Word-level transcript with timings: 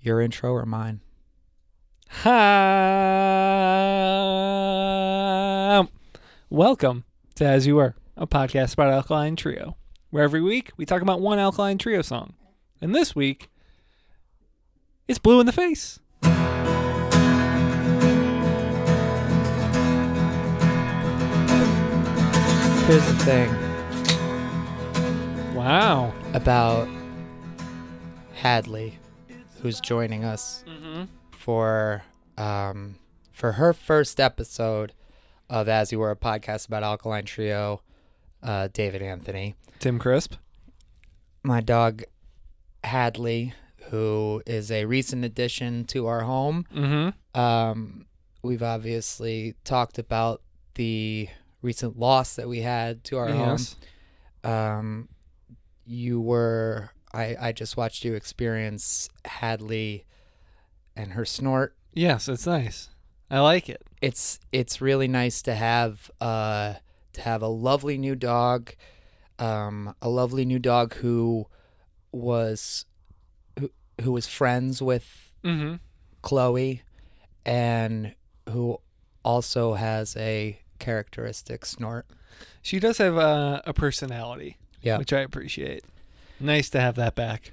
Your 0.00 0.20
intro 0.20 0.52
or 0.52 0.64
mine? 0.66 1.00
Hi. 2.08 2.30
Welcome 6.48 7.04
to 7.36 7.44
As 7.44 7.66
You 7.66 7.76
Were, 7.76 7.94
a 8.16 8.26
podcast 8.26 8.72
about 8.74 8.90
Alkaline 8.90 9.36
Trio, 9.36 9.76
where 10.10 10.24
every 10.24 10.40
week 10.42 10.70
we 10.76 10.84
talk 10.86 11.02
about 11.02 11.20
one 11.20 11.38
Alkaline 11.38 11.78
Trio 11.78 12.02
song. 12.02 12.34
And 12.80 12.94
this 12.94 13.14
week, 13.14 13.50
it's 15.06 15.18
Blue 15.18 15.38
in 15.40 15.46
the 15.46 15.52
Face. 15.52 16.00
Here's 22.86 23.06
the 23.06 23.14
thing 23.24 23.48
Wow. 25.54 26.12
about 26.34 26.88
Hadley, 28.34 28.98
who's 29.62 29.80
joining 29.80 30.24
us 30.24 30.64
Mm-hmm. 30.66 31.04
for 31.30 32.02
um 32.38 32.96
for 33.32 33.52
her 33.52 33.72
first 33.72 34.20
episode 34.20 34.92
of 35.48 35.68
As 35.68 35.90
You 35.92 35.98
Were, 35.98 36.10
a 36.10 36.16
podcast 36.16 36.66
about 36.68 36.82
Alkaline 36.82 37.24
Trio, 37.24 37.82
uh, 38.42 38.68
David 38.72 39.02
Anthony. 39.02 39.54
Tim 39.80 39.98
Crisp. 39.98 40.34
My 41.42 41.60
dog 41.60 42.02
Hadley, 42.84 43.54
who 43.90 44.42
is 44.46 44.70
a 44.70 44.84
recent 44.84 45.24
addition 45.24 45.84
to 45.86 46.06
our 46.06 46.20
home. 46.20 46.66
Mm-hmm. 46.74 47.40
Um, 47.40 48.06
we've 48.42 48.62
obviously 48.62 49.54
talked 49.64 49.98
about 49.98 50.42
the 50.74 51.28
recent 51.62 51.98
loss 51.98 52.36
that 52.36 52.48
we 52.48 52.60
had 52.60 53.02
to 53.04 53.18
our 53.18 53.28
Yes. 53.30 53.76
home. 54.44 54.52
Um, 54.52 55.08
you 55.84 56.20
were 56.20 56.90
I 57.12 57.36
I 57.40 57.52
just 57.52 57.76
watched 57.76 58.04
you 58.04 58.14
experience 58.14 59.08
Hadley 59.24 60.04
and 60.96 61.12
her 61.12 61.24
snort. 61.24 61.74
Yes, 61.92 62.28
it's 62.28 62.46
nice. 62.46 62.88
I 63.30 63.40
like 63.40 63.68
it. 63.68 63.82
It's 64.00 64.38
it's 64.52 64.80
really 64.80 65.08
nice 65.08 65.42
to 65.42 65.54
have 65.54 66.10
uh 66.20 66.74
to 67.12 67.20
have 67.22 67.42
a 67.42 67.48
lovely 67.48 67.98
new 67.98 68.14
dog, 68.14 68.74
um, 69.38 69.94
a 70.00 70.08
lovely 70.08 70.44
new 70.44 70.58
dog 70.60 70.94
who 70.94 71.46
was 72.12 72.86
who, 73.58 73.70
who 74.02 74.12
was 74.12 74.26
friends 74.26 74.80
with 74.82 75.32
Mm-hmm. 75.42 75.76
Chloe 76.20 76.82
and 77.46 78.14
who 78.50 78.78
also 79.24 79.72
has 79.74 80.14
a 80.18 80.60
characteristic 80.78 81.64
snort. 81.64 82.06
She 82.60 82.78
does 82.78 82.98
have 82.98 83.16
a, 83.16 83.62
a 83.64 83.72
personality, 83.72 84.58
Yeah. 84.82 84.98
which 84.98 85.14
I 85.14 85.20
appreciate. 85.20 85.82
Nice 86.40 86.70
to 86.70 86.80
have 86.80 86.94
that 86.96 87.14
back. 87.14 87.52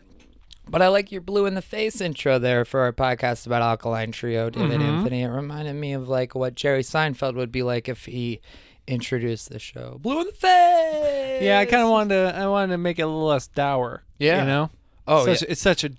But 0.70 0.82
I 0.82 0.88
like 0.90 1.12
your 1.12 1.22
blue 1.22 1.46
in 1.46 1.54
the 1.56 1.62
face 1.62 2.02
intro 2.02 2.40
there 2.40 2.66
for 2.66 2.82
our 2.82 2.92
podcast 2.94 3.46
about 3.46 3.62
Alkaline 3.62 4.12
Trio, 4.12 4.50
David 4.50 4.80
Mhm. 4.82 4.84
Anthony. 4.84 5.22
It 5.24 5.28
reminded 5.30 5.76
me 5.76 5.94
of 5.94 6.10
like 6.10 6.36
what 6.36 6.56
Jerry 6.56 6.84
Seinfeld 6.84 7.36
would 7.36 7.52
be 7.52 7.64
like 7.64 7.88
if 7.88 8.06
he 8.06 8.42
introduced 8.86 9.50
the 9.50 9.60
show. 9.60 9.98
Blue 10.02 10.22
in 10.22 10.28
the 10.28 10.34
face. 10.34 11.42
Yeah, 11.44 11.60
I 11.60 11.66
kind 11.66 11.84
of 11.84 11.90
wanted 11.90 12.16
to. 12.16 12.38
I 12.38 12.48
wanted 12.48 12.74
to 12.74 12.78
make 12.78 13.00
it 13.00 13.04
a 13.04 13.08
little 13.08 13.28
less 13.28 13.48
dour. 13.48 14.04
Yeah. 14.20 14.42
you 14.42 14.48
know. 14.48 14.70
Oh, 15.08 15.26
such, 15.26 15.42
yeah. 15.44 15.48
It's 15.52 15.62
such 15.62 15.84
a 15.86 15.92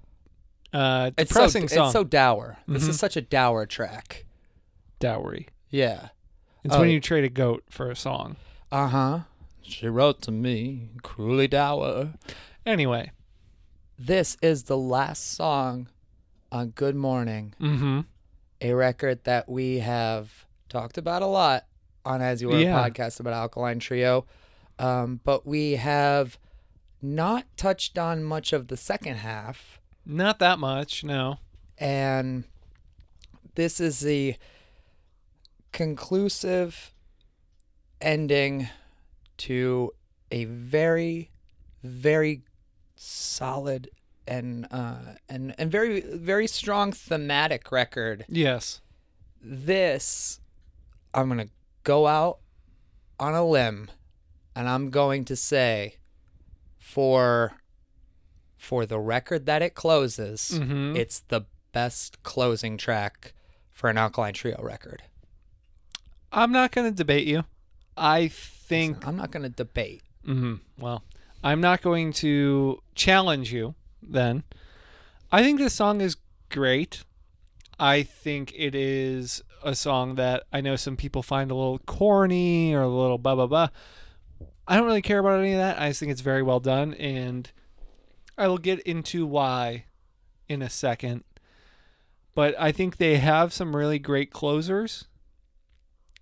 uh, 0.76 1.10
It's 1.16 1.30
depressing 1.30 1.66
so, 1.68 1.74
song. 1.76 1.84
It's 1.86 1.92
so 1.94 2.04
dour. 2.04 2.58
This 2.68 2.84
Mhm. 2.84 2.88
is 2.90 2.98
such 2.98 3.16
a 3.16 3.22
dour 3.22 3.64
track. 3.66 4.26
dowry. 5.00 5.46
Yeah. 5.70 6.08
It's 6.64 6.74
Oh. 6.74 6.80
when 6.80 6.90
you 6.90 7.00
trade 7.00 7.22
a 7.24 7.28
goat 7.28 7.62
for 7.70 7.88
a 7.90 7.94
song. 7.96 8.34
Uh 8.72 8.88
huh. 8.88 9.18
She 9.62 9.86
wrote 9.86 10.20
to 10.22 10.30
me, 10.32 10.88
cruelly 11.02 11.46
dour. 11.46 12.14
Anyway. 12.72 13.10
This 13.98 14.36
is 14.42 14.64
the 14.64 14.76
last 14.76 15.34
song 15.34 15.88
on 16.52 16.68
Good 16.68 16.94
Mourning, 16.94 17.54
Mm-hmm. 17.58 18.00
a 18.60 18.72
record 18.74 19.24
that 19.24 19.48
we 19.48 19.78
have 19.78 20.44
talked 20.68 20.98
about 20.98 21.22
a 21.22 21.26
lot 21.26 21.64
on 22.04 22.20
As 22.20 22.42
You 22.42 22.48
Were 22.48 22.58
Yeah. 22.58 22.78
podcast 22.78 23.20
about 23.20 23.32
Alkaline 23.32 23.78
Trio. 23.78 24.26
Um, 24.78 25.20
but 25.24 25.46
we 25.46 25.72
have 25.76 26.38
not 27.00 27.46
touched 27.56 27.96
on 27.98 28.22
much 28.22 28.52
of 28.52 28.68
the 28.68 28.76
second 28.76 29.16
half. 29.16 29.80
Not 30.04 30.38
that 30.40 30.58
much. 30.58 31.02
No. 31.02 31.38
And 31.78 32.44
this 33.54 33.80
is 33.80 34.00
the 34.00 34.36
conclusive 35.72 36.92
ending 38.00 38.68
to 39.38 39.92
a 40.30 40.44
very, 40.44 41.30
very 41.82 42.42
solid 42.98 43.90
and 44.26 44.66
uh, 44.70 45.14
and 45.28 45.54
and 45.58 45.70
very 45.70 46.00
very 46.00 46.46
strong 46.46 46.92
thematic 46.92 47.70
record. 47.72 48.24
Yes. 48.28 48.80
This, 49.40 50.40
I'm 51.14 51.28
gonna 51.28 51.48
go 51.84 52.06
out 52.06 52.38
on 53.20 53.34
a 53.34 53.44
limb, 53.46 53.88
and 54.54 54.68
I'm 54.68 54.90
going 54.90 55.24
to 55.26 55.36
say, 55.36 55.96
for 56.78 57.52
for 58.56 58.84
the 58.86 58.98
record 58.98 59.46
that 59.46 59.62
it 59.62 59.74
closes, 59.74 60.50
Mm-hmm. 60.54 60.96
it's 60.96 61.20
the 61.28 61.42
best 61.72 62.22
closing 62.24 62.76
track 62.76 63.32
for 63.70 63.88
an 63.88 63.96
Alkaline 63.96 64.34
Trio 64.34 64.60
record. 64.62 65.02
I'm 66.32 66.50
not 66.50 66.72
going 66.72 66.90
to 66.90 66.94
debate 66.96 67.26
you. 67.26 67.44
I 67.96 68.28
think. 68.28 69.06
I'm 69.06 69.16
not 69.16 69.30
gonna 69.30 69.48
debate. 69.48 70.02
hmm 70.24 70.56
Well, 70.78 71.02
I'm 71.42 71.60
not 71.60 71.82
going 71.82 72.12
to 72.14 72.82
challenge 72.94 73.52
you. 73.52 73.74
Then, 74.02 74.44
I 75.30 75.42
think 75.42 75.58
this 75.58 75.74
song 75.74 76.00
is 76.00 76.16
great. 76.48 77.04
I 77.78 78.02
think 78.02 78.52
it 78.56 78.74
is 78.74 79.42
a 79.62 79.74
song 79.74 80.16
that 80.16 80.44
I 80.52 80.60
know 80.60 80.76
some 80.76 80.96
people 80.96 81.22
find 81.22 81.50
a 81.50 81.54
little 81.54 81.78
corny 81.80 82.74
or 82.74 82.82
a 82.82 82.88
little 82.88 83.18
blah 83.18 83.34
blah 83.34 83.46
blah. 83.46 83.68
I 84.66 84.76
don't 84.76 84.86
really 84.86 85.02
care 85.02 85.18
about 85.18 85.40
any 85.40 85.52
of 85.52 85.58
that. 85.58 85.80
I 85.80 85.88
just 85.88 86.00
think 86.00 86.12
it's 86.12 86.20
very 86.20 86.42
well 86.42 86.60
done, 86.60 86.94
and 86.94 87.50
I 88.36 88.48
will 88.48 88.58
get 88.58 88.80
into 88.80 89.26
why 89.26 89.84
in 90.48 90.62
a 90.62 90.70
second. 90.70 91.24
But 92.34 92.54
I 92.58 92.72
think 92.72 92.96
they 92.96 93.16
have 93.16 93.52
some 93.52 93.74
really 93.74 93.98
great 93.98 94.30
closers. 94.30 95.06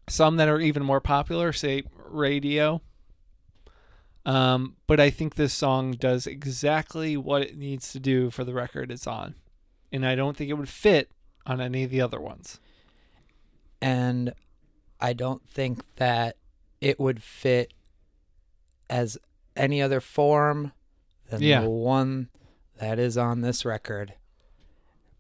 Some 0.08 0.36
that 0.36 0.48
are 0.48 0.60
even 0.60 0.84
more 0.84 1.00
popular, 1.00 1.52
say 1.52 1.82
radio. 1.96 2.80
Um, 4.26 4.76
but 4.86 4.98
I 5.00 5.08
think 5.08 5.36
this 5.36 5.54
song 5.54 5.92
does 5.92 6.26
exactly 6.26 7.16
what 7.16 7.42
it 7.42 7.56
needs 7.56 7.92
to 7.92 8.00
do 8.00 8.28
for 8.30 8.44
the 8.44 8.52
record 8.52 8.90
it's 8.90 9.06
on. 9.06 9.36
And 9.92 10.04
I 10.04 10.14
don't 10.16 10.36
think 10.36 10.50
it 10.50 10.54
would 10.54 10.68
fit 10.68 11.10
on 11.46 11.60
any 11.60 11.84
of 11.84 11.90
the 11.90 12.00
other 12.02 12.20
ones. 12.20 12.60
and 13.80 14.32
I 15.00 15.12
don't 15.12 15.46
think 15.48 15.82
that 15.96 16.36
it 16.80 16.98
would 16.98 17.22
fit 17.22 17.74
as 18.88 19.18
any 19.54 19.82
other 19.82 20.00
form 20.00 20.72
than 21.28 21.42
Yeah. 21.42 21.60
the 21.60 21.68
one 21.70 22.30
that 22.78 22.98
is 22.98 23.18
on 23.18 23.42
this 23.42 23.64
record. 23.66 24.14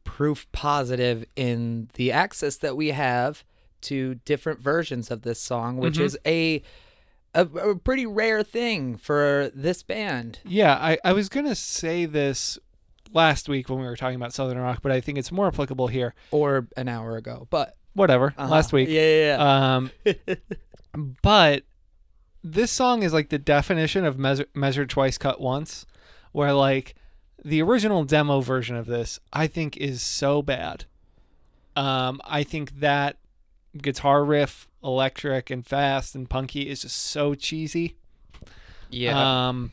Proof 0.04 0.50
positive 0.52 1.26
in 1.36 1.90
the 1.94 2.10
access 2.10 2.56
that 2.56 2.76
we 2.76 2.88
have 2.88 3.44
to 3.82 4.14
different 4.24 4.58
versions 4.60 5.10
of 5.10 5.20
this 5.22 5.38
song, 5.38 5.76
which 5.76 5.98
Mhm. 5.98 6.04
is 6.04 6.18
a, 6.26 6.62
a 7.36 7.70
a 7.70 7.76
pretty 7.76 8.06
rare 8.06 8.42
thing 8.42 8.96
for 8.96 9.50
this 9.54 9.82
band. 9.82 10.40
Yeah, 10.44 10.74
I, 10.74 10.98
I 11.04 11.12
was 11.12 11.28
going 11.28 11.46
to 11.46 11.54
say 11.54 12.06
this 12.06 12.58
last 13.12 13.48
week 13.48 13.68
when 13.68 13.78
we 13.78 13.86
were 13.86 13.96
talking 13.96 14.16
about 14.16 14.32
Southern 14.32 14.58
Rock, 14.58 14.80
but 14.82 14.92
I 14.92 15.00
think 15.00 15.18
it's 15.18 15.30
more 15.30 15.46
applicable 15.46 15.88
here. 15.88 16.14
Or 16.30 16.66
an 16.76 16.88
hour 16.88 17.16
ago, 17.16 17.46
but 17.50 17.76
Whatever, 17.96 18.34
uh-huh. 18.36 18.50
last 18.50 18.74
week. 18.74 18.90
yeah, 18.90 19.00
yeah, 19.00 19.36
yeah. 19.36 19.76
Um, 19.76 19.90
but 21.22 21.62
this 22.44 22.70
song 22.70 23.02
is 23.02 23.14
like 23.14 23.30
the 23.30 23.38
definition 23.38 24.04
of 24.04 24.18
measure, 24.18 24.44
measured 24.54 24.90
twice, 24.90 25.16
cut 25.16 25.40
once, 25.40 25.86
where 26.32 26.52
like 26.52 26.94
the 27.42 27.62
original 27.62 28.04
demo 28.04 28.40
version 28.40 28.76
of 28.76 28.84
this, 28.84 29.18
I 29.32 29.46
think, 29.46 29.78
is 29.78 30.02
so 30.02 30.42
bad. 30.42 30.84
Um, 31.74 32.20
I 32.24 32.42
think 32.42 32.80
that 32.80 33.16
guitar 33.80 34.22
riff, 34.22 34.68
electric 34.86 35.50
and 35.50 35.66
fast 35.66 36.14
and 36.14 36.30
punky, 36.30 36.68
is 36.68 36.82
just 36.82 36.96
so 36.96 37.34
cheesy. 37.34 37.96
yeah. 38.90 39.48
Um, 39.48 39.72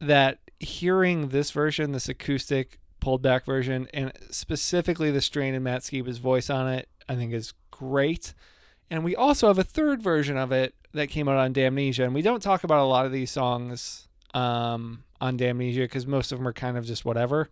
that 0.00 0.38
hearing 0.58 1.28
this 1.28 1.52
version, 1.52 1.92
this 1.92 2.08
acoustic 2.08 2.80
pulled 3.00 3.22
back 3.22 3.44
version, 3.44 3.88
and 3.94 4.12
specifically 4.30 5.10
the 5.10 5.20
strain 5.20 5.54
in 5.54 5.62
Matt 5.62 5.82
Skiba's 5.82 6.18
voice 6.18 6.50
on 6.50 6.68
it, 6.68 6.88
I 7.08 7.14
think 7.14 7.32
is 7.32 7.54
great. 7.70 8.34
And 8.90 9.04
we 9.04 9.16
also 9.16 9.46
have 9.48 9.58
a 9.58 9.64
third 9.64 10.02
version 10.02 10.36
of 10.36 10.52
it 10.52 10.74
that 10.92 11.08
came 11.08 11.28
out 11.28 11.36
on 11.36 11.52
Damnesia, 11.52 12.04
and 12.04 12.14
we 12.14 12.22
don't 12.22 12.42
talk 12.42 12.64
about 12.64 12.80
a 12.80 12.86
lot 12.86 13.06
of 13.06 13.12
these 13.12 13.30
songs 13.30 14.08
um, 14.34 15.04
on 15.20 15.38
Damnesia 15.38 15.84
because 15.84 16.06
most 16.06 16.32
of 16.32 16.38
them 16.38 16.48
are 16.48 16.52
kind 16.52 16.76
of 16.76 16.84
just 16.84 17.04
whatever. 17.04 17.48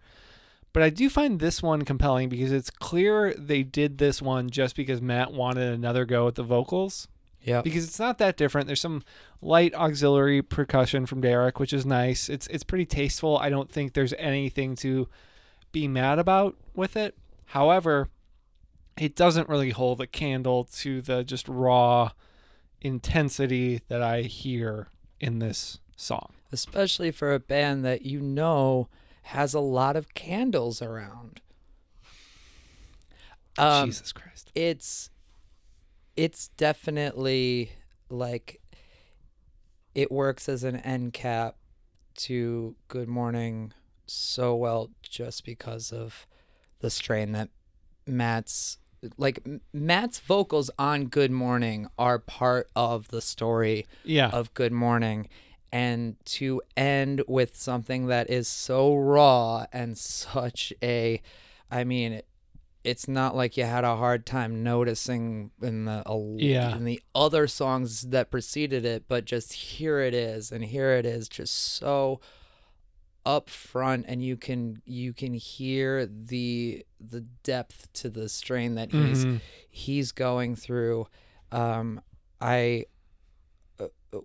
But 0.72 0.82
I 0.82 0.90
do 0.90 1.10
find 1.10 1.40
this 1.40 1.62
one 1.62 1.84
compelling 1.84 2.28
because 2.28 2.52
it's 2.52 2.70
clear 2.70 3.34
they 3.34 3.62
did 3.62 3.98
this 3.98 4.22
one 4.22 4.50
just 4.50 4.76
because 4.76 5.02
Matt 5.02 5.32
wanted 5.32 5.72
another 5.72 6.04
go 6.04 6.28
at 6.28 6.36
the 6.36 6.44
vocals 6.44 7.08
yeah. 7.42 7.62
because 7.62 7.84
it's 7.84 7.98
not 7.98 8.18
that 8.18 8.36
different. 8.36 8.66
There's 8.66 8.80
some 8.80 9.02
light 9.40 9.74
auxiliary 9.74 10.42
percussion 10.42 11.06
from 11.06 11.20
Derek, 11.20 11.58
which 11.58 11.72
is 11.72 11.86
nice. 11.86 12.28
It's 12.28 12.46
it's 12.48 12.64
pretty 12.64 12.86
tasteful. 12.86 13.38
I 13.38 13.50
don't 13.50 13.70
think 13.70 13.92
there's 13.92 14.14
anything 14.14 14.76
to 14.76 15.08
be 15.72 15.88
mad 15.88 16.18
about 16.18 16.56
with 16.74 16.96
it. 16.96 17.16
However, 17.46 18.08
it 18.98 19.16
doesn't 19.16 19.48
really 19.48 19.70
hold 19.70 20.00
a 20.00 20.06
candle 20.06 20.64
to 20.64 21.00
the 21.00 21.24
just 21.24 21.48
raw 21.48 22.10
intensity 22.80 23.80
that 23.88 24.02
I 24.02 24.22
hear 24.22 24.88
in 25.18 25.38
this 25.38 25.80
song. 25.96 26.32
especially 26.50 27.10
for 27.10 27.32
a 27.32 27.38
band 27.38 27.84
that 27.84 28.02
you 28.02 28.20
know 28.20 28.88
has 29.30 29.54
a 29.54 29.60
lot 29.60 29.96
of 29.96 30.14
candles 30.14 30.80
around. 30.82 31.40
Um, 33.58 33.88
Jesus 33.88 34.12
Christ. 34.12 34.50
it's 34.54 35.10
it's 36.16 36.48
definitely 36.56 37.72
like 38.08 38.60
it 39.94 40.10
works 40.10 40.48
as 40.48 40.64
an 40.64 40.76
end 40.76 41.12
cap 41.12 41.56
to 42.16 42.76
Good 42.88 43.08
Mourning 43.08 43.72
so 44.06 44.54
well 44.54 44.90
just 45.02 45.44
because 45.44 45.92
of 45.92 46.26
the 46.80 46.90
strain 46.90 47.32
that 47.32 47.48
Matt's 48.06 48.78
like 49.16 49.40
Matt's 49.72 50.20
vocals 50.20 50.70
on 50.78 51.06
Good 51.06 51.30
Mourning 51.30 51.88
are 51.98 52.18
part 52.18 52.68
of 52.76 53.08
the 53.08 53.20
story 53.20 53.86
Yeah. 54.04 54.28
of 54.30 54.52
Good 54.54 54.72
Mourning 54.72 55.28
and 55.72 56.16
to 56.24 56.60
end 56.76 57.22
with 57.28 57.56
something 57.56 58.06
that 58.06 58.28
is 58.30 58.48
so 58.48 58.94
raw 58.96 59.66
and 59.72 59.96
such 59.96 60.72
a 60.82 61.20
I 61.70 61.84
mean 61.84 62.22
it's 62.82 63.06
not 63.06 63.36
like 63.36 63.56
you 63.58 63.64
had 63.64 63.84
a 63.84 63.96
hard 63.96 64.24
time 64.24 64.62
noticing 64.62 65.50
in 65.62 65.84
the 65.84 66.02
Yeah. 66.40 66.74
in 66.76 66.84
the 66.84 67.02
other 67.14 67.46
songs 67.46 68.02
that 68.08 68.30
preceded 68.30 68.84
it 68.84 69.04
but 69.06 69.26
just 69.26 69.52
here 69.52 70.00
it 70.00 70.14
is 70.14 70.50
and 70.50 70.64
here 70.64 70.92
it 70.94 71.04
is 71.06 71.28
just 71.28 71.54
so 71.54 72.20
up 73.26 73.50
front 73.50 74.06
and 74.08 74.24
you 74.24 74.34
can 74.36 74.80
you 74.86 75.12
can 75.12 75.34
hear 75.34 76.06
the 76.06 76.84
the 76.98 77.20
depth 77.42 77.92
to 77.92 78.08
the 78.08 78.28
strain 78.30 78.74
that 78.76 78.90
he's 78.90 79.26
Mhm. 79.26 79.40
he's 79.70 80.10
going 80.10 80.56
through 80.56 81.06
um 81.52 82.00
i 82.40 82.86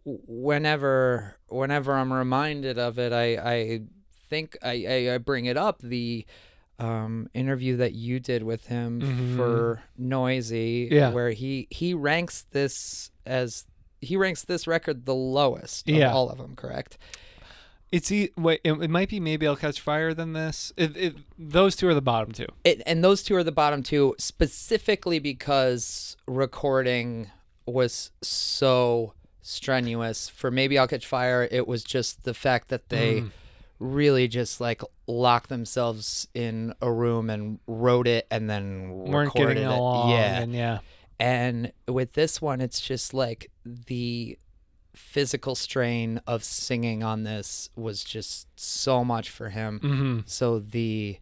whenever 0.04 1.36
whenever 1.48 1.94
i'm 1.94 2.12
reminded 2.12 2.78
of 2.78 2.98
it 3.00 3.14
i 3.14 3.36
i 3.38 3.82
think 4.30 4.58
i 4.64 4.86
i, 4.88 5.14
I 5.16 5.18
bring 5.18 5.46
it 5.46 5.58
up 5.58 5.80
the 5.82 6.26
um 6.80 7.30
interview 7.34 7.78
that 7.78 7.94
you 7.94 8.20
did 8.20 8.44
with 8.44 8.68
him 8.68 9.02
Mhm. 9.02 9.36
for 9.38 9.84
Noisey 10.00 10.92
Yeah. 10.92 11.12
where 11.12 11.30
he 11.32 11.68
he 11.70 11.94
ranks 11.94 12.46
this 12.52 13.12
as 13.26 13.66
he 14.02 14.18
ranks 14.18 14.44
this 14.44 14.68
record 14.68 15.06
the 15.06 15.16
lowest 15.16 15.88
of 15.88 15.96
Yeah. 15.96 16.12
all 16.12 16.30
of 16.30 16.38
them 16.38 16.56
correct 16.56 16.98
It's 17.92 18.12
e- 18.12 18.32
wait, 18.36 18.60
it, 18.66 18.74
it 18.74 18.90
might 18.90 19.08
be 19.10 19.20
maybe 19.22 19.48
I'll 19.48 19.56
catch 19.56 19.80
fire 19.80 20.14
than 20.14 20.34
this. 20.34 20.74
It, 20.76 20.98
it 20.98 21.16
those 21.38 21.76
two 21.78 21.88
are 21.88 21.94
the 21.94 22.02
bottom 22.02 22.34
two. 22.34 22.48
it, 22.66 22.82
and 22.86 23.04
those 23.04 23.24
two 23.24 23.36
are 23.36 23.44
the 23.44 23.54
bottom 23.54 23.84
two 23.84 24.16
specifically 24.18 25.20
because 25.20 26.18
recording 26.28 27.30
was 27.66 28.12
so 28.22 29.14
strenuous 29.46 30.28
for 30.28 30.50
maybe 30.50 30.78
i'll 30.80 30.88
catch 30.88 31.06
fire 31.06 31.48
it 31.52 31.68
was 31.68 31.84
just 31.84 32.24
the 32.24 32.34
fact 32.34 32.70
that 32.70 32.90
they 32.90 33.22
Mm. 33.22 33.32
really 33.80 34.28
just 34.28 34.60
like 34.60 34.82
locked 35.06 35.50
themselves 35.50 36.28
in 36.34 36.74
a 36.82 36.92
room 36.92 37.30
and 37.30 37.60
wrote 37.68 38.08
it 38.08 38.26
and 38.32 38.50
then 38.50 38.90
weren't 38.90 39.28
recorded 39.34 39.56
getting 39.56 39.70
it. 39.72 39.78
along. 39.78 40.10
yeah 40.12 40.40
and 40.42 40.54
yeah, 40.56 40.80
and 41.20 41.72
with 41.88 42.14
this 42.14 42.42
one 42.42 42.60
it's 42.62 42.82
just 42.82 43.14
like 43.14 43.52
the 43.66 44.38
physical 44.96 45.56
strain 45.56 46.22
of 46.26 46.44
singing 46.44 47.04
on 47.04 47.24
this 47.24 47.70
was 47.76 48.04
just 48.04 48.48
so 48.60 49.04
much 49.04 49.30
for 49.30 49.50
him 49.50 49.80
hmm 49.80 50.20
so 50.26 50.58
the 50.60 51.18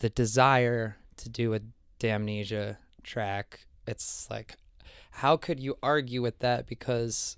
the 0.00 0.08
desire 0.08 0.96
to 1.16 1.28
do 1.28 1.54
a 1.54 1.60
damnesia 2.00 2.78
track 3.02 3.60
it's 3.86 4.28
like 4.30 4.56
how 5.10 5.36
could 5.36 5.60
you 5.60 5.76
argue 5.82 6.22
with 6.22 6.38
that 6.40 6.66
because 6.66 7.36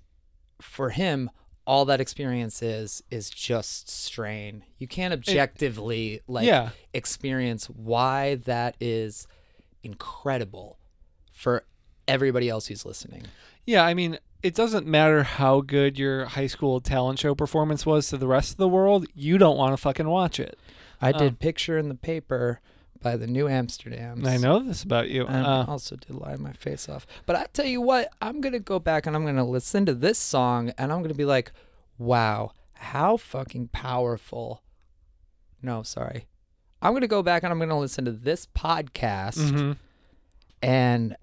for 0.61 0.89
him 0.91 1.29
all 1.65 1.85
that 1.85 2.01
experience 2.01 2.61
is 2.61 3.03
is 3.09 3.29
just 3.29 3.89
strain 3.89 4.63
you 4.77 4.87
can't 4.87 5.13
objectively 5.13 6.21
like 6.27 6.45
yeah, 6.45 6.69
experience 6.93 7.65
why 7.69 8.35
that 8.35 8.75
is 8.79 9.27
incredible 9.83 10.77
for 11.31 11.65
everybody 12.07 12.49
else 12.49 12.67
who's 12.67 12.85
listening 12.85 13.23
yeah. 13.65 13.85
I 13.85 13.93
mean, 13.93 14.17
it 14.41 14.55
doesn't 14.55 14.85
matter 14.85 15.23
how 15.23 15.61
good 15.61 15.97
your 15.97 16.25
high 16.25 16.47
school 16.47 16.81
talent 16.81 17.19
show 17.19 17.33
performance 17.33 17.85
was 17.85 18.09
to 18.09 18.17
the 18.17 18.27
rest 18.27 18.51
of 18.51 18.57
the 18.57 18.67
world. 18.67 19.05
You 19.13 19.37
don't 19.37 19.57
want 19.57 19.73
to 19.73 19.77
fucking 19.77 20.07
watch 20.07 20.39
it. 20.39 20.57
i 21.01 21.11
Oh. 21.11 21.17
did 21.17 21.27
um, 21.29 21.35
picture 21.35 21.77
in 21.77 21.89
the 21.89 21.95
paper 21.95 22.59
by 23.03 23.17
the 23.17 23.27
new 23.27 23.45
amsterdams 23.45 24.25
I 24.25 24.37
know 24.37 24.59
this 24.59 24.81
about 24.83 25.09
you. 25.09 25.27
And 25.27 25.45
Uh, 25.45 25.65
I 25.67 25.71
also 25.71 25.95
did 25.95 26.15
lie 26.15 26.35
my 26.37 26.53
face 26.53 26.89
off. 26.89 27.05
But 27.25 27.35
I 27.35 27.45
tell 27.53 27.65
you 27.65 27.81
what, 27.81 28.09
I'm 28.21 28.41
gonna 28.41 28.59
go 28.59 28.79
back 28.79 29.05
and 29.05 29.15
I'm 29.15 29.25
gonna 29.25 29.45
listen 29.45 29.85
to 29.85 29.93
this 29.93 30.17
song 30.17 30.71
and 30.77 30.91
I'm 30.91 31.01
gonna 31.01 31.13
be 31.13 31.25
like, 31.25 31.51
wow, 31.97 32.51
how 32.73 33.17
fucking 33.17 33.67
powerful. 33.67 34.63
No, 35.61 35.83
sorry. 35.83 36.27
I'm 36.81 36.93
gonna 36.93 37.07
go 37.07 37.21
back 37.21 37.43
and 37.43 37.51
I'm 37.51 37.59
gonna 37.59 37.79
listen 37.79 38.05
to 38.05 38.11
this 38.11 38.45
podcast 38.47 39.37
mhm. 39.37 39.77
and 40.61 41.15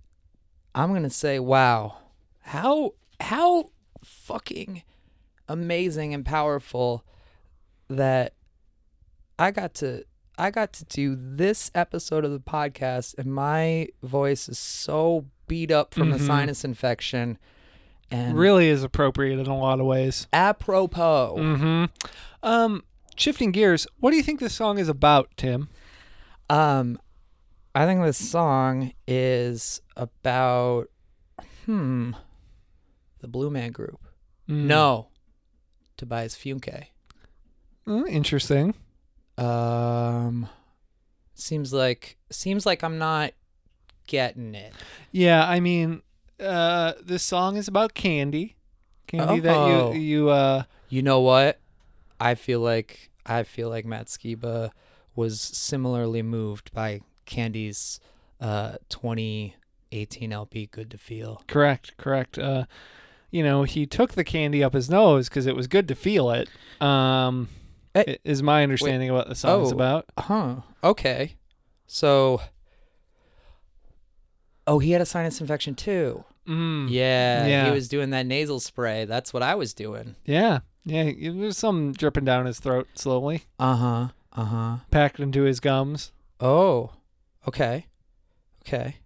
I'm 0.75 0.93
gonna 0.93 1.11
say, 1.11 1.38
wow, 1.38 1.97
how 2.41 2.94
how 3.21 3.71
fucking 4.05 4.83
amazing 5.49 6.15
and 6.15 6.25
powerful 6.25 7.05
that 7.88 8.35
I 9.38 9.50
got 9.50 9.75
to 9.75 10.05
I 10.40 10.50
got 10.50 10.72
to 10.75 10.84
do 10.87 11.14
this 11.19 11.70
episode 11.75 12.25
of 12.25 12.32
the 12.32 12.40
podcast 12.40 13.14
and 13.19 13.32
my 13.34 13.88
voice 14.02 14.48
is 14.48 14.58
so 14.58 15.26
beat 15.46 15.70
up 15.70 15.92
from 15.92 16.10
the 16.10 16.16
Mhm. 16.16 16.26
sinus 16.26 16.64
infection 16.64 17.37
and 18.10 18.37
Really 18.38 18.69
is 18.69 18.82
appropriate 18.82 19.38
in 19.38 19.46
a 19.46 19.58
lot 19.58 19.81
of 19.81 19.87
ways. 19.87 20.26
apropos 20.32 21.37
hmm 21.37 21.84
Um, 22.42 22.82
shifting 23.16 23.52
gears, 23.52 23.87
what 23.98 24.12
do 24.12 24.16
you 24.16 24.22
think 24.22 24.40
this 24.40 24.54
song 24.54 24.78
is 24.78 24.88
about, 24.88 25.28
Tim? 25.37 25.69
um 26.48 26.98
I 27.75 27.84
think 27.87 28.02
this 28.02 28.16
song 28.16 28.94
is 29.06 29.82
about 29.96 30.88
hmm 31.66 32.12
the 33.20 33.28
Blue 33.28 33.50
Man 33.50 33.72
Group. 33.72 34.00
Mm. 34.48 34.64
No. 34.64 35.08
Tobias 35.98 36.34
Funke. 36.34 36.87
Mm, 37.87 38.08
interesting. 38.08 38.75
Um 39.40 40.48
seems 41.34 41.73
like 41.73 42.16
seems 42.30 42.66
like 42.66 42.82
I'm 42.85 42.99
not 42.99 43.32
getting 44.06 44.54
it. 44.54 44.73
Yeah, 45.12 45.47
I 45.49 45.61
mean, 45.61 46.02
uh, 46.38 46.92
this 47.02 47.23
song 47.23 47.56
is 47.56 47.66
about 47.68 47.94
candy. 47.94 48.56
Candy 49.06 49.38
Oh. 49.38 49.40
that 49.40 49.94
you 49.94 50.00
you 50.00 50.28
uh 50.30 50.64
You 50.88 51.02
know 51.02 51.20
what? 51.20 51.59
I 52.20 52.35
feel 52.35 52.61
like 52.61 53.11
I 53.25 53.42
feel 53.44 53.68
like 53.68 53.85
Matt 53.87 54.06
Skiba 54.06 54.70
was 55.16 55.40
similarly 55.40 56.23
moved 56.23 56.73
by 56.73 57.00
Candy's 57.26 57.99
uh 58.40 58.76
2018 58.88 60.32
LP 60.32 60.66
Good 60.66 60.90
to 60.90 60.99
Feel. 60.99 61.42
correct, 61.49 61.97
correct. 61.97 62.38
Uh 62.38 62.64
you 63.32 63.44
know, 63.44 63.62
he 63.62 63.87
took 63.87 64.12
the 64.14 64.25
candy 64.25 64.62
up 64.62 64.75
his 64.75 64.90
nose 64.90 65.28
cuz 65.28 65.47
it 65.47 65.54
was 65.56 65.66
good 65.66 65.87
to 65.88 65.94
feel 65.94 66.30
it. 66.30 66.49
Um 66.80 67.49
Eh, 67.94 68.04
i- 68.06 68.18
is 68.25 68.42
my 68.42 68.62
understanding 68.62 69.11
of 69.11 69.16
what 69.16 69.28
the 69.28 69.35
song 69.35 69.62
is 69.62 69.73
oh. 69.73 69.75
about. 69.75 70.06
Huh. 70.18 70.56
Okay. 70.85 71.37
So 71.87 72.40
Oh, 74.66 74.78
he 74.78 74.92
had 74.92 75.00
a 75.00 75.06
sinus 75.06 75.40
infection 75.40 75.75
too. 75.75 76.25
Mm. 76.47 76.88
Yeah, 76.90 77.47
Yeah. 77.47 77.64
he 77.66 77.70
was 77.73 77.88
doing 77.88 78.11
that 78.11 78.26
nasal 78.26 78.61
spray. 78.61 79.04
That's 79.04 79.32
what 79.32 79.42
I 79.42 79.54
was 79.54 79.75
doing. 79.75 80.16
Yeah. 80.25 80.61
Yeah, 80.85 81.11
there's 81.32 81.59
some 81.59 81.92
dripping 81.92 82.25
down 82.25 82.47
his 82.47 82.59
throat 82.59 82.88
slowly, 82.94 83.44
Uh-huh. 83.59 84.09
Uh-huh. 84.32 84.76
packed 84.90 85.20
into 85.20 85.42
his 85.42 85.61
gums. 85.61 86.12
Oh, 86.40 86.92
okay, 87.47 87.87
okay. 88.66 88.97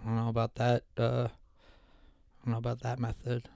I 0.00 0.04
don't 0.04 0.16
know 0.16 0.28
about 0.28 0.56
that. 0.56 0.82
Uh, 0.98 1.28
I 1.28 2.44
don't 2.44 2.52
know 2.52 2.58
about 2.58 2.80
that 2.82 2.98
method. 2.98 3.48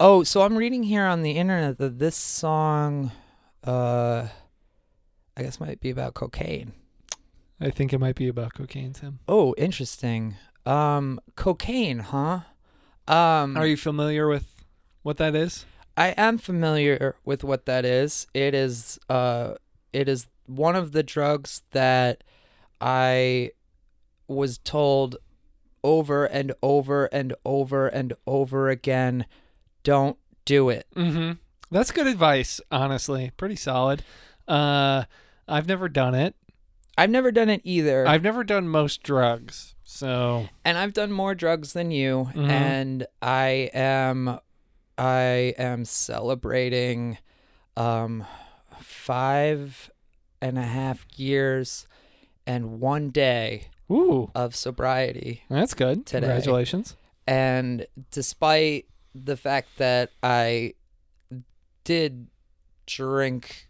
Oh, 0.00 0.24
so 0.24 0.42
I'm 0.42 0.56
reading 0.56 0.82
here 0.82 1.04
on 1.04 1.22
the 1.22 1.32
internet 1.32 1.78
that 1.78 1.98
this 1.98 2.16
song, 2.16 3.12
uh, 3.64 4.28
I 5.36 5.42
guess 5.42 5.60
might 5.60 5.80
be 5.80 5.90
about 5.90 6.14
cocaine. 6.14 6.72
I 7.60 7.70
think 7.70 7.92
it 7.92 7.98
might 7.98 8.16
be 8.16 8.28
about 8.28 8.54
cocaine, 8.54 8.92
Tim. 8.92 9.20
Oh, 9.28 9.54
interesting. 9.56 10.34
Um, 10.66 11.20
cocaine, 11.36 12.00
huh? 12.00 12.40
Um, 13.06 13.56
Are 13.56 13.66
you 13.66 13.76
familiar 13.76 14.26
with 14.26 14.64
what 15.02 15.18
that 15.18 15.34
is? 15.36 15.64
I 15.96 16.08
am 16.16 16.38
familiar 16.38 17.14
with 17.24 17.44
what 17.44 17.66
that 17.66 17.84
is. 17.84 18.26
It 18.34 18.54
is 18.54 18.98
uh 19.08 19.54
it 19.92 20.08
is 20.08 20.26
one 20.46 20.74
of 20.74 20.90
the 20.92 21.04
drugs 21.04 21.62
that 21.70 22.24
I 22.80 23.50
was 24.26 24.58
told 24.58 25.16
over 25.84 26.24
and 26.24 26.52
over 26.62 27.04
and 27.06 27.34
over 27.44 27.86
and 27.86 28.14
over 28.26 28.70
again. 28.70 29.26
Don't 29.84 30.18
do 30.44 30.68
it. 30.70 30.86
Mm-hmm. 30.96 31.32
That's 31.70 31.92
good 31.92 32.06
advice, 32.08 32.60
honestly. 32.70 33.30
Pretty 33.36 33.56
solid. 33.56 34.02
Uh, 34.48 35.04
I've 35.46 35.68
never 35.68 35.88
done 35.88 36.14
it. 36.14 36.34
I've 36.98 37.10
never 37.10 37.30
done 37.32 37.48
it 37.48 37.60
either. 37.64 38.06
I've 38.06 38.22
never 38.22 38.44
done 38.44 38.68
most 38.68 39.02
drugs, 39.02 39.74
so 39.84 40.48
and 40.64 40.78
I've 40.78 40.92
done 40.92 41.10
more 41.10 41.34
drugs 41.34 41.72
than 41.72 41.90
you 41.90 42.30
Mhm. 42.34 42.48
and 42.48 43.06
I 43.20 43.70
am 43.74 44.38
I 44.96 45.54
am 45.58 45.84
celebrating 45.84 47.18
um 47.76 48.24
five 48.80 49.90
and 50.40 50.56
a 50.56 50.62
half 50.62 51.04
years 51.16 51.88
and 52.46 52.80
one 52.80 53.10
day 53.10 53.64
ooh, 53.90 54.30
of 54.34 54.54
sobriety 54.54 55.42
that's 55.50 55.74
good. 55.74 56.06
Today. 56.06 56.26
Congratulations. 56.28 56.96
and 57.26 57.86
despite 58.12 58.86
the 59.14 59.36
fact 59.36 59.78
that 59.78 60.10
I 60.22 60.74
did 61.84 62.28
drink 62.86 63.68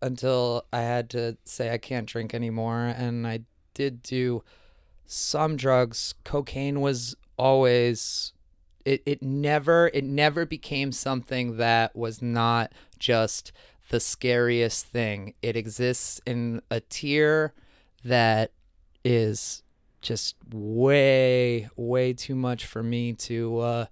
until 0.00 0.66
I 0.72 0.80
had 0.80 1.10
to 1.10 1.36
say 1.44 1.72
I 1.72 1.78
can't 1.78 2.06
drink 2.06 2.34
anymore, 2.34 2.84
and 2.84 3.26
I 3.26 3.40
did 3.74 4.02
do 4.02 4.42
some 5.06 5.56
drugs, 5.56 6.14
cocaine 6.24 6.80
was 6.80 7.16
always. 7.36 8.32
It, 8.84 9.02
it 9.04 9.20
never 9.20 9.90
it 9.92 10.04
never 10.04 10.46
became 10.46 10.92
something 10.92 11.56
that 11.56 11.96
was 11.96 12.22
not 12.22 12.72
just 13.00 13.50
the 13.90 13.98
scariest 13.98 14.86
thing. 14.86 15.34
It 15.42 15.56
exists 15.56 16.20
in 16.24 16.62
a 16.70 16.80
tier 16.80 17.52
that 18.04 18.52
is 19.04 19.64
just 20.02 20.36
way 20.52 21.68
way 21.74 22.12
too 22.12 22.36
much 22.36 22.64
for 22.64 22.82
me 22.82 23.12
to 23.12 23.58
uh 23.58 23.86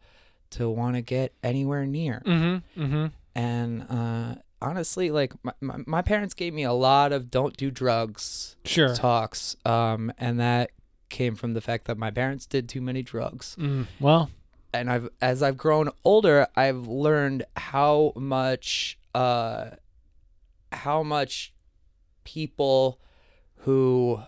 to 0.57 0.69
want 0.71 0.97
to 0.97 1.03
get 1.03 1.33
anywhere 1.43 1.87
near 1.87 2.23
Mm-hmm. 2.27 2.83
Mm-hmm. 2.83 3.07
and 3.35 3.87
uh 3.91 4.35
honestly 4.63 5.11
like 5.11 5.33
my, 5.43 5.53
my, 5.61 5.77
my 5.87 6.03
parents 6.03 6.33
gave 6.35 6.55
me 6.55 6.63
a 6.65 6.73
lot 6.73 7.13
of 7.13 7.31
don't 7.31 7.57
do 7.57 7.71
drugs 7.71 8.57
Sure. 8.65 8.95
talks 8.95 9.57
um 9.65 10.13
and 10.19 10.41
that 10.41 10.71
came 11.11 11.35
from 11.37 11.53
the 11.55 11.61
fact 11.61 11.85
that 11.87 11.99
my 11.99 12.11
parents 12.11 12.47
did 12.47 12.69
too 12.69 12.81
many 12.81 13.03
drugs 13.03 13.57
Mm, 13.59 13.87
well, 14.01 14.31
and 14.73 14.91
I've 14.91 15.09
as 15.21 15.41
I've 15.43 15.57
grown 15.57 15.91
older, 16.05 16.49
I've 16.57 16.89
learned 16.89 17.45
how 17.57 18.13
much 18.17 18.99
uh 19.15 19.71
how 20.73 21.03
much 21.05 21.53
people 22.25 22.99
who 23.59 24.21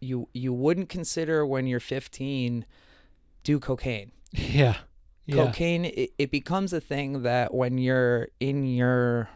you 0.00 0.28
you 0.32 0.52
wouldn't 0.52 0.88
consider 0.88 1.46
when 1.46 1.66
you're 1.68 1.78
15 1.78 2.64
do 3.44 3.60
cocaine. 3.60 4.10
yeah. 4.32 4.78
Yeah. 5.26 5.46
Cocaine 5.46 5.84
it, 5.84 6.12
it 6.18 6.30
becomes 6.30 6.72
a 6.72 6.80
thing 6.80 7.22
that 7.22 7.54
when 7.54 7.78
you're 7.78 8.28
in 8.40 8.66
your 8.66 9.28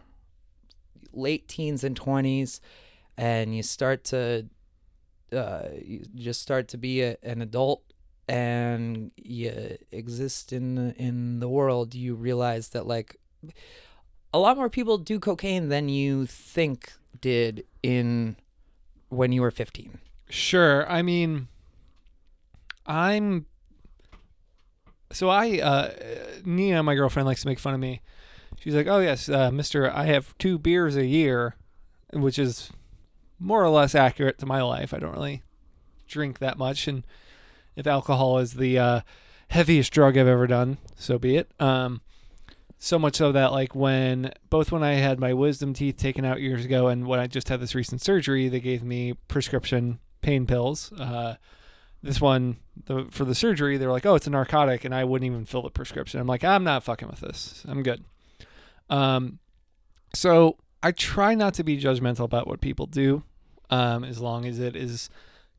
late 1.12 1.48
teens 1.48 1.84
and 1.84 1.98
20s 1.98 2.60
and 3.16 3.56
you 3.56 3.62
start 3.62 4.04
to 4.04 4.46
uh, 5.32 5.68
you 5.82 6.04
just 6.14 6.42
start 6.42 6.68
to 6.68 6.76
be 6.76 7.02
a, 7.02 7.16
an 7.22 7.40
adult 7.42 7.82
and 8.28 9.12
you 9.16 9.76
exist 9.92 10.52
in 10.52 10.74
the, 10.74 10.94
in 10.96 11.40
the 11.40 11.48
world 11.48 11.94
you 11.94 12.14
realize 12.14 12.70
that 12.70 12.86
like 12.86 13.16
a 14.34 14.38
lot 14.38 14.56
more 14.56 14.68
people 14.68 14.98
do 14.98 15.18
cocaine 15.18 15.68
than 15.68 15.88
you 15.88 16.26
think 16.26 16.92
did 17.20 17.64
in 17.82 18.36
when 19.08 19.32
you 19.32 19.40
were 19.40 19.50
15 19.50 19.98
Sure. 20.28 20.88
I 20.90 21.02
mean, 21.02 21.48
I'm. 22.86 23.46
So 25.12 25.28
I, 25.28 25.60
uh, 25.60 25.90
Nina, 26.44 26.82
my 26.82 26.94
girlfriend, 26.94 27.26
likes 27.26 27.42
to 27.42 27.48
make 27.48 27.58
fun 27.58 27.74
of 27.74 27.80
me. 27.80 28.00
She's 28.58 28.74
like, 28.74 28.86
"Oh 28.86 28.98
yes, 28.98 29.28
uh, 29.28 29.50
Mister, 29.50 29.90
I 29.90 30.06
have 30.06 30.36
two 30.38 30.58
beers 30.58 30.96
a 30.96 31.06
year," 31.06 31.56
which 32.12 32.38
is 32.38 32.70
more 33.38 33.62
or 33.62 33.68
less 33.68 33.94
accurate 33.94 34.38
to 34.38 34.46
my 34.46 34.62
life. 34.62 34.92
I 34.92 34.98
don't 34.98 35.12
really 35.12 35.42
drink 36.08 36.38
that 36.38 36.58
much, 36.58 36.88
and 36.88 37.04
if 37.76 37.86
alcohol 37.86 38.38
is 38.38 38.54
the 38.54 38.78
uh, 38.78 39.00
heaviest 39.48 39.92
drug 39.92 40.16
I've 40.16 40.26
ever 40.26 40.46
done, 40.46 40.78
so 40.96 41.18
be 41.18 41.36
it. 41.36 41.50
Um, 41.60 42.00
so 42.78 42.98
much 42.98 43.16
so 43.16 43.32
that 43.32 43.52
like 43.52 43.74
when 43.74 44.32
both 44.50 44.70
when 44.70 44.82
I 44.82 44.94
had 44.94 45.18
my 45.18 45.32
wisdom 45.32 45.72
teeth 45.72 45.96
taken 45.96 46.24
out 46.24 46.40
years 46.40 46.64
ago 46.64 46.88
and 46.88 47.06
when 47.06 47.20
I 47.20 47.26
just 47.26 47.48
had 47.48 47.60
this 47.60 47.74
recent 47.74 48.02
surgery, 48.02 48.48
they 48.48 48.60
gave 48.60 48.82
me 48.82 49.14
prescription 49.28 49.98
pain 50.20 50.46
pills. 50.46 50.92
Uh, 50.92 51.36
this 52.06 52.20
one 52.20 52.56
the, 52.84 53.06
for 53.10 53.24
the 53.24 53.34
surgery, 53.34 53.76
they 53.76 53.86
were 53.86 53.92
like, 53.92 54.06
"Oh, 54.06 54.14
it's 54.14 54.26
a 54.26 54.30
narcotic," 54.30 54.84
and 54.84 54.94
I 54.94 55.04
wouldn't 55.04 55.26
even 55.26 55.44
fill 55.44 55.62
the 55.62 55.70
prescription. 55.70 56.20
I'm 56.20 56.26
like, 56.26 56.44
I'm 56.44 56.64
not 56.64 56.84
fucking 56.84 57.08
with 57.08 57.20
this. 57.20 57.64
I'm 57.68 57.82
good. 57.82 58.04
Um, 58.88 59.38
so 60.14 60.56
I 60.82 60.92
try 60.92 61.34
not 61.34 61.54
to 61.54 61.64
be 61.64 61.80
judgmental 61.80 62.24
about 62.24 62.46
what 62.46 62.60
people 62.60 62.86
do, 62.86 63.24
um, 63.70 64.04
as 64.04 64.20
long 64.20 64.44
as 64.46 64.58
it 64.58 64.76
is 64.76 65.10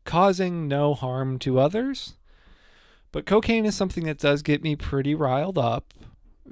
causing 0.05 0.67
no 0.67 0.93
harm 0.93 1.37
to 1.39 1.59
others. 1.59 2.15
But 3.11 3.25
cocaine 3.25 3.65
is 3.65 3.75
something 3.75 4.05
that 4.05 4.19
does 4.19 4.41
get 4.41 4.63
me 4.63 4.75
pretty 4.75 5.15
riled 5.15 5.57
up 5.57 5.93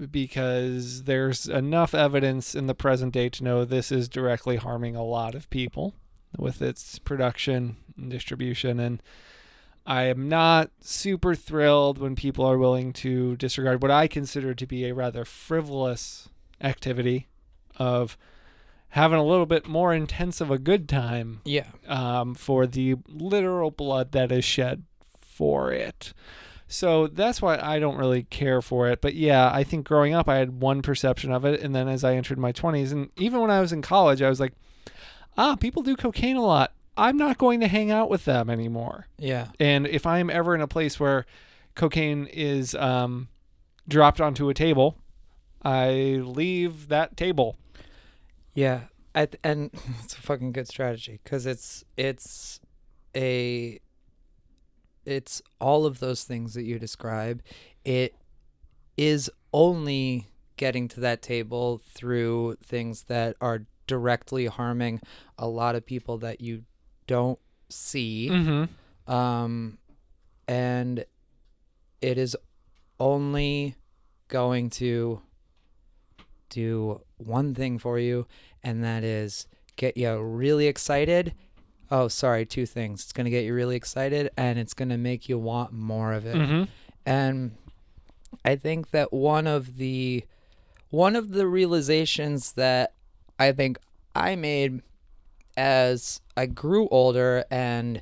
because 0.10 1.04
there's 1.04 1.48
enough 1.48 1.94
evidence 1.94 2.54
in 2.54 2.68
the 2.68 2.76
present 2.76 3.14
day 3.14 3.30
to 3.30 3.44
know 3.44 3.64
this 3.64 3.92
is 3.92 4.10
directly 4.10 4.58
harming 4.58 4.96
a 4.96 5.04
lot 5.04 5.36
of 5.36 5.50
people 5.50 5.94
with 6.38 6.62
its 6.62 7.00
production 7.00 7.78
and 7.98 8.12
distribution 8.12 8.80
and 8.80 9.02
I 9.86 10.04
am 10.04 10.28
not 10.28 10.72
super 10.82 11.36
thrilled 11.36 11.98
when 11.98 12.16
people 12.16 12.46
are 12.46 12.58
willing 12.58 12.92
to 12.94 13.36
disregard 13.38 13.82
what 13.82 13.92
I 13.92 14.08
consider 14.08 14.54
to 14.54 14.66
be 14.66 14.86
a 14.86 14.94
rather 14.94 15.26
frivolous 15.26 16.30
activity 16.62 17.28
of 17.78 18.18
having 18.90 19.20
a 19.20 19.26
little 19.26 19.46
bit 19.46 19.68
more 19.68 19.94
intense 19.94 20.40
of 20.40 20.50
a 20.50 20.58
good 20.58 20.88
time 20.88 21.42
yeah 21.44 21.68
um, 21.88 22.34
for 22.34 22.66
the 22.66 22.96
literal 23.10 23.70
blood 23.70 24.14
that 24.14 24.32
is 24.32 24.46
shed 24.46 24.84
for 25.36 25.72
it. 25.72 26.14
So 26.68 27.08
that's 27.08 27.42
why 27.42 27.60
I 27.60 27.78
don't 27.78 27.98
really 27.98 28.24
care 28.24 28.62
for 28.62 28.88
it. 28.90 29.02
But 29.02 29.14
yeah, 29.14 29.52
I 29.54 29.64
think 29.64 29.86
growing 29.86 30.14
up, 30.14 30.28
I 30.28 30.38
had 30.38 30.62
one 30.62 30.82
perception 30.82 31.32
of 31.32 31.46
it. 31.46 31.62
And 31.62 31.76
then 31.76 31.88
as 31.88 32.04
I 32.04 32.16
entered 32.16 32.40
my 32.40 32.52
20s, 32.52 32.92
and 32.92 33.10
even 33.18 33.42
when 33.42 33.52
I 33.52 33.60
was 33.60 33.72
in 33.72 33.82
college, 33.82 34.22
I 34.22 34.30
was 34.30 34.40
like, 34.40 34.54
ah, 35.38 35.56
people 35.56 35.84
do 35.84 35.96
cocaine 35.96 36.38
a 36.38 36.42
lot. 36.42 36.74
I'm 36.98 37.18
not 37.18 37.38
going 37.38 37.60
to 37.60 37.68
hang 37.68 37.92
out 37.92 38.10
with 38.10 38.26
them 38.26 38.50
anymore. 38.50 39.08
yeah 39.18 39.48
And 39.60 39.86
if 39.88 40.06
I'm 40.06 40.30
ever 40.30 40.56
in 40.56 40.62
a 40.62 40.68
place 40.68 41.00
where 41.00 41.26
cocaine 41.76 42.28
is 42.28 42.74
um, 42.76 43.28
dropped 43.88 44.22
onto 44.22 44.50
a 44.50 44.54
table, 44.54 44.98
I 45.64 46.22
leave 46.24 46.88
that 46.90 47.18
table. 47.18 47.58
Yeah, 48.54 48.82
I 49.14 49.26
th- 49.26 49.40
and 49.44 49.72
it's 50.04 50.14
a 50.14 50.22
fucking 50.22 50.52
good 50.54 50.68
strategy 50.68 51.20
because 51.24 51.46
it's 51.46 51.84
it's 51.98 52.60
a 53.16 53.80
it's 55.06 55.42
all 55.60 55.86
of 55.86 56.00
those 56.00 56.24
things 56.24 56.54
that 56.54 56.64
you 56.64 56.80
describe. 56.80 57.42
It 57.84 58.16
is 58.98 59.30
only 59.54 60.28
getting 60.58 60.88
to 60.88 61.00
that 61.02 61.22
table 61.22 61.82
through 61.94 62.56
things 62.64 63.04
that 63.04 63.36
are 63.42 63.66
directly 63.88 64.48
harming 64.48 65.02
a 65.38 65.48
lot 65.48 65.76
of 65.76 65.86
people 65.86 66.18
that 66.20 66.42
you 66.42 66.64
don't 67.08 67.40
see 67.70 68.30
Mm-hmm. 68.32 69.12
um, 69.12 69.78
and 70.48 71.06
it 72.02 72.18
is 72.18 72.38
only 73.00 73.76
going 74.28 74.70
to 74.70 75.22
do 76.50 77.02
one 77.18 77.54
thing 77.56 77.80
for 77.80 78.00
you, 78.00 78.28
and 78.64 78.84
that 78.84 79.04
is 79.04 79.48
get 79.76 79.98
you 79.98 80.18
really 80.22 80.68
excited. 80.68 81.34
Oh, 81.92 82.08
sorry, 82.08 82.46
two 82.46 82.66
things. 82.66 83.04
It's 83.04 83.14
going 83.14 83.26
to 83.26 83.32
get 83.32 83.44
you 83.44 83.54
really 83.54 83.76
excited, 83.76 84.30
and 84.38 84.58
it's 84.58 84.74
going 84.74 84.90
to 84.90 84.98
make 84.98 85.28
you 85.30 85.38
want 85.38 85.72
more 85.74 86.14
of 86.14 86.26
it. 86.26 86.36
Mm-hmm. 86.36 86.64
And 87.06 87.56
I 88.44 88.56
think 88.56 88.92
that 88.92 89.12
one 89.14 89.48
of 89.48 89.78
the 89.78 90.24
one 90.90 91.16
of 91.16 91.32
the 91.32 91.48
realizations 91.48 92.54
that 92.54 92.94
I 93.38 93.52
think 93.52 93.80
I 94.16 94.36
made 94.36 94.82
as 95.58 96.22
I 96.38 96.46
grew 96.48 96.88
older 96.90 97.46
and 97.50 98.02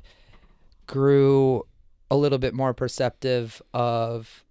grew 0.86 1.66
a 2.10 2.16
little 2.16 2.38
bit 2.38 2.54
more 2.54 2.74
perceptive 2.74 3.60
of 3.72 4.44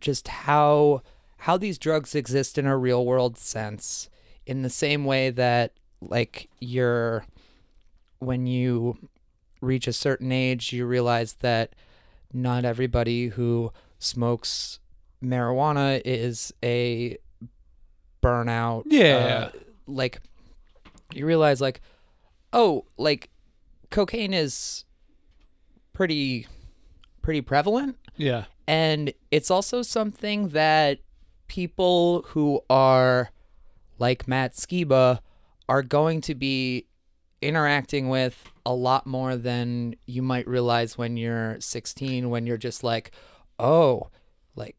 just 0.00 0.28
how 0.28 1.02
how 1.38 1.56
these 1.56 1.78
drugs 1.78 2.14
exist 2.14 2.58
in 2.58 2.66
a 2.66 2.76
real 2.76 3.04
world 3.06 3.36
sense 3.38 4.08
in 4.46 4.62
the 4.62 4.70
same 4.70 5.04
way 5.04 5.30
that 5.30 5.72
like 6.00 6.48
you're 6.60 7.24
when 8.18 8.46
you 8.46 8.96
reach 9.60 9.86
a 9.86 9.92
certain 9.92 10.30
age 10.32 10.72
you 10.72 10.84
realize 10.84 11.34
that 11.34 11.74
not 12.32 12.64
everybody 12.64 13.28
who 13.28 13.72
smokes 13.98 14.78
marijuana 15.22 16.00
is 16.04 16.52
a 16.64 17.16
burnout 18.22 18.82
Yeah. 18.86 19.50
uh, 19.54 19.58
like 19.86 20.20
you 21.14 21.26
realize 21.26 21.60
like 21.60 21.80
oh 22.52 22.84
like 22.96 23.30
cocaine 23.90 24.32
is 24.34 24.84
pretty 25.92 26.46
pretty 27.22 27.40
prevalent. 27.40 27.96
Yeah. 28.16 28.44
And 28.66 29.12
it's 29.30 29.50
also 29.50 29.82
something 29.82 30.48
that 30.50 30.98
people 31.48 32.22
who 32.28 32.60
are 32.70 33.30
like 33.98 34.26
Matt 34.26 34.54
Skiba 34.54 35.20
are 35.68 35.82
going 35.82 36.20
to 36.22 36.34
be 36.34 36.86
interacting 37.40 38.08
with 38.08 38.48
a 38.64 38.72
lot 38.74 39.06
more 39.06 39.36
than 39.36 39.94
you 40.06 40.22
might 40.22 40.46
realize 40.46 40.96
when 40.96 41.16
you're 41.16 41.56
16 41.60 42.30
when 42.30 42.46
you're 42.46 42.56
just 42.56 42.84
like 42.84 43.10
oh 43.58 44.08
like 44.54 44.76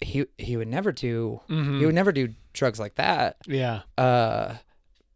he 0.00 0.24
he 0.38 0.56
would 0.56 0.68
never 0.68 0.92
do 0.92 1.40
Mhm. 1.48 1.78
he 1.80 1.86
would 1.86 1.94
never 1.94 2.12
do 2.12 2.28
drugs 2.52 2.78
like 2.78 2.94
that 2.94 3.36
Yeah. 3.46 3.82
uh 3.98 4.54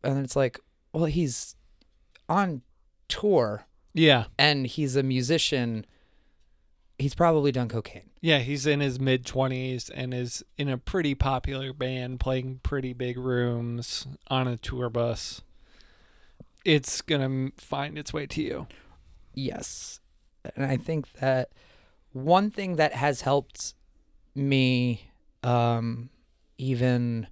and 0.02 0.24
it's 0.24 0.34
like 0.34 0.58
well 0.92 1.04
he's 1.04 1.54
on 2.28 2.62
tour 3.08 3.66
Yeah. 3.94 4.24
and 4.38 4.66
he's 4.66 4.96
a 4.96 5.02
musician 5.02 5.86
he's 6.98 7.14
probably 7.14 7.52
done 7.52 7.68
cocaine 7.68 8.10
Yeah, 8.20 8.38
he's 8.40 8.66
in 8.66 8.80
his 8.80 8.98
mid 9.00 9.24
20s 9.24 9.90
and 9.94 10.12
is 10.12 10.44
in 10.56 10.68
a 10.68 10.76
pretty 10.78 11.14
popular 11.14 11.72
band 11.72 12.20
playing 12.20 12.60
pretty 12.62 12.92
big 12.92 13.16
rooms 13.16 14.06
on 14.28 14.48
a 14.48 14.56
tour 14.56 14.90
bus. 14.90 15.42
It's 16.64 17.00
going 17.00 17.20
to 17.52 17.64
find 17.64 17.96
its 17.96 18.12
way 18.12 18.26
to 18.26 18.42
you. 18.42 18.66
Yes. 19.32 20.00
And 20.56 20.66
I 20.66 20.76
think 20.76 21.12
that 21.14 21.50
one 22.12 22.50
thing 22.50 22.76
that 22.76 22.92
has 22.94 23.20
helped 23.22 23.74
me 24.34 25.10
um 25.44 26.10
even 26.58 27.26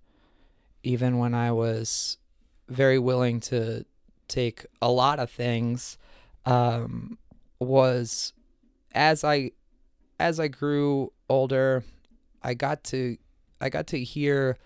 even 0.84 1.18
when 1.18 1.34
I 1.34 1.50
was 1.52 2.18
very 2.68 2.98
willing 2.98 3.40
to 3.40 3.84
take 4.28 4.66
a 4.82 4.90
lot 4.90 5.18
of 5.18 5.30
things 5.30 5.98
um 6.44 7.18
was 7.60 8.32
as 8.94 9.24
I 9.24 9.52
as 10.20 10.38
I 10.40 10.48
grew 10.48 11.12
older 11.28 11.84
I 12.42 12.54
got 12.54 12.84
to 12.84 13.16
I 13.60 13.68
got 13.68 13.86
to 13.88 14.02
hear 14.02 14.58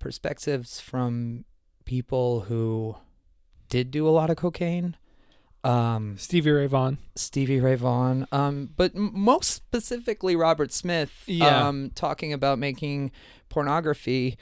perspectives 0.00 0.80
from 0.80 1.44
people 1.84 2.40
who 2.42 2.96
did 3.68 3.90
do 3.90 4.08
a 4.08 4.10
lot 4.10 4.30
of 4.30 4.36
cocaine 4.36 4.96
um 5.64 6.16
Stevie 6.18 6.50
Ray 6.50 6.66
Vaughan. 6.66 6.98
Stevie 7.14 7.60
Ray 7.60 7.76
Vaughan, 7.76 8.26
um, 8.32 8.70
but 8.76 8.96
m- 8.96 9.12
most 9.14 9.50
specifically 9.50 10.34
Robert 10.34 10.72
Smith, 10.72 11.22
Yeah. 11.26 11.68
um, 11.68 11.90
talking 11.94 12.32
about 12.32 12.58
making 12.58 13.12
pornography 13.48 14.36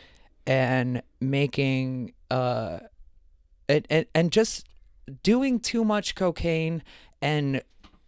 and 0.46 1.02
making 1.20 2.14
uh, 2.30 2.78
and, 3.70 3.86
and 3.90 4.06
and 4.14 4.32
just 4.32 4.66
doing 5.22 5.58
too 5.60 5.84
much 5.84 6.14
cocaine 6.14 6.82
and 7.22 7.62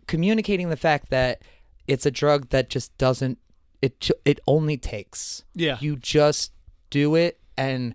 communicating 0.06 0.68
the 0.68 0.76
fact 0.76 1.10
that 1.10 1.42
it's 1.86 2.06
a 2.06 2.10
drug 2.10 2.48
that 2.50 2.68
just 2.68 2.96
doesn't 2.98 3.38
it 3.80 4.08
it 4.24 4.40
only 4.46 4.76
takes 4.76 5.44
Yeah. 5.54 5.78
you 5.80 5.96
just 5.96 6.52
do 6.90 7.14
it 7.14 7.40
and 7.56 7.94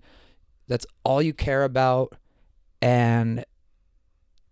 that's 0.68 0.86
all 1.04 1.22
you 1.22 1.34
care 1.34 1.64
about 1.64 2.14
and 2.82 3.46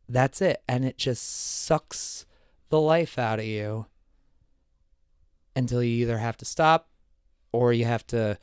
that's 0.08 0.42
it 0.42 0.62
and 0.68 0.86
it 0.86 0.98
just 0.98 1.24
sucks 1.66 2.26
the 2.70 2.80
life 2.80 3.18
out 3.20 3.40
of 3.40 3.46
you 3.46 3.86
until 5.56 5.82
you 5.84 6.02
either 6.04 6.18
have 6.20 6.38
to 6.38 6.46
stop 6.46 6.90
or 7.52 7.74
you 7.74 7.86
have 7.86 8.06
to 8.08 8.38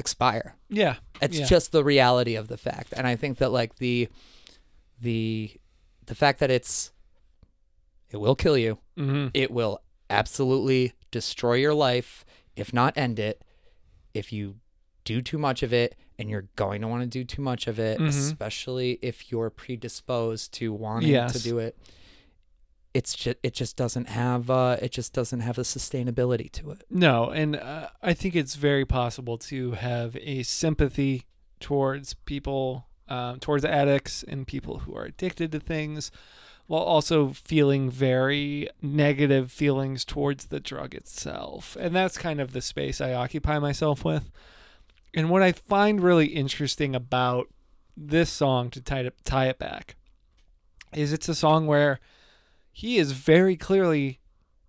expire 0.00 0.56
yeah. 0.68 0.96
it's 1.22 1.38
Yeah. 1.38 1.46
just 1.46 1.70
the 1.72 1.84
reality 1.84 2.34
of 2.34 2.48
the 2.48 2.56
fact 2.56 2.88
and 2.96 3.06
i 3.06 3.14
think 3.16 3.38
that 3.38 3.50
like 3.52 3.76
the 3.76 4.08
the 5.00 5.52
the 6.06 6.14
fact 6.14 6.40
that 6.40 6.50
it's 6.50 6.90
it 8.10 8.16
will 8.16 8.34
kill 8.34 8.56
you 8.58 8.78
hmm 8.96 9.28
it 9.34 9.50
will 9.50 9.80
absolutely 10.08 10.92
destroy 11.12 11.54
your 11.54 11.72
life, 11.74 12.24
if 12.56 12.72
not 12.72 12.96
end 12.96 13.18
it, 13.20 13.42
if 14.12 14.32
you 14.32 14.56
do 15.04 15.22
too 15.22 15.38
much 15.38 15.62
of 15.62 15.72
it, 15.72 15.94
and 16.18 16.28
you're 16.28 16.48
going 16.56 16.80
to 16.80 16.88
want 16.88 17.00
to 17.02 17.06
do 17.08 17.22
too 17.24 17.40
much 17.42 17.68
of 17.68 17.78
it, 17.78 18.00
Mhm. 18.00 18.08
especially 18.08 18.98
if 19.02 19.30
you're 19.30 19.50
predisposed 19.50 20.52
to 20.54 20.72
wanting 20.72 21.10
Yes. 21.10 21.32
to 21.32 21.38
do 21.38 21.58
it. 21.58 21.76
It's 22.92 23.14
just 23.14 23.36
it 23.42 23.54
just 23.54 23.76
doesn't 23.76 24.08
have 24.08 24.50
uh 24.50 24.76
it 24.82 24.90
just 24.90 25.12
doesn't 25.12 25.40
have 25.40 25.56
the 25.56 25.62
sustainability 25.62 26.50
to 26.52 26.70
it. 26.72 26.84
No, 26.90 27.30
and 27.30 27.56
uh, 27.56 27.88
I 28.02 28.14
think 28.14 28.34
it's 28.34 28.56
very 28.56 28.84
possible 28.84 29.38
to 29.38 29.72
have 29.72 30.16
a 30.16 30.42
sympathy 30.42 31.26
towards 31.60 32.14
people, 32.14 32.86
um, 33.08 33.38
towards 33.38 33.64
addicts 33.64 34.24
and 34.24 34.46
people 34.46 34.80
who 34.80 34.96
are 34.96 35.04
addicted 35.04 35.52
to 35.52 35.60
things, 35.60 36.10
while 36.66 36.82
also 36.82 37.28
feeling 37.28 37.90
very 37.90 38.68
negative 38.82 39.52
feelings 39.52 40.04
towards 40.04 40.46
the 40.46 40.60
drug 40.60 40.94
itself. 40.94 41.76
And 41.78 41.94
that's 41.94 42.18
kind 42.18 42.40
of 42.40 42.52
the 42.52 42.62
space 42.62 43.00
I 43.00 43.12
occupy 43.12 43.58
myself 43.58 44.04
with. 44.04 44.30
And 45.14 45.30
what 45.30 45.42
I 45.42 45.52
find 45.52 46.00
really 46.00 46.26
interesting 46.26 46.94
about 46.94 47.48
this 47.96 48.30
song 48.30 48.70
to 48.70 48.80
tie 48.80 49.00
it, 49.00 49.14
tie 49.24 49.48
it 49.48 49.58
back 49.58 49.96
is 50.94 51.12
it's 51.12 51.28
a 51.28 51.34
song 51.34 51.66
where 51.66 52.00
he 52.80 52.96
is 52.96 53.12
very 53.12 53.56
clearly 53.56 54.20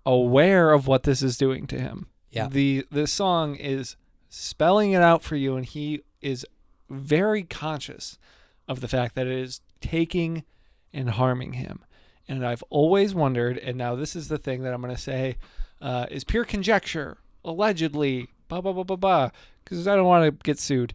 aware 0.06 0.74
of 0.74 0.86
what 0.86 1.04
this 1.04 1.24
is 1.24 1.38
doing 1.38 1.66
to 1.66 1.80
him. 1.80 2.08
Yeah. 2.30 2.50
The 2.50 2.86
the 2.92 3.08
song 3.08 3.56
is 3.56 3.96
spelling 4.28 4.92
it 4.92 5.02
out 5.02 5.24
for 5.24 5.38
you 5.38 5.56
and 5.56 5.66
he 5.66 6.02
is 6.20 6.46
very 6.90 7.44
conscious 7.44 8.20
of 8.68 8.82
the 8.82 8.90
fact 8.90 9.16
that 9.16 9.28
it 9.28 9.38
is 9.38 9.62
taking 9.80 10.44
and 10.92 11.12
harming 11.12 11.54
him. 11.54 11.86
And 12.28 12.46
I've 12.46 12.64
always 12.70 13.16
wondered, 13.16 13.58
and 13.58 13.78
now 13.78 13.96
this 13.96 14.14
is 14.14 14.28
the 14.28 14.38
thing 14.38 14.64
that 14.64 14.74
I'm 14.74 14.82
going 14.82 14.94
to 14.94 15.02
say 15.02 15.38
uh, 15.82 16.08
is 16.12 16.26
pure 16.26 16.44
conjecture, 16.44 17.18
allegedly, 17.46 18.28
blah, 18.50 18.60
blah, 18.60 18.74
blah, 18.74 18.84
blah, 18.84 18.98
blah, 18.98 19.30
because 19.64 19.88
I 19.88 19.96
don't 19.96 20.06
want 20.06 20.26
to 20.26 20.44
get 20.44 20.60
sued. 20.60 20.94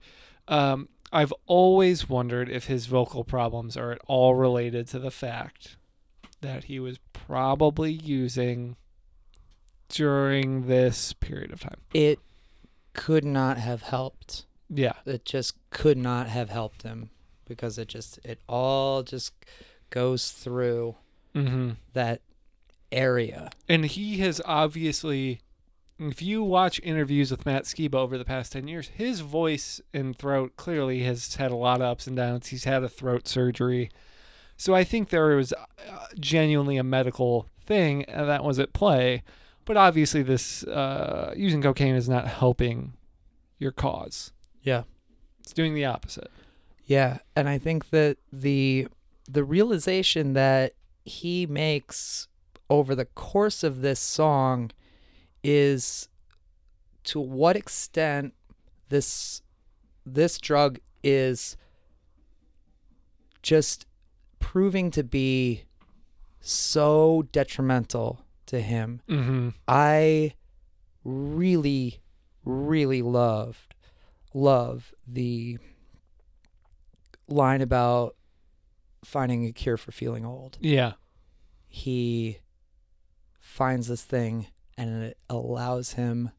Um, 0.48 0.90
I've 1.12 1.32
always 1.46 2.10
wondered 2.10 2.50
if 2.50 2.66
his 2.66 2.86
vocal 2.86 3.24
problems 3.24 3.74
are 3.74 3.92
at 3.92 4.00
all 4.06 4.34
related 4.34 4.86
to 4.88 4.98
the 4.98 5.10
fact 5.10 5.76
that 6.40 6.64
he 6.64 6.78
was 6.80 6.98
probably 7.12 7.92
using 7.92 8.76
during 9.88 10.66
this 10.66 11.12
period 11.12 11.52
of 11.52 11.60
time. 11.60 11.80
It 11.94 12.18
could 12.92 13.24
not 13.24 13.58
have 13.58 13.82
helped. 13.82 14.46
Yeah. 14.68 14.94
It 15.04 15.24
just 15.24 15.54
could 15.70 15.96
not 15.98 16.28
have 16.28 16.50
helped 16.50 16.82
him 16.82 17.10
because 17.46 17.78
it 17.78 17.88
just 17.88 18.18
it 18.24 18.40
all 18.48 19.02
just 19.02 19.32
goes 19.90 20.30
through 20.30 20.96
Mm-hmm. 21.34 21.72
that 21.92 22.22
area. 22.90 23.50
And 23.68 23.84
he 23.84 24.16
has 24.20 24.40
obviously, 24.46 25.40
if 25.98 26.22
you 26.22 26.42
watch 26.42 26.80
interviews 26.82 27.30
with 27.30 27.44
Matt 27.44 27.64
Skiba 27.64 27.94
over 27.96 28.16
the 28.16 28.24
past 28.24 28.52
10 28.52 28.66
years, 28.68 28.88
his 28.94 29.20
voice 29.20 29.78
and 29.92 30.16
throat 30.16 30.56
clearly 30.56 31.02
has 31.02 31.34
had 31.34 31.50
a 31.50 31.54
lot 31.56 31.82
of 31.82 31.88
ups 31.88 32.06
and 32.06 32.16
downs. 32.16 32.46
He's 32.46 32.64
had 32.64 32.82
a 32.82 32.88
throat 32.88 33.28
surgery. 33.28 33.90
So 34.56 34.74
I 34.74 34.84
think 34.84 35.10
there 35.10 35.36
was 35.36 35.52
uh, 35.52 36.06
genuinely 36.18 36.76
a 36.76 36.84
medical 36.84 37.48
thing 37.64 38.04
uh, 38.08 38.24
that 38.24 38.44
was 38.44 38.58
at 38.58 38.72
play. 38.72 39.22
But 39.64 39.76
obviously, 39.76 40.22
this 40.22 40.62
uh, 40.64 41.34
using 41.36 41.60
cocaine 41.60 41.96
is 41.96 42.08
not 42.08 42.28
helping 42.28 42.94
your 43.58 43.72
cause. 43.72 44.32
Yeah. 44.62 44.84
It's 45.40 45.52
doing 45.52 45.74
the 45.74 45.84
opposite. 45.84 46.30
Yeah, 46.86 47.18
and 47.34 47.48
I 47.48 47.58
think 47.58 47.90
that 47.90 48.18
the 48.32 48.86
the 49.28 49.42
realization 49.42 50.34
that 50.34 50.74
he 51.04 51.46
makes 51.46 52.28
over 52.70 52.94
the 52.94 53.04
course 53.04 53.64
of 53.64 53.80
this 53.80 53.98
song 53.98 54.70
is 55.42 56.08
to 57.04 57.20
what 57.20 57.56
extent 57.56 58.34
this 58.88 59.42
this 60.04 60.38
drug 60.38 60.78
is 61.02 61.56
just 63.42 63.86
proving 64.46 64.92
to 64.92 65.02
be 65.02 65.64
so 66.40 67.26
detrimental 67.32 68.24
to 68.46 68.60
him. 68.60 69.00
Mm-hmm. 69.08 69.48
I 69.66 70.34
really, 71.02 72.00
really 72.44 73.02
loved 73.02 73.74
love 74.32 74.92
the 75.08 75.58
line 77.26 77.60
about 77.60 78.14
finding 79.04 79.46
a 79.46 79.52
cure 79.52 79.76
for 79.76 79.90
feeling 79.90 80.24
old. 80.24 80.58
Yeah. 80.60 80.92
He 81.66 82.38
finds 83.40 83.88
this 83.88 84.04
thing 84.04 84.46
and 84.78 85.02
it 85.02 85.18
allows 85.28 85.94
him 85.94 86.30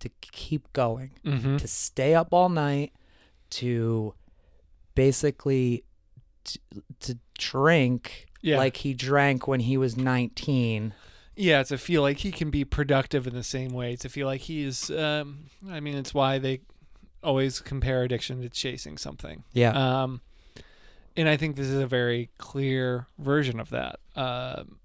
to 0.00 0.10
keep 0.20 0.70
going, 0.74 1.12
Mm-hmm. 1.24 1.56
to 1.56 1.66
stay 1.68 2.14
up 2.14 2.34
all 2.34 2.50
night, 2.50 2.92
to 3.50 4.12
basically 4.94 5.84
to 7.00 7.18
drink 7.38 8.26
Yeah. 8.42 8.58
like 8.58 8.78
he 8.78 8.94
drank 8.94 9.46
when 9.48 9.60
he 9.60 9.76
was 9.76 9.96
19. 9.96 10.94
Yeah, 11.36 11.60
it's 11.60 11.70
to 11.70 11.78
feel 11.78 12.02
like 12.02 12.18
he 12.18 12.30
can 12.30 12.50
be 12.50 12.64
productive 12.64 13.26
in 13.26 13.34
the 13.34 13.42
same 13.42 13.72
way. 13.72 13.96
To 13.96 14.08
feel 14.08 14.26
like 14.26 14.42
he's, 14.42 14.88
um, 14.90 15.46
I 15.68 15.80
mean, 15.80 15.96
it's 15.96 16.14
why 16.14 16.38
they 16.38 16.60
always 17.22 17.60
compare 17.60 18.02
addiction 18.04 18.40
to 18.42 18.48
chasing 18.48 18.98
something. 18.98 19.42
Yeah. 19.52 19.70
Um, 20.02 20.20
and 21.16 21.28
I 21.28 21.36
think 21.36 21.56
this 21.56 21.66
is 21.66 21.80
a 21.80 21.86
very 21.86 22.30
clear 22.38 23.06
version 23.18 23.58
of 23.60 23.70
that. 23.70 23.98
Um 24.16 24.78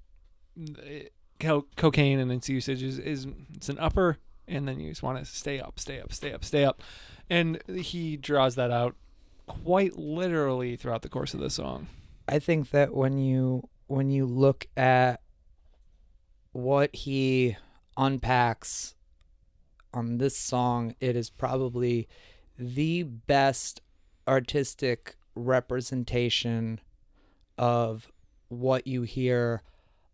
co- 1.40 1.66
cocaine 1.76 2.20
and 2.20 2.32
its 2.32 2.50
usage 2.50 2.84
is, 2.84 3.00
is 3.00 3.28
it's 3.56 3.70
an 3.70 3.80
upper, 3.80 4.18
and 4.48 4.68
then 4.68 4.80
you 4.80 4.90
just 4.90 5.04
want 5.04 5.18
to 5.20 5.26
stay 5.26 5.60
up, 5.60 5.80
stay 5.80 6.00
up, 6.00 6.12
stay 6.14 6.34
up, 6.34 6.44
stay 6.44 6.66
up, 6.66 6.82
and 7.30 7.62
he 7.68 8.18
draws 8.18 8.56
that 8.56 8.72
out 8.72 8.96
quite 9.48 9.98
literally 9.98 10.76
throughout 10.76 11.02
the 11.02 11.10
course 11.10 11.34
of 11.34 11.40
the 11.40 11.50
song. 11.50 11.88
I 12.30 12.40
think 12.40 12.70
that 12.72 12.94
when 12.94 13.18
you 13.18 13.68
when 13.88 14.10
you 14.12 14.26
look 14.26 14.68
at 14.78 15.22
what 16.52 16.96
he 16.96 17.58
unpacks 17.98 18.94
on 19.94 20.20
this 20.20 20.38
song, 20.38 20.96
it 21.00 21.16
is 21.16 21.30
probably 21.32 22.08
the 22.58 23.02
best 23.04 23.82
artistic 24.28 25.16
representation 25.36 26.80
of 27.58 28.12
what 28.50 28.86
you 28.86 29.02
hear 29.04 29.64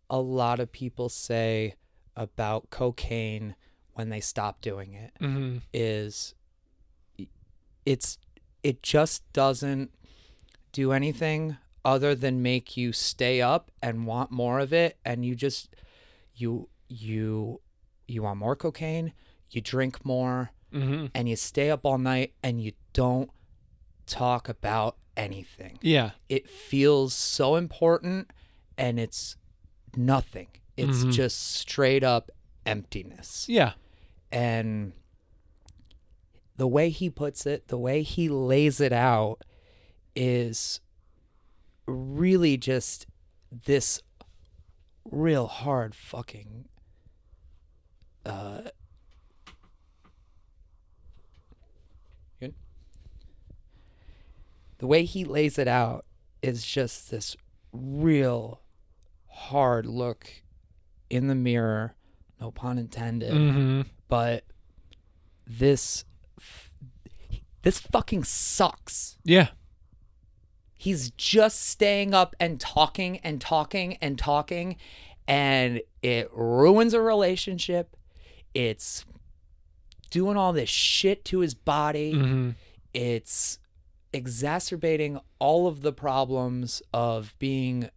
a 0.09 0.19
lot 0.19 0.59
of 0.59 0.71
people 0.71 1.09
say 1.09 1.75
about 2.15 2.69
cocaine 2.69 3.55
when 3.93 4.09
they 4.09 4.19
stop 4.21 4.61
doing 4.61 4.93
it 4.93 5.11
Mm-hmm. 5.21 5.57
is 5.73 6.33
it's 7.85 8.17
it 8.63 8.81
just 8.81 9.21
doesn't 9.33 9.91
do 10.71 10.91
anything 10.91 11.57
other 11.85 12.15
than 12.15 12.41
make 12.41 12.75
you 12.75 12.91
stay 12.91 13.39
up 13.41 13.71
and 13.81 14.05
want 14.07 14.31
more 14.31 14.59
of 14.59 14.73
it 14.73 14.97
and 15.05 15.23
you 15.25 15.35
just 15.35 15.69
you 16.35 16.67
you 16.89 17.61
you 18.07 18.23
want 18.23 18.37
more 18.39 18.55
cocaine 18.55 19.13
you 19.51 19.61
drink 19.61 20.03
more 20.03 20.51
Mm-hmm. 20.73 21.05
and 21.15 21.29
you 21.29 21.37
stay 21.37 21.69
up 21.71 21.85
all 21.85 21.97
night 21.97 22.33
and 22.43 22.61
you 22.61 22.73
don't 22.91 23.29
talk 24.07 24.49
about 24.49 24.97
anything 25.15 25.77
Yeah. 25.81 26.11
it 26.27 26.49
feels 26.49 27.13
so 27.13 27.55
important 27.55 28.31
and 28.77 28.99
it's 28.99 29.37
nothing 29.95 30.47
it's 30.75 31.05
Mhm. 31.05 31.13
just 31.13 31.39
straight 31.39 32.03
up 32.03 32.29
emptiness 32.65 33.45
Yeah. 33.47 33.73
and 34.33 34.91
the 36.57 36.67
way 36.67 36.89
he 36.89 37.09
puts 37.09 37.45
it, 37.45 37.67
the 37.67 37.77
way 37.77 38.01
he 38.01 38.27
lays 38.29 38.79
it 38.81 38.93
out 38.93 39.43
is 40.15 40.79
really 41.87 42.57
just 42.57 43.05
this 43.51 44.01
real 45.11 45.47
hard 45.47 45.93
fucking 45.95 46.65
uh 48.25 48.61
good? 52.39 52.53
The 54.79 54.87
way 54.87 55.05
he 55.05 55.23
lays 55.25 55.57
it 55.57 55.67
out 55.67 56.05
is 56.41 56.65
just 56.65 57.11
this 57.11 57.35
real 57.71 58.61
hard 59.27 59.85
look 59.85 60.29
in 61.09 61.27
the 61.27 61.35
mirror, 61.35 61.95
no 62.41 62.51
pun 62.51 62.77
intended 62.77 63.31
Mm-hmm. 63.31 63.81
but 64.07 64.43
this 65.47 66.03
this 67.61 67.79
fucking 67.79 68.23
sucks. 68.23 69.17
Yeah. 69.23 69.49
He's 70.77 71.11
just 71.11 71.67
staying 71.67 72.13
up 72.13 72.35
and 72.39 72.59
talking 72.59 73.17
and 73.19 73.39
talking 73.39 73.97
and 74.01 74.17
talking 74.17 74.75
and 75.27 75.81
it 76.01 76.29
ruins 76.33 76.93
a 76.93 77.01
relationship. 77.01 77.95
It's 78.53 79.05
doing 80.11 80.37
all 80.37 80.53
this 80.53 80.69
shit 80.69 81.25
to 81.25 81.39
his 81.39 81.53
body. 81.53 82.13
Mm-hmm. 82.13 82.49
It's 82.93 83.57
exacerbating 84.13 85.19
all 85.39 85.67
of 85.67 85.81
the 85.81 85.91
problems 85.91 86.81
of 86.93 87.33
being 87.39 87.89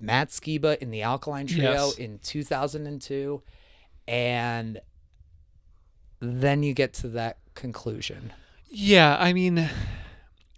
Matt 0.00 0.28
Skiba 0.30 0.78
in 0.78 0.90
the 0.90 1.02
Alkaline 1.02 1.46
Trio 1.46 1.72
Yes. 1.86 1.94
in 1.98 2.18
2002 2.20 3.42
and 4.06 4.80
then 6.20 6.62
you 6.62 6.74
get 6.74 6.92
to 6.94 7.08
that 7.08 7.38
conclusion. 7.54 8.32
Yeah, 8.70 9.16
I 9.18 9.32
mean, 9.32 9.68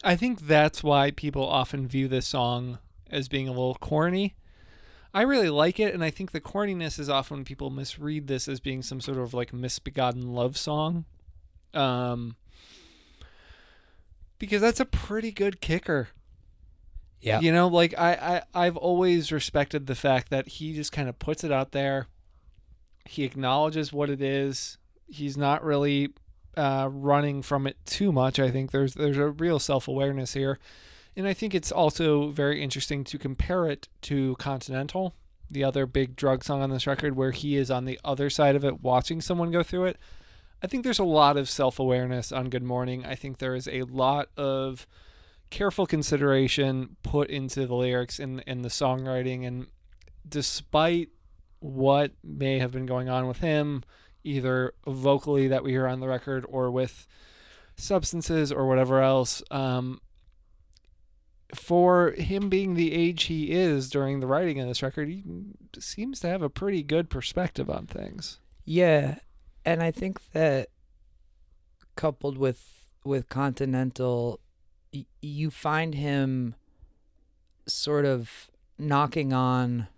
I 0.02 0.16
think 0.16 0.40
that's 0.40 0.82
why 0.82 1.10
people 1.10 1.46
often 1.46 1.86
view 1.86 2.08
this 2.08 2.26
song 2.26 2.78
as 3.10 3.28
being 3.28 3.48
a 3.48 3.52
little 3.52 3.76
corny. 3.76 4.34
I 5.12 5.22
really 5.22 5.50
like 5.50 5.80
it, 5.80 5.92
and 5.92 6.04
I 6.04 6.10
think 6.10 6.30
the 6.30 6.40
corniness 6.40 6.98
is 6.98 7.08
often 7.08 7.44
people 7.44 7.68
misread 7.70 8.28
this 8.28 8.46
as 8.48 8.60
being 8.60 8.82
some 8.82 9.00
sort 9.00 9.18
of 9.18 9.34
like 9.34 9.52
misbegotten 9.52 10.32
love 10.32 10.56
song. 10.56 11.04
Um, 11.74 12.36
because 14.38 14.60
that's 14.60 14.80
a 14.80 14.84
pretty 14.84 15.32
good 15.32 15.60
kicker. 15.60 16.08
Yeah. 17.20 17.40
You 17.40 17.52
know, 17.52 17.68
like 17.68 17.92
I, 17.98 18.42
I 18.54 18.66
I've 18.66 18.76
always 18.76 19.30
respected 19.30 19.86
the 19.86 19.94
fact 19.94 20.30
that 20.30 20.48
he 20.48 20.74
just 20.74 20.92
kind 20.92 21.08
of 21.08 21.18
puts 21.18 21.44
it 21.44 21.52
out 21.52 21.72
there. 21.72 22.06
He 23.04 23.24
acknowledges 23.24 23.92
what 23.92 24.10
it 24.10 24.22
is. 24.22 24.78
He's 25.06 25.36
not 25.36 25.62
really 25.64 26.10
uh, 26.56 26.88
running 26.90 27.42
from 27.42 27.66
it 27.66 27.76
too 27.86 28.12
much. 28.12 28.38
I 28.38 28.50
think 28.50 28.70
there's 28.70 28.94
there's 28.94 29.16
a 29.16 29.30
real 29.30 29.58
self 29.58 29.88
awareness 29.88 30.34
here, 30.34 30.58
and 31.16 31.26
I 31.26 31.34
think 31.34 31.54
it's 31.54 31.72
also 31.72 32.30
very 32.30 32.62
interesting 32.62 33.04
to 33.04 33.18
compare 33.18 33.66
it 33.68 33.88
to 34.02 34.36
Continental, 34.36 35.14
the 35.50 35.64
other 35.64 35.86
big 35.86 36.16
drug 36.16 36.44
song 36.44 36.62
on 36.62 36.70
this 36.70 36.86
record, 36.86 37.16
where 37.16 37.32
he 37.32 37.56
is 37.56 37.70
on 37.70 37.84
the 37.84 38.00
other 38.04 38.30
side 38.30 38.56
of 38.56 38.64
it, 38.64 38.82
watching 38.82 39.20
someone 39.20 39.50
go 39.50 39.62
through 39.62 39.86
it. 39.86 39.98
I 40.62 40.66
think 40.66 40.84
there's 40.84 40.98
a 40.98 41.04
lot 41.04 41.36
of 41.36 41.48
self 41.48 41.78
awareness 41.78 42.32
on 42.32 42.50
Good 42.50 42.62
Mourning. 42.62 43.06
I 43.06 43.14
think 43.14 43.38
there 43.38 43.54
is 43.54 43.68
a 43.68 43.82
lot 43.82 44.28
of 44.36 44.86
careful 45.50 45.86
consideration 45.86 46.96
put 47.02 47.28
into 47.28 47.66
the 47.66 47.74
lyrics 47.74 48.18
and 48.18 48.42
and 48.46 48.64
the 48.64 48.68
songwriting 48.68 49.46
and 49.46 49.66
despite 50.28 51.08
what 51.58 52.12
may 52.22 52.58
have 52.58 52.70
been 52.70 52.86
going 52.86 53.08
on 53.08 53.26
with 53.26 53.38
him 53.38 53.82
either 54.24 54.74
vocally 54.86 55.48
that 55.48 55.62
we 55.64 55.70
hear 55.72 55.86
on 55.86 56.00
the 56.00 56.08
record 56.08 56.44
or 56.48 56.70
with 56.70 57.06
substances 57.76 58.52
or 58.52 58.66
whatever 58.66 59.00
else 59.00 59.42
um 59.50 60.00
for 61.54 62.12
him 62.12 62.48
being 62.48 62.74
the 62.74 62.92
age 62.92 63.24
he 63.24 63.50
is 63.50 63.90
during 63.90 64.20
the 64.20 64.26
writing 64.26 64.60
of 64.60 64.68
this 64.68 64.82
record 64.82 65.08
he 65.08 65.24
seems 65.78 66.20
to 66.20 66.28
have 66.28 66.42
a 66.42 66.50
pretty 66.50 66.82
good 66.82 67.10
perspective 67.10 67.68
on 67.68 67.86
things. 67.86 68.38
Yeah, 68.64 69.16
and 69.64 69.82
I 69.82 69.90
think 69.90 70.30
that 70.32 70.68
coupled 71.96 72.38
with 72.38 72.92
with 73.04 73.28
Continental, 73.28 74.38
y- 74.94 75.06
you 75.20 75.50
find 75.50 75.94
him 75.94 76.54
sort 77.66 78.04
of 78.04 78.50
knocking 78.78 79.32
on 79.32 79.88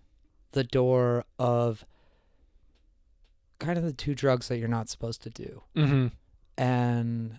the 0.53 0.65
door 0.65 1.25
of 1.39 1.85
kind 3.62 3.79
of 3.79 3.85
the 3.85 3.92
two 3.92 4.14
drugs 4.14 4.48
that 4.48 4.59
you're 4.59 4.68
not 4.68 4.88
supposed 4.88 5.22
to 5.22 5.31
do, 5.31 5.62
mm-hmm. 5.77 6.09
and 6.62 7.38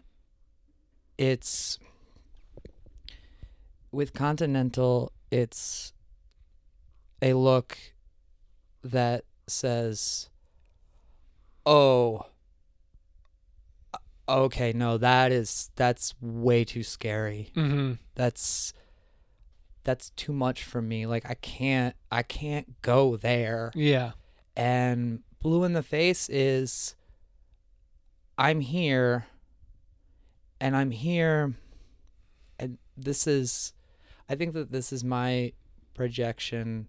it's 1.17 1.79
with 3.91 4.13
Continental, 4.13 5.11
it's 5.31 5.93
a 7.21 7.33
look 7.33 7.77
that 8.83 9.23
says, 9.47 10.29
"Oh, 11.65 12.25
okay, 14.27 14.73
no, 14.73 14.97
that 14.97 15.31
is 15.31 15.69
that's 15.75 16.15
way 16.19 16.65
too 16.65 16.83
scary. 16.83 17.51
Mm-hmm. 17.55 17.93
That's 18.15 18.73
that's 19.83 20.09
too 20.11 20.33
much 20.33 20.63
for 20.63 20.81
me. 20.81 21.05
Like 21.05 21.29
I 21.29 21.35
can't 21.35 21.95
I 22.11 22.23
can't 22.23 22.81
go 22.81 23.15
there." 23.15 23.71
yeah 23.75 24.11
And 24.55 25.21
blue 25.43 25.65
in 25.65 25.73
the 25.73 25.83
face 25.83 26.29
is 26.29 26.95
I'm 28.37 28.61
here 28.61 29.27
and 30.59 30.75
I'm 30.75 30.91
here 30.91 31.53
and 32.57 32.77
this 32.95 33.27
is 33.27 33.73
I 34.29 34.35
think 34.35 34.53
that 34.53 34.71
this 34.71 34.93
is 34.93 35.03
my 35.03 35.51
projection 35.93 36.87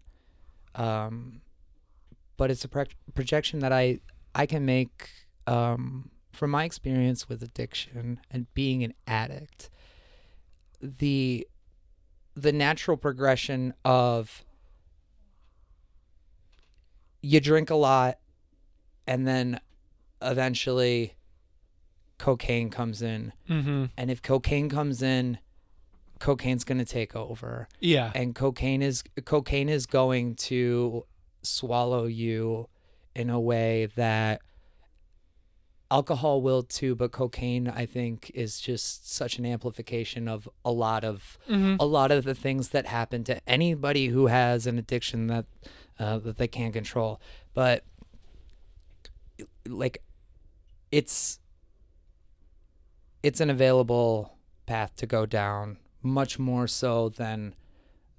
um 0.76 1.40
but 2.36 2.50
it's 2.50 2.64
a 2.64 2.68
pro- 2.68 2.84
projection 3.14 3.58
that 3.58 3.72
I 3.72 3.98
I 4.34 4.46
can 4.46 4.64
make 4.64 5.10
um 5.48 6.10
from 6.32 6.50
my 6.52 6.64
experience 6.64 7.28
with 7.28 7.42
addiction 7.42 8.20
and 8.30 8.46
being 8.54 8.84
an 8.84 8.94
addict 9.06 9.68
the 10.80 11.46
the 12.36 12.52
natural 12.52 12.96
progression 12.96 13.74
of 13.84 14.44
you 17.20 17.40
drink 17.40 17.70
a 17.70 17.74
lot 17.74 18.18
and 19.06 19.26
then 19.26 19.60
eventually 20.22 21.14
cocaine 22.18 22.70
comes 22.70 23.02
in 23.02 23.32
mm-hmm. 23.48 23.86
and 23.96 24.10
if 24.10 24.22
cocaine 24.22 24.68
comes 24.68 25.02
in 25.02 25.38
cocaine's 26.20 26.64
going 26.64 26.78
to 26.78 26.84
take 26.84 27.14
over 27.14 27.68
yeah 27.80 28.12
and 28.14 28.34
cocaine 28.34 28.80
is 28.80 29.02
cocaine 29.24 29.68
is 29.68 29.84
going 29.84 30.34
to 30.34 31.04
swallow 31.42 32.06
you 32.06 32.68
in 33.14 33.28
a 33.28 33.38
way 33.38 33.86
that 33.96 34.40
alcohol 35.90 36.40
will 36.40 36.62
too 36.62 36.94
but 36.94 37.12
cocaine 37.12 37.68
i 37.68 37.84
think 37.84 38.30
is 38.32 38.58
just 38.58 39.12
such 39.12 39.38
an 39.38 39.44
amplification 39.44 40.28
of 40.28 40.48
a 40.64 40.70
lot 40.70 41.04
of 41.04 41.36
mm-hmm. 41.48 41.76
a 41.78 41.84
lot 41.84 42.10
of 42.10 42.24
the 42.24 42.34
things 42.34 42.70
that 42.70 42.86
happen 42.86 43.22
to 43.22 43.38
anybody 43.48 44.06
who 44.06 44.28
has 44.28 44.66
an 44.66 44.78
addiction 44.78 45.26
that 45.26 45.44
uh, 45.98 46.18
that 46.18 46.38
they 46.38 46.48
can't 46.48 46.72
control. 46.72 47.20
But 47.52 47.84
like, 49.66 50.02
it's 50.90 51.38
it's 53.22 53.40
an 53.40 53.50
available 53.50 54.36
path 54.66 54.94
to 54.96 55.06
go 55.06 55.26
down, 55.26 55.78
much 56.02 56.38
more 56.38 56.66
so 56.66 57.08
than 57.08 57.54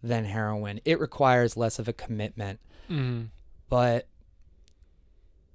than 0.02 0.26
heroin. 0.26 0.80
It 0.86 1.00
requires 1.00 1.56
less 1.58 1.80
of 1.80 1.88
a 1.88 1.94
commitment, 1.94 2.60
Mm. 2.90 3.30
but 3.70 4.08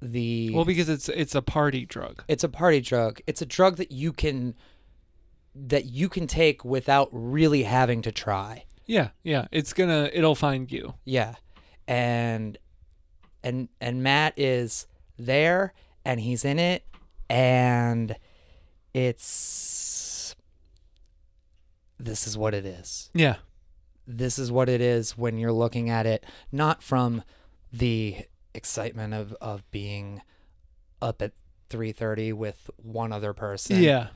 the 0.02 0.50
Well, 0.54 0.64
because 0.64 0.88
it's 0.88 1.08
it's 1.08 1.34
a 1.34 1.42
party 1.42 1.84
drug. 1.84 2.24
it's 2.28 2.42
a 2.44 2.48
party 2.48 2.80
drug. 2.80 3.20
It's 3.26 3.42
a 3.42 3.46
drug 3.46 3.76
that 3.76 3.92
you 3.92 4.12
can 4.12 4.54
that 5.54 5.86
you 5.86 6.08
can 6.08 6.26
take 6.26 6.64
without 6.64 7.08
really 7.12 7.64
having 7.64 8.02
to 8.02 8.12
try. 8.12 8.64
Yeah, 8.86 9.10
yeah. 9.22 9.46
It's 9.52 9.72
gonna 9.72 10.10
it'll 10.12 10.34
find 10.34 10.70
you. 10.72 10.94
Yeah. 11.04 11.34
And 11.86 12.56
and 13.42 13.68
and 13.80 14.02
Matt 14.02 14.38
is 14.38 14.86
there 15.26 15.72
and 16.04 16.20
he's 16.20 16.44
in 16.44 16.58
it 16.58 16.84
and 17.28 18.16
it's 18.94 20.34
this 21.98 22.26
is 22.26 22.36
what 22.38 22.54
it 22.54 22.64
is. 22.64 23.10
Yeah. 23.14 23.36
This 24.06 24.38
is 24.38 24.50
what 24.50 24.68
it 24.68 24.80
is 24.80 25.16
when 25.16 25.38
you're 25.38 25.52
looking 25.52 25.90
at 25.90 26.06
it 26.06 26.24
not 26.50 26.82
from 26.82 27.22
the 27.72 28.16
excitement 28.54 29.14
of 29.14 29.32
of 29.40 29.68
being 29.70 30.22
up 31.00 31.22
at 31.22 31.32
3:30 31.68 32.32
with 32.32 32.68
one 32.76 33.12
other 33.12 33.32
person 33.32 33.82
Yeah. 33.82 34.08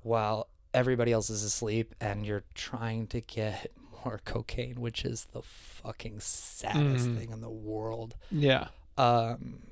while 0.00 0.48
everybody 0.72 1.12
else 1.12 1.28
is 1.28 1.42
asleep 1.44 1.94
and 2.00 2.24
you're 2.24 2.44
trying 2.54 3.06
to 3.08 3.20
get 3.20 3.70
more 4.04 4.20
cocaine, 4.24 4.80
which 4.80 5.04
is 5.04 5.26
the 5.32 5.42
fucking 5.42 6.20
saddest 6.20 7.08
Mhm. 7.08 7.18
thing 7.18 7.30
in 7.32 7.40
the 7.42 7.50
world. 7.50 8.16
Yeah. 8.30 8.68
Um, 8.96 9.64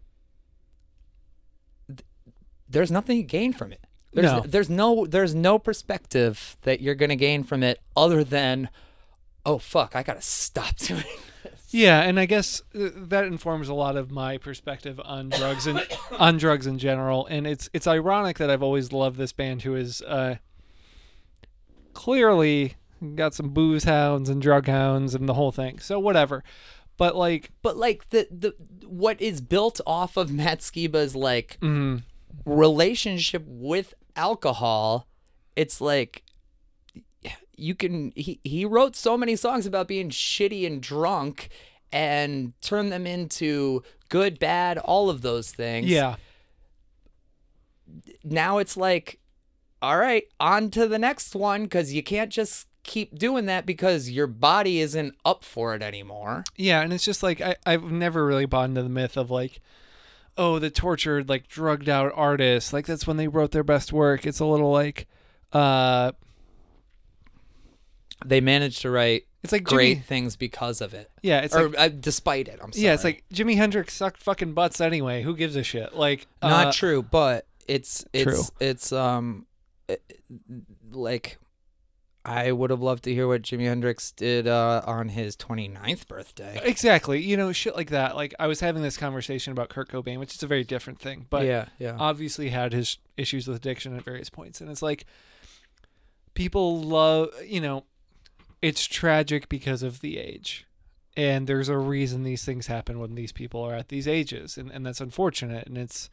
there's 2.71 2.91
nothing 2.91 3.17
you 3.19 3.23
gain 3.25 3.53
from 3.53 3.73
it. 3.73 3.81
There's 4.13 4.25
No. 4.33 4.41
there's 4.41 4.71
no 4.71 5.07
there's 5.07 5.35
no 5.35 5.59
perspective 5.59 6.57
that 6.63 6.81
you're 6.81 6.95
gonna 6.95 7.17
gain 7.17 7.45
from 7.45 7.63
it 7.63 7.81
other 7.97 8.25
than, 8.25 8.69
oh 9.47 9.59
fuck, 9.59 9.95
I 9.95 10.03
gotta 10.03 10.23
stop 10.23 10.77
doing. 10.89 11.05
This. 11.43 11.53
Yeah, 11.71 12.01
and 12.03 12.19
I 12.19 12.27
guess 12.27 12.63
uh, 12.75 12.89
that 12.97 13.25
informs 13.25 13.69
a 13.69 13.75
lot 13.75 13.97
of 13.97 14.11
my 14.11 14.37
perspective 14.39 15.01
on 15.05 15.29
drugs 15.29 15.67
and 15.69 15.87
on 16.19 16.37
drugs 16.39 16.67
in 16.67 16.79
general. 16.79 17.27
And 17.27 17.47
it's 17.47 17.71
it's 17.73 17.87
ironic 17.87 18.39
that 18.39 18.51
I've 18.51 18.63
always 18.63 18.93
loved 18.93 19.17
this 19.17 19.33
band 19.33 19.63
who 19.63 19.77
is 19.77 20.03
uh, 20.03 20.37
clearly 21.93 22.75
got 23.15 23.35
some 23.35 23.51
booze 23.51 23.85
hounds 23.85 24.29
and 24.29 24.43
drug 24.43 24.67
hounds 24.67 25.15
and 25.15 25.29
the 25.29 25.35
whole 25.35 25.53
thing. 25.53 25.79
So 25.79 25.99
whatever. 25.99 26.43
But 26.97 27.17
like, 27.17 27.51
But 27.63 27.77
like 27.77 28.11
the 28.11 28.29
the 28.31 28.55
what 28.87 29.21
is 29.23 29.41
built 29.41 29.81
off 29.87 30.17
of 30.17 30.31
Matt 30.31 30.59
Skiba's 30.61 31.17
like 31.17 31.59
mm, 31.61 32.03
relationship 32.45 33.45
with 33.47 33.95
alcohol, 34.17 35.07
it's 35.57 35.81
like 35.81 36.23
you 37.57 37.75
can 37.75 38.13
he 38.17 38.41
he 38.43 38.65
wrote 38.65 38.97
so 38.97 39.17
many 39.17 39.37
songs 39.37 39.67
about 39.67 39.87
being 39.89 40.09
shitty 40.11 40.67
and 40.67 40.81
drunk 40.83 41.49
and 41.93 42.53
turn 42.63 42.89
them 42.91 43.07
into 43.07 43.83
good, 44.09 44.39
bad, 44.39 44.79
all 44.79 45.11
of 45.11 45.23
those 45.23 45.51
things. 45.53 45.87
yeah, 45.89 46.17
Now 48.25 48.59
it's 48.59 48.77
like 48.77 49.19
all 49.83 49.97
right, 49.99 50.25
on 50.39 50.71
to 50.71 50.87
the 50.87 50.99
next 50.99 51.35
one 51.35 51.67
cuz 51.69 51.93
you 51.93 52.03
can't 52.03 52.31
just 52.31 52.67
keep 52.83 53.19
doing 53.19 53.47
that 53.47 53.67
because 53.67 54.11
your 54.11 54.27
body 54.27 54.81
isn't 54.81 55.15
up 55.25 55.45
for 55.45 55.75
it 55.75 55.83
anymore. 55.83 56.45
yeah, 56.57 56.81
and 56.81 56.93
it's 56.93 57.05
just 57.05 57.23
like 57.23 57.41
I 57.41 57.57
I've 57.67 57.85
never 57.85 58.25
really 58.25 58.47
bought 58.47 58.69
into 58.71 58.83
the 58.83 58.89
myth 58.89 59.17
of 59.17 59.31
like. 59.31 59.61
Oh, 60.43 60.59
the 60.59 60.71
tortured, 60.71 61.29
like 61.29 61.49
drugged 61.49 61.89
out 61.89 62.13
artists. 62.15 62.73
Like 62.73 62.87
that's 62.87 63.07
when 63.07 63.19
they 63.19 63.29
wrote 63.29 63.51
their 63.51 63.63
best 63.63 63.93
work. 63.93 64.25
It's 64.27 64.41
a 64.41 64.47
little 64.47 64.73
like, 64.73 65.07
uh, 65.53 66.13
They 68.25 68.41
managed 68.41 68.81
to 68.83 68.91
write 68.91 69.27
it's 69.43 69.53
like 69.53 69.65
great 69.65 69.95
Jimmy, 69.95 70.01
things 70.03 70.37
because 70.37 70.81
of 70.81 70.95
it. 70.95 71.11
Yeah, 71.23 71.41
it's 71.41 71.55
or 71.55 71.69
like 71.69 71.79
uh, 71.79 71.89
despite 71.89 72.49
it. 72.49 72.59
I'm 72.63 72.73
sorry. 72.73 72.85
Yeah, 72.87 72.95
it's 72.95 73.05
like 73.05 73.23
Jimi 73.33 73.57
Hendrix 73.57 73.95
sucked 73.95 74.23
fucking 74.23 74.55
butts 74.55 74.81
anyway. 74.81 75.23
Who 75.23 75.37
gives 75.37 75.57
a 75.57 75.63
shit? 75.63 75.95
Like, 75.95 76.27
not 76.43 76.69
uh, 76.69 76.73
true 76.73 77.03
but 77.03 77.47
it's 77.67 78.05
it's 78.13 78.25
True. 78.25 78.43
it's 78.59 78.93
um 78.93 79.47
it- 79.89 80.21
like 80.91 81.39
i 82.25 82.53
would 82.53 82.71
have 82.71 82.81
loved 82.83 83.05
to 83.05 83.15
hear 83.15 83.27
what 83.27 83.43
jimi 83.43 83.65
hendrix 83.65 84.13
did 84.13 84.47
uh 84.47 84.83
on 84.87 85.09
his 85.09 85.37
29th 85.37 86.07
birthday 86.07 86.61
Exactly. 86.65 87.21
You 87.23 87.37
know, 87.37 87.53
shit 87.53 87.75
like 87.77 87.91
that. 87.91 88.15
Like, 88.17 88.35
I 88.39 88.47
was 88.47 88.61
having 88.61 88.83
this 88.83 88.97
conversation 88.97 89.53
about 89.53 89.69
Kurt 89.71 89.89
Cobain, 89.89 90.19
which 90.19 90.35
is 90.35 90.43
a 90.43 90.47
very 90.47 90.65
different 90.65 90.99
thing, 90.99 91.27
but 91.31 91.45
yeah 91.45 91.67
yeah 91.79 91.97
obviously 91.99 92.51
had 92.51 92.73
his 92.73 92.99
issues 93.17 93.47
with 93.49 93.57
addiction 93.57 93.97
at 93.97 94.05
various 94.05 94.31
points. 94.31 94.61
And 94.61 94.71
it's 94.71 94.83
like, 94.83 95.07
people 96.35 96.81
love, 96.81 97.29
you 97.45 97.61
know, 97.61 97.85
it's 98.63 98.85
tragic 98.85 99.49
because 99.49 99.83
of 99.83 100.01
the 100.01 100.19
age. 100.19 100.67
And 101.17 101.47
there's 101.47 101.69
a 101.69 101.77
reason 101.79 102.23
these 102.23 102.45
things 102.45 102.67
happen 102.69 102.99
when 102.99 103.15
these 103.15 103.33
people 103.33 103.63
are 103.63 103.75
at 103.75 103.89
these 103.89 104.07
ages. 104.07 104.57
And, 104.57 104.71
and 104.71 104.87
that's 104.87 105.01
unfortunate. 105.01 105.67
And 105.67 105.77
it's, 105.77 106.09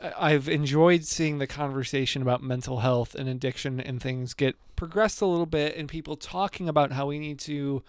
I've 0.00 0.48
enjoyed 0.48 1.04
seeing 1.04 1.38
the 1.38 1.46
conversation 1.46 2.22
about 2.22 2.42
mental 2.42 2.80
health 2.80 3.14
and 3.14 3.28
addiction 3.28 3.80
and 3.80 4.00
things 4.00 4.32
get 4.32 4.56
progressed 4.76 5.20
a 5.20 5.26
little 5.26 5.46
bit 5.46 5.76
and 5.76 5.88
people 5.88 6.16
talking 6.16 6.68
about 6.68 6.92
how 6.92 7.06
we 7.06 7.18
need 7.18 7.40
to 7.40 7.82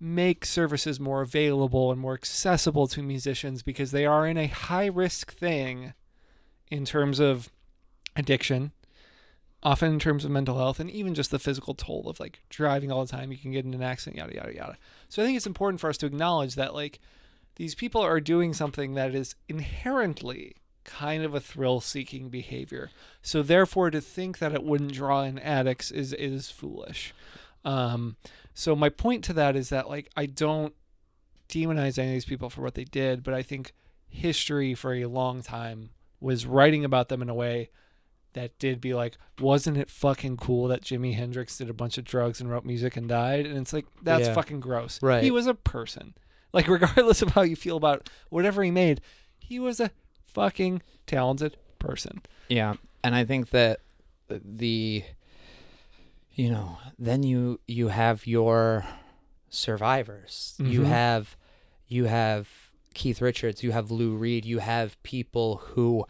make 0.00 0.46
services 0.46 0.98
more 0.98 1.20
available 1.20 1.92
and 1.92 2.00
more 2.00 2.14
accessible 2.14 2.86
to 2.88 3.02
musicians 3.02 3.62
because 3.62 3.90
they 3.90 4.06
are 4.06 4.26
in 4.26 4.38
a 4.38 4.46
high 4.46 4.86
risk 4.86 5.34
thing 5.34 5.92
in 6.70 6.86
terms 6.86 7.20
of 7.20 7.50
addiction, 8.16 8.72
often 9.62 9.92
in 9.92 9.98
terms 9.98 10.24
of 10.24 10.30
mental 10.30 10.56
health, 10.56 10.80
and 10.80 10.90
even 10.90 11.14
just 11.14 11.30
the 11.30 11.38
physical 11.38 11.74
toll 11.74 12.08
of 12.08 12.18
like 12.18 12.40
driving 12.48 12.90
all 12.90 13.04
the 13.04 13.12
time. 13.12 13.30
You 13.30 13.36
can 13.36 13.52
get 13.52 13.66
in 13.66 13.74
an 13.74 13.82
accident, 13.82 14.16
yada, 14.16 14.34
yada, 14.34 14.54
yada. 14.54 14.78
So 15.10 15.22
I 15.22 15.26
think 15.26 15.36
it's 15.36 15.46
important 15.46 15.80
for 15.80 15.90
us 15.90 15.98
to 15.98 16.06
acknowledge 16.06 16.54
that 16.54 16.74
like 16.74 17.00
these 17.56 17.74
people 17.74 18.00
are 18.00 18.20
doing 18.20 18.54
something 18.54 18.94
that 18.94 19.14
is 19.14 19.34
inherently 19.46 20.54
kind 20.84 21.22
of 21.24 21.34
a 21.34 21.40
thrill 21.40 21.80
seeking 21.80 22.28
behavior. 22.28 22.90
So 23.22 23.42
therefore 23.42 23.90
to 23.90 24.00
think 24.00 24.38
that 24.38 24.52
it 24.54 24.62
wouldn't 24.62 24.92
draw 24.92 25.22
in 25.22 25.38
addicts 25.38 25.90
is 25.90 26.12
is 26.14 26.50
foolish. 26.50 27.12
Um 27.64 28.16
so 28.54 28.74
my 28.74 28.88
point 28.88 29.24
to 29.24 29.32
that 29.34 29.56
is 29.56 29.68
that 29.68 29.88
like 29.88 30.10
I 30.16 30.26
don't 30.26 30.74
demonize 31.48 31.98
any 31.98 32.08
of 32.08 32.14
these 32.14 32.24
people 32.24 32.50
for 32.50 32.62
what 32.62 32.74
they 32.74 32.84
did, 32.84 33.22
but 33.22 33.34
I 33.34 33.42
think 33.42 33.72
history 34.08 34.74
for 34.74 34.94
a 34.94 35.06
long 35.06 35.42
time 35.42 35.90
was 36.20 36.46
writing 36.46 36.84
about 36.84 37.08
them 37.08 37.22
in 37.22 37.28
a 37.28 37.34
way 37.34 37.70
that 38.32 38.56
did 38.58 38.80
be 38.80 38.94
like, 38.94 39.16
wasn't 39.40 39.76
it 39.76 39.90
fucking 39.90 40.36
cool 40.36 40.68
that 40.68 40.82
Jimi 40.82 41.14
Hendrix 41.14 41.58
did 41.58 41.68
a 41.68 41.74
bunch 41.74 41.98
of 41.98 42.04
drugs 42.04 42.40
and 42.40 42.48
wrote 42.50 42.64
music 42.64 42.96
and 42.96 43.08
died? 43.08 43.44
And 43.46 43.58
it's 43.58 43.72
like 43.72 43.86
that's 44.02 44.28
Yeah. 44.28 44.34
fucking 44.34 44.60
gross. 44.60 45.02
Right. 45.02 45.22
He 45.22 45.30
was 45.30 45.46
a 45.46 45.54
person. 45.54 46.14
Like 46.52 46.68
regardless 46.78 47.22
of 47.22 47.30
how 47.30 47.42
you 47.42 47.56
feel 47.56 47.76
about 47.76 48.08
whatever 48.28 48.62
he 48.62 48.70
made, 48.70 49.00
he 49.38 49.58
was 49.58 49.80
a 49.80 49.90
fucking 50.32 50.82
talented 51.06 51.56
person. 51.78 52.20
yeah 52.48 52.74
and 53.02 53.14
i 53.14 53.24
think 53.24 53.50
that 53.50 53.80
the 54.28 55.02
you 56.34 56.50
know 56.50 56.78
then 56.98 57.22
you 57.22 57.58
you 57.66 57.88
have 57.88 58.26
your 58.26 58.84
survivors 59.48 60.54
you 60.58 60.80
Mhm. 60.82 60.86
have 60.86 61.36
you 61.88 62.04
have 62.04 62.48
keith 62.94 63.20
richards 63.20 63.62
you 63.62 63.72
have 63.72 63.90
lou 63.90 64.14
reed 64.14 64.44
you 64.44 64.58
have 64.58 65.00
people 65.02 65.56
who 65.74 66.04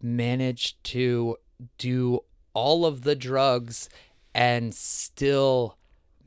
managed 0.00 0.82
to 0.84 1.36
do 1.78 2.20
all 2.54 2.84
of 2.86 3.02
the 3.02 3.14
drugs 3.14 3.88
and 4.34 4.74
still 4.74 5.76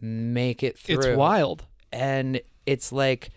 make 0.02 0.62
it 0.64 0.78
through 0.78 0.98
It's 1.00 1.18
wild. 1.18 1.66
and 1.92 2.40
it's 2.66 2.92
like 2.92 3.30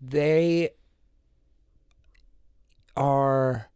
they 0.00 0.70
are 2.98 3.70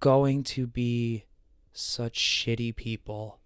going 0.00 0.42
to 0.42 0.66
be 0.66 1.24
such 1.72 2.18
shitty 2.18 2.74
people 2.74 3.38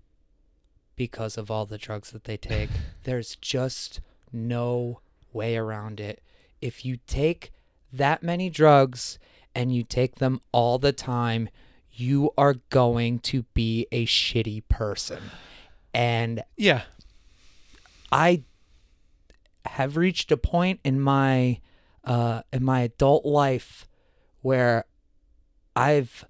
because 0.97 1.37
of 1.37 1.51
all 1.51 1.67
the 1.67 1.79
drugs 1.79 2.11
that 2.11 2.25
they 2.25 2.37
take. 2.39 2.71
There's 3.05 3.37
just 3.37 4.01
no 4.33 5.01
way 5.33 5.57
around 5.57 6.01
it. 6.01 6.23
If 6.61 6.85
you 6.85 6.99
take 7.07 7.53
that 7.93 8.23
many 8.23 8.49
drugs 8.51 9.19
and 9.55 9.75
you 9.75 9.85
take 9.85 10.17
them 10.17 10.41
all 10.51 10.79
the 10.79 10.93
time, 10.93 11.51
you 11.93 12.31
are 12.39 12.55
going 12.71 13.19
to 13.21 13.43
be 13.55 13.87
a 13.93 14.07
shitty 14.07 14.67
person. 14.69 15.31
And 15.93 16.43
Yeah. 16.57 16.83
I 18.11 18.45
have 19.67 19.99
reached 19.99 20.33
a 20.33 20.39
point 20.39 20.81
in 20.83 20.99
my 20.99 21.61
uh, 22.09 22.43
in 22.53 22.65
my 22.65 22.81
adult 22.81 23.25
life 23.25 23.87
where 24.41 24.85
I've 25.77 26.25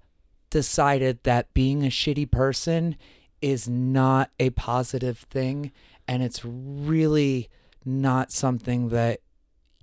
decided 0.49 1.23
that 1.23 1.53
being 1.53 1.83
a 1.83 1.89
shitty 1.89 2.29
person 2.29 2.95
is 3.41 3.69
not 3.69 4.31
a 4.39 4.49
positive 4.51 5.19
thing, 5.19 5.71
and 6.07 6.21
it's 6.21 6.43
really 6.43 7.49
not 7.85 8.31
something 8.31 8.89
that 8.89 9.21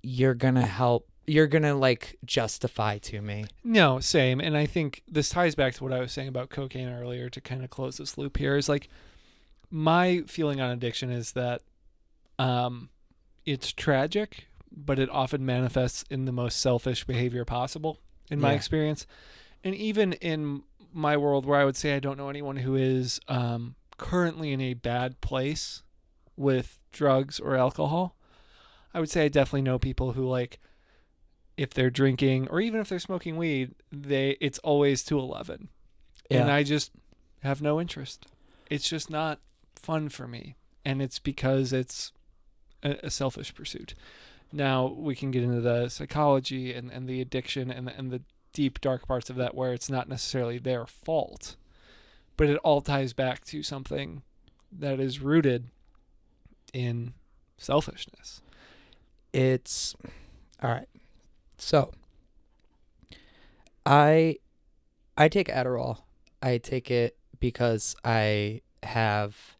you're 0.02 0.34
gonna 0.34 0.66
help 0.66 1.08
you're 1.26 1.46
gonna 1.46 1.74
like 1.74 2.16
justify 2.24 2.98
to 2.98 3.20
me. 3.20 3.46
No, 3.64 3.98
same. 3.98 4.38
And 4.38 4.56
I 4.56 4.66
think 4.66 5.02
this 5.08 5.28
ties 5.28 5.56
back 5.56 5.74
to 5.74 5.82
what 5.82 5.92
I 5.92 5.98
was 5.98 6.12
saying 6.12 6.28
about 6.28 6.50
cocaine 6.50 6.88
earlier 6.88 7.28
to 7.30 7.40
kind 7.40 7.64
of 7.64 7.70
close 7.70 7.96
this 7.96 8.16
loop 8.16 8.36
here 8.36 8.56
is 8.56 8.68
like 8.68 8.88
my 9.70 10.22
feeling 10.28 10.60
on 10.60 10.70
addiction 10.70 11.10
is 11.10 11.32
that 11.32 11.62
um 12.38 12.90
it's 13.44 13.72
tragic, 13.72 14.46
but 14.76 14.98
it 14.98 15.08
often 15.10 15.44
manifests 15.46 16.04
in 16.10 16.26
the 16.26 16.32
most 16.32 16.60
selfish 16.60 17.04
behavior 17.04 17.44
possible 17.44 17.98
in 18.30 18.40
my 18.40 18.50
Yeah. 18.50 18.56
experience. 18.56 19.06
And 19.64 19.74
even 19.74 20.12
in 20.14 20.62
my 20.92 21.16
world 21.16 21.46
where 21.46 21.58
I 21.60 21.64
would 21.64 21.76
say 21.76 21.94
I 21.94 21.98
don't 22.00 22.16
know 22.18 22.28
anyone 22.28 22.56
who 22.58 22.74
is 22.76 23.20
um 23.28 23.74
currently 23.98 24.52
in 24.52 24.60
a 24.60 24.74
bad 24.74 25.20
place 25.20 25.82
with 26.36 26.78
drugs 26.92 27.40
or 27.40 27.56
alcohol, 27.56 28.14
I 28.92 29.00
would 29.00 29.10
say 29.10 29.24
I 29.24 29.28
definitely 29.28 29.62
know 29.62 29.78
people 29.78 30.12
who 30.12 30.26
like 30.26 30.60
if 31.56 31.70
they're 31.72 31.90
drinking 31.90 32.48
or 32.48 32.60
even 32.60 32.80
if 32.80 32.88
they're 32.90 32.98
smoking 32.98 33.36
weed, 33.36 33.74
they 33.90 34.36
it's 34.40 34.58
always 34.60 35.02
to 35.04 35.18
11. 35.18 35.68
And 36.30 36.50
I 36.50 36.62
just 36.62 36.92
have 37.42 37.62
no 37.62 37.80
interest. 37.80 38.26
It's 38.68 38.88
just 38.88 39.08
not 39.10 39.40
fun 39.74 40.08
for 40.08 40.26
me. 40.26 40.56
And 40.84 41.00
it's 41.00 41.18
because 41.18 41.72
it's 41.72 42.12
a, 42.82 42.96
a 43.04 43.10
selfish 43.10 43.54
pursuit. 43.54 43.94
Now 44.52 44.86
we 44.86 45.14
can 45.14 45.30
get 45.30 45.42
into 45.42 45.60
the 45.60 45.88
psychology 45.88 46.72
and, 46.72 46.90
and 46.90 47.08
the 47.08 47.20
addiction 47.20 47.70
and 47.70 47.86
the, 47.88 47.96
and 47.98 48.10
the 48.10 48.22
deep 48.52 48.80
dark 48.80 49.06
parts 49.06 49.28
of 49.28 49.36
that 49.36 49.54
where 49.54 49.72
it's 49.72 49.90
not 49.90 50.08
necessarily 50.08 50.58
their 50.58 50.86
fault, 50.86 51.56
but 52.36 52.48
it 52.48 52.56
all 52.58 52.80
ties 52.80 53.12
back 53.12 53.44
to 53.46 53.62
something 53.62 54.22
that 54.72 54.98
is 55.00 55.20
rooted 55.20 55.68
in 56.72 57.12
selfishness. 57.58 58.40
It's 59.32 59.94
all 60.62 60.70
right. 60.70 60.88
So 61.58 61.92
I 63.84 64.36
I 65.16 65.28
take 65.28 65.48
Adderall. 65.48 65.98
I 66.42 66.58
take 66.58 66.90
it 66.90 67.16
because 67.40 67.96
I 68.04 68.60
have 68.82 69.56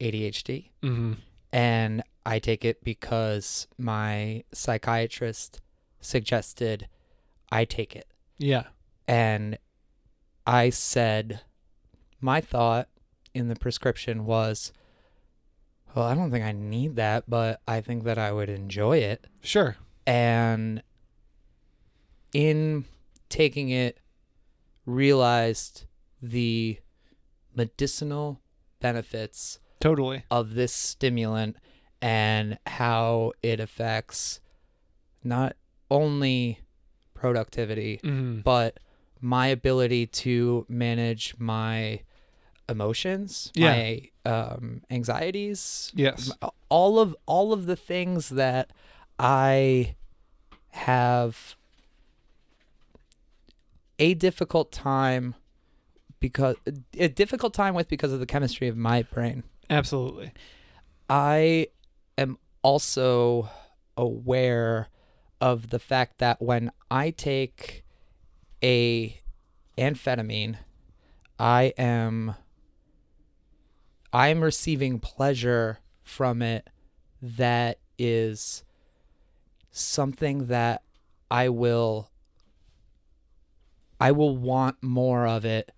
ADHD 0.00 0.70
Mm-hmm. 0.82 1.12
and 1.52 2.02
I 2.26 2.38
take 2.38 2.64
it 2.64 2.82
because 2.82 3.66
my 3.78 4.44
psychiatrist 4.52 5.60
suggested 6.00 6.88
I 7.50 7.64
take 7.64 7.94
it. 7.94 8.08
Yeah. 8.38 8.64
And 9.06 9.58
I 10.46 10.70
said, 10.70 11.40
my 12.20 12.40
thought 12.40 12.88
in 13.34 13.48
the 13.48 13.56
prescription 13.56 14.24
was, 14.24 14.72
well, 15.94 16.06
I 16.06 16.14
don't 16.14 16.30
think 16.30 16.44
I 16.44 16.52
need 16.52 16.96
that, 16.96 17.28
but 17.28 17.60
I 17.68 17.80
think 17.80 18.04
that 18.04 18.18
I 18.18 18.32
would 18.32 18.48
enjoy 18.48 18.98
it. 18.98 19.26
Sure. 19.42 19.76
And 20.06 20.82
in 22.32 22.84
taking 23.28 23.70
it, 23.70 23.98
realized 24.86 25.84
the 26.20 26.78
medicinal 27.54 28.40
benefits 28.80 29.58
Totally. 29.80 30.24
of 30.30 30.54
this 30.54 30.72
stimulant 30.72 31.56
and 32.04 32.58
how 32.66 33.32
it 33.42 33.58
affects 33.60 34.38
not 35.22 35.56
only 35.90 36.60
productivity 37.14 37.98
Mm-hmm. 38.04 38.40
but 38.40 38.78
my 39.20 39.46
ability 39.46 40.06
to 40.06 40.66
manage 40.68 41.34
my 41.38 42.00
emotions, 42.68 43.50
Yeah. 43.54 43.70
my 43.70 44.30
um, 44.30 44.82
anxieties, 44.90 45.90
Yes. 45.94 46.30
all 46.68 46.98
of 46.98 47.16
all 47.24 47.52
of 47.54 47.64
the 47.64 47.76
things 47.76 48.28
that 48.30 48.70
I 49.18 49.94
have 50.72 51.56
a 53.98 54.12
difficult 54.14 54.72
time 54.72 55.34
because 56.20 56.56
a 56.98 57.08
difficult 57.08 57.54
time 57.54 57.74
with 57.74 57.88
because 57.88 58.12
of 58.12 58.20
the 58.20 58.26
chemistry 58.26 58.68
of 58.68 58.76
my 58.76 59.02
brain. 59.02 59.44
Absolutely. 59.70 60.32
I 61.08 61.68
am 62.18 62.38
also 62.62 63.48
aware 63.96 64.88
of 65.40 65.70
the 65.70 65.78
fact 65.78 66.18
that 66.18 66.40
when 66.40 66.70
I 66.90 67.10
take 67.10 67.84
a 68.62 69.20
amphetamine, 69.76 70.56
I 71.38 71.72
am 71.76 72.34
I 74.12 74.28
am 74.28 74.42
receiving 74.42 75.00
pleasure 75.00 75.80
from 76.02 76.40
it 76.40 76.68
that 77.20 77.78
is 77.98 78.62
something 79.70 80.46
that 80.46 80.82
I 81.30 81.48
will 81.48 82.10
I 84.00 84.12
will 84.12 84.36
want 84.36 84.82
more 84.82 85.26
of 85.26 85.44
it 85.44 85.72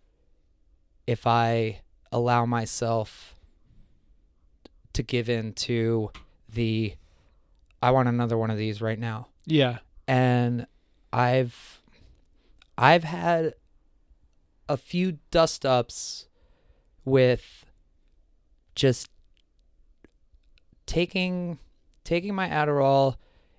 if 1.06 1.26
I 1.26 1.80
allow 2.12 2.44
myself 2.44 3.34
to 4.92 5.02
give 5.02 5.28
in 5.28 5.52
to 5.52 6.10
the 6.56 6.94
I 7.82 7.90
want 7.92 8.08
another 8.08 8.36
one 8.36 8.50
of 8.50 8.58
these 8.58 8.82
right 8.82 8.98
now. 8.98 9.28
Yeah. 9.44 9.78
And 10.08 10.66
I've 11.12 11.80
I've 12.76 13.04
had 13.04 13.54
a 14.68 14.76
few 14.76 15.18
dust 15.30 15.64
ups 15.64 16.26
with 17.04 17.64
just 18.74 19.08
taking 20.86 21.58
taking 22.04 22.34
my 22.34 22.48
Adderall 22.48 23.16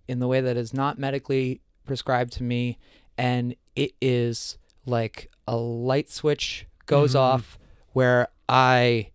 in 0.08 0.20
the 0.20 0.28
way 0.28 0.42
that 0.42 0.56
is 0.58 0.74
not 0.74 0.98
medically 0.98 1.62
prescribed 1.86 2.32
to 2.34 2.44
me 2.44 2.78
and 3.18 3.56
it 3.76 3.92
is 4.02 4.58
like 4.86 5.30
a 5.48 5.56
light 5.58 6.10
switch 6.10 6.66
goes 6.86 7.14
Mhm. 7.14 7.20
off 7.20 7.60
where 7.94 8.30
I 8.48 9.12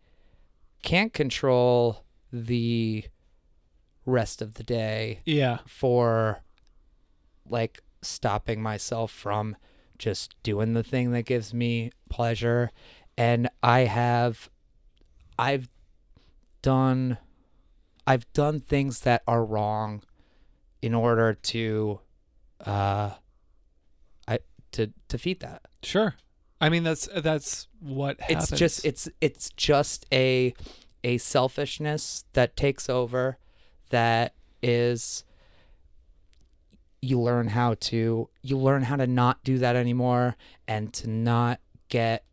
can't 0.82 1.12
control 1.12 2.04
the 2.32 3.04
rest 4.04 4.42
of 4.42 4.54
the 4.54 4.62
day 4.62 5.20
Yeah. 5.24 5.58
for 5.66 6.42
like 7.48 7.82
stopping 8.02 8.60
myself 8.62 9.10
from 9.12 9.56
just 9.98 10.34
doing 10.42 10.72
the 10.72 10.82
thing 10.82 11.12
that 11.12 11.22
gives 11.24 11.54
me 11.54 11.92
pleasure 12.08 12.70
and 13.16 13.48
I 13.62 13.80
have 13.80 14.50
I've 15.38 15.68
done 16.62 17.18
I've 18.06 18.30
done 18.32 18.60
things 18.60 19.00
that 19.00 19.22
are 19.28 19.44
wrong 19.44 20.02
in 20.80 20.94
order 20.94 21.34
to 21.34 22.00
uh 22.64 23.10
I 24.26 24.38
to 24.72 24.88
defeat 25.08 25.40
that. 25.40 25.62
Sure. 25.82 26.14
I 26.60 26.68
mean 26.68 26.82
that's 26.82 27.08
that's 27.16 27.68
what 27.80 28.20
happens. 28.20 28.50
It's 28.50 28.58
just 28.58 28.84
it's 28.84 29.08
it's 29.20 29.50
just 29.50 30.06
a 30.12 30.54
a 31.04 31.18
selfishness 31.18 32.24
that 32.32 32.56
takes 32.56 32.88
over 32.88 33.38
that 33.92 34.34
is 34.62 35.24
you 37.00 37.18
learn 37.18 37.48
how 37.48 37.74
to 37.74 38.28
you 38.42 38.56
learn 38.58 38.82
how 38.82 38.96
to 38.96 39.06
not 39.06 39.42
do 39.44 39.58
that 39.58 39.74
anymore 39.76 40.36
and 40.68 40.92
to 40.92 41.08
not 41.08 41.58
get 41.88 42.24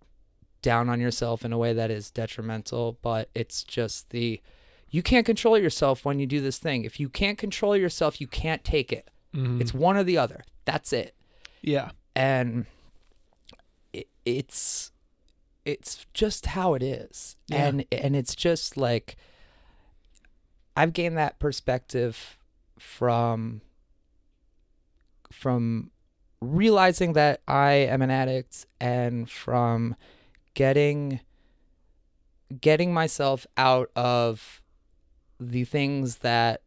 down 0.61 0.89
on 0.89 0.99
yourself 0.99 1.43
in 1.45 1.53
a 1.53 1.57
way 1.57 1.73
that 1.73 1.89
is 1.89 2.11
detrimental 2.11 2.97
but 3.01 3.29
it's 3.33 3.63
just 3.63 4.09
the 4.09 4.41
you 4.91 5.01
can't 5.01 5.25
control 5.25 5.57
yourself 5.57 6.03
when 6.05 6.19
you 6.19 6.25
do 6.27 6.41
this 6.41 6.57
thing 6.59 6.83
if 6.83 6.99
you 6.99 7.09
can't 7.09 7.37
control 7.37 7.75
yourself 7.77 8.19
you 8.21 8.27
can't 8.27 8.63
take 8.63 8.91
it 8.91 9.09
Mhm. 9.33 9.61
it's 9.61 9.73
one 9.73 9.95
or 9.95 10.03
the 10.03 10.17
other 10.17 10.43
that's 10.65 10.91
it 10.91 11.15
yeah. 11.61 11.91
and 12.15 12.65
it, 13.93 14.07
it's 14.25 14.91
it's 15.65 16.05
just 16.13 16.47
how 16.47 16.73
it 16.73 16.81
is 16.83 17.35
Yeah. 17.47 17.65
and 17.67 17.85
and 17.91 18.15
it's 18.15 18.35
just 18.35 18.75
like 18.77 19.15
i've 20.75 20.93
gained 20.93 21.17
that 21.17 21.37
perspective 21.39 22.37
from 22.77 23.61
from 25.31 25.91
realizing 26.41 27.13
that 27.13 27.41
i 27.47 27.71
am 27.73 28.01
an 28.01 28.09
addict 28.11 28.65
and 28.79 29.29
from 29.29 29.95
getting 30.53 31.19
getting 32.61 32.93
myself 32.93 33.45
out 33.57 33.91
of 33.95 34.61
the 35.39 35.63
things 35.65 36.17
that 36.17 36.61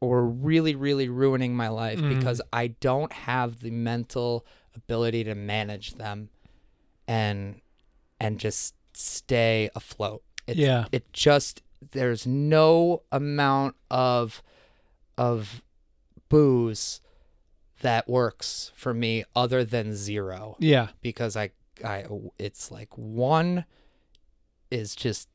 were 0.00 0.26
really 0.26 0.74
really 0.74 1.08
ruining 1.08 1.56
my 1.56 1.68
life 1.68 1.98
Mhm. 2.00 2.08
because 2.08 2.40
i 2.52 2.66
don't 2.68 3.12
have 3.12 3.60
the 3.60 3.70
mental 3.70 4.44
ability 4.74 5.24
to 5.24 5.34
manage 5.34 5.94
them 5.94 6.28
and 7.08 7.60
and 8.20 8.38
just 8.38 8.74
stay 8.92 9.70
afloat 9.74 10.22
it, 10.46 10.56
Yeah. 10.56 10.86
it 10.92 11.12
just 11.12 11.62
there's 11.92 12.26
no 12.26 13.02
amount 13.12 13.76
of 13.90 14.42
of 15.18 15.62
booze 16.28 17.00
that 17.80 18.08
works 18.08 18.72
for 18.74 18.92
me 18.94 19.24
other 19.34 19.64
than 19.64 19.94
zero 19.94 20.56
Yeah. 20.58 20.88
because 21.00 21.36
I 21.36 21.50
I 21.84 22.04
it's 22.38 22.70
like 22.70 22.96
one 22.96 23.64
is 24.70 24.94
just 24.96 25.28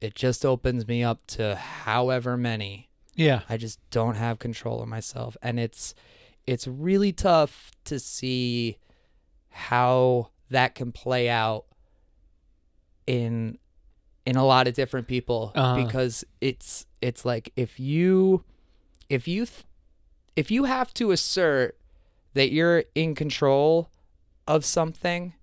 it 0.00 0.14
just 0.14 0.44
opens 0.44 0.86
me 0.86 1.02
up 1.02 1.26
to 1.28 1.54
however 1.56 2.36
many 2.36 2.88
Yeah. 3.14 3.42
I 3.48 3.56
just 3.56 3.78
don't 3.90 4.14
have 4.16 4.38
control 4.38 4.82
of 4.82 4.88
myself 4.88 5.36
and 5.42 5.58
it's 5.58 5.94
it's 6.46 6.66
really 6.66 7.12
tough 7.12 7.70
to 7.84 7.98
see 7.98 8.76
how 9.48 10.30
that 10.50 10.74
can 10.74 10.92
play 10.92 11.28
out 11.28 11.64
in 13.06 13.58
in 14.24 14.36
a 14.36 14.44
lot 14.44 14.68
of 14.68 14.74
different 14.74 15.06
people 15.08 15.52
Uh-huh. 15.54 15.84
because 15.84 16.24
it's 16.40 16.86
it's 17.00 17.24
like 17.24 17.52
if 17.56 17.80
you 17.80 18.44
if 19.08 19.26
you 19.26 19.46
th- 19.46 19.64
if 20.36 20.50
you 20.50 20.64
have 20.64 20.94
to 20.94 21.10
assert 21.10 21.76
that 22.34 22.50
you're 22.52 22.84
in 22.94 23.14
control 23.14 23.90
of 24.46 24.64
something 24.64 25.34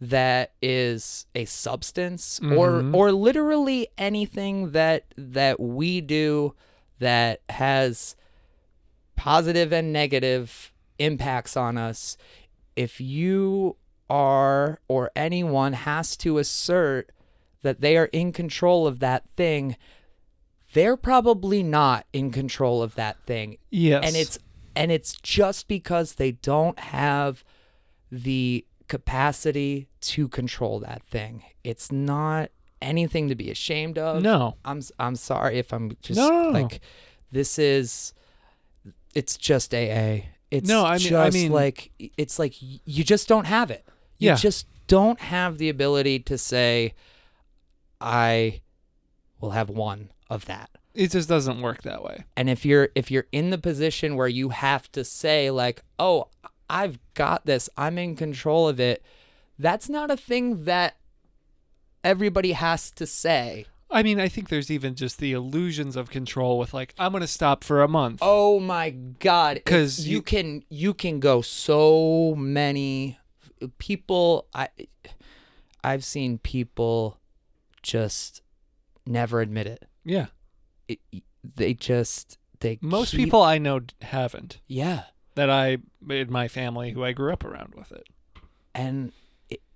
that 0.00 0.52
is 0.60 1.26
a 1.34 1.44
substance 1.44 2.38
or 2.40 2.82
Mhm. 2.82 2.94
or 2.94 3.12
literally 3.12 3.88
anything 3.96 4.72
that 4.72 5.04
that 5.16 5.58
we 5.60 6.00
do 6.00 6.54
that 6.98 7.40
has 7.48 8.14
positive 9.16 9.72
and 9.72 9.92
negative 9.92 10.72
impacts 10.98 11.56
on 11.56 11.76
us 11.78 12.16
if 12.76 13.00
you 13.00 13.76
are 14.10 14.80
or 14.88 15.10
anyone 15.16 15.72
has 15.72 16.16
to 16.16 16.38
assert 16.38 17.10
that 17.62 17.80
they 17.80 17.96
are 17.96 18.06
in 18.06 18.32
control 18.32 18.86
of 18.86 18.98
that 19.00 19.28
thing 19.30 19.76
they're 20.74 20.96
probably 20.96 21.62
not 21.62 22.06
in 22.12 22.30
control 22.30 22.82
of 22.82 22.94
that 22.94 23.16
thing 23.26 23.58
Yes. 23.70 24.04
and 24.06 24.16
it's 24.16 24.38
and 24.74 24.90
it's 24.90 25.14
just 25.22 25.68
because 25.68 26.14
they 26.14 26.32
don't 26.32 26.78
have 26.78 27.44
the 28.10 28.64
capacity 28.88 29.88
to 30.00 30.28
control 30.28 30.78
that 30.80 31.02
thing 31.02 31.42
it's 31.64 31.90
not 31.92 32.50
anything 32.80 33.28
to 33.28 33.34
be 33.34 33.50
ashamed 33.50 33.96
of 33.98 34.22
no. 34.22 34.56
i'm 34.64 34.82
i'm 34.98 35.14
sorry 35.16 35.58
if 35.58 35.72
i'm 35.72 35.96
just 36.02 36.18
no. 36.18 36.50
like 36.50 36.80
this 37.30 37.58
is 37.58 38.12
it's 39.14 39.36
just 39.36 39.74
aa 39.74 40.18
it's 40.50 40.68
No, 40.68 40.84
I 40.84 40.92
mean- 40.98 40.98
just 41.08 41.14
I 41.14 41.30
mean- 41.30 41.52
like 41.52 41.90
it's 42.18 42.38
like 42.38 42.54
you 42.60 43.04
just 43.04 43.28
don't 43.28 43.46
have 43.46 43.70
it 43.70 43.86
you 44.18 44.28
Yeah. 44.28 44.34
just 44.36 44.66
don't 44.86 45.20
have 45.20 45.56
the 45.58 45.68
ability 45.70 46.18
to 46.20 46.36
say 46.36 46.92
i 48.02 48.60
will 49.40 49.50
have 49.50 49.68
one 49.70 50.10
of 50.30 50.44
that 50.46 50.70
It 50.94 51.10
just 51.10 51.28
doesn't 51.28 51.60
work 51.62 51.82
that 51.82 52.02
way. 52.02 52.24
and 52.36 52.48
if 52.50 52.64
you're 52.66 52.88
if 52.94 53.10
you're 53.10 53.26
in 53.32 53.50
the 53.50 53.58
position 53.58 54.16
where 54.16 54.28
you 54.28 54.50
have 54.50 54.90
to 54.92 55.04
say 55.04 55.50
like 55.50 55.82
oh 55.98 56.28
i've 56.70 56.98
got 57.14 57.44
this 57.46 57.68
i'm 57.76 57.98
in 57.98 58.16
control 58.16 58.68
of 58.68 58.80
it 58.80 59.02
that's 59.58 59.88
not 59.88 60.10
a 60.10 60.16
thing 60.16 60.64
that 60.64 60.96
everybody 62.04 62.52
has 62.52 62.90
to 62.92 63.06
say 63.06 63.66
I 63.94 64.02
mean, 64.02 64.18
I 64.18 64.28
think 64.28 64.48
there's 64.48 64.70
even 64.70 64.94
just 64.94 65.18
the 65.18 65.32
illusions 65.32 65.96
of 65.96 66.08
control 66.08 66.58
with 66.58 66.72
like 66.72 66.94
I'm 66.98 67.12
going 67.12 67.20
to 67.20 67.26
stop 67.26 67.62
for 67.62 67.82
a 67.82 67.88
month. 67.88 68.20
oh 68.22 68.58
my 68.58 68.88
god 68.88 69.60
'Cause 69.66 70.00
you, 70.00 70.12
you- 70.16 70.22
can 70.22 70.64
you 70.70 70.94
can 70.94 71.20
go 71.20 71.42
so 71.42 72.34
many 72.34 73.18
people 73.78 74.48
i 74.54 74.68
i've 75.84 76.04
seen 76.04 76.38
people 76.38 77.18
just 77.82 78.42
never 79.06 79.40
admit 79.40 79.66
it, 79.66 79.88
Yeah. 80.04 80.26
it 80.88 81.00
they 81.42 81.74
just 81.74 82.38
they 82.60 82.78
Most 82.80 83.10
keep- 83.10 83.20
people 83.20 83.42
I 83.42 83.58
know 83.58 83.80
haven't. 84.00 84.60
yeah 84.68 85.04
That 85.34 85.50
I 85.50 85.78
in 86.08 86.30
my 86.30 86.46
family 86.48 86.92
who 86.92 87.02
I 87.04 87.12
grew 87.12 87.32
up 87.32 87.44
around 87.44 87.74
with 87.74 87.90
it. 87.92 88.06
and 88.74 89.12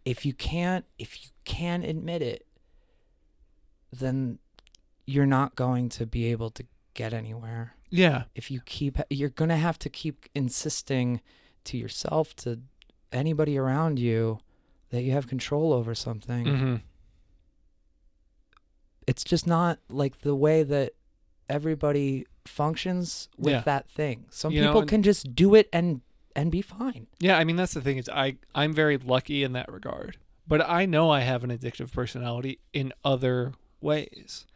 if 0.05 0.25
you 0.25 0.33
can't 0.33 0.85
if 0.99 1.23
you 1.25 1.31
can't 1.45 1.85
admit 1.85 2.23
it 2.23 2.47
then 3.93 4.39
you're 5.07 5.27
not 5.27 5.55
going 5.57 5.89
to 5.89 6.07
be 6.07 6.27
able 6.27 6.51
to 6.51 6.65
get 6.95 7.13
anywhere 7.13 7.75
Yeah. 7.91 8.25
if 8.35 8.51
you 8.51 8.61
keep 8.65 8.99
you're 9.11 9.29
going 9.29 9.49
to 9.49 9.57
have 9.57 9.79
to 9.81 9.89
keep 9.91 10.27
insisting 10.35 11.21
to 11.65 11.77
yourself 11.77 12.35
to 12.37 12.61
anybody 13.13 13.59
around 13.59 13.99
you 13.99 14.39
that 14.91 15.03
you 15.03 15.13
have 15.13 15.27
control 15.27 15.73
over 15.73 15.95
something 15.95 16.45
Mhm. 16.47 16.83
It's 19.07 19.23
just 19.25 19.47
not 19.47 19.79
like 19.89 20.21
the 20.21 20.35
way 20.35 20.63
that 20.63 20.93
everybody 21.49 22.27
functions 22.45 23.29
with 23.39 23.53
Yeah. 23.55 23.61
that 23.61 23.89
thing 23.89 24.27
some 24.31 24.53
You 24.53 24.61
know, 24.63 24.69
people 24.69 24.81
and- 24.83 24.89
can 24.91 25.03
just 25.03 25.35
do 25.35 25.55
it 25.55 25.69
and 25.73 26.01
and 26.35 26.51
be 26.53 26.61
fine 26.63 27.07
Yeah, 27.19 27.39
I 27.39 27.45
mean 27.45 27.57
that's 27.57 27.73
the 27.75 27.81
thing 27.81 27.97
is 27.97 28.09
I 28.09 28.37
I'm 28.55 28.73
very 28.75 28.99
lucky 28.99 29.43
in 29.43 29.53
that 29.53 29.71
regard. 29.73 30.19
But 30.49 30.61
I 30.69 30.87
know 30.87 31.11
I 31.11 31.21
have 31.21 31.43
an 31.43 31.51
addictive 31.51 31.91
personality 31.93 32.61
in 32.73 32.93
other 33.05 33.55
ways. 33.81 34.47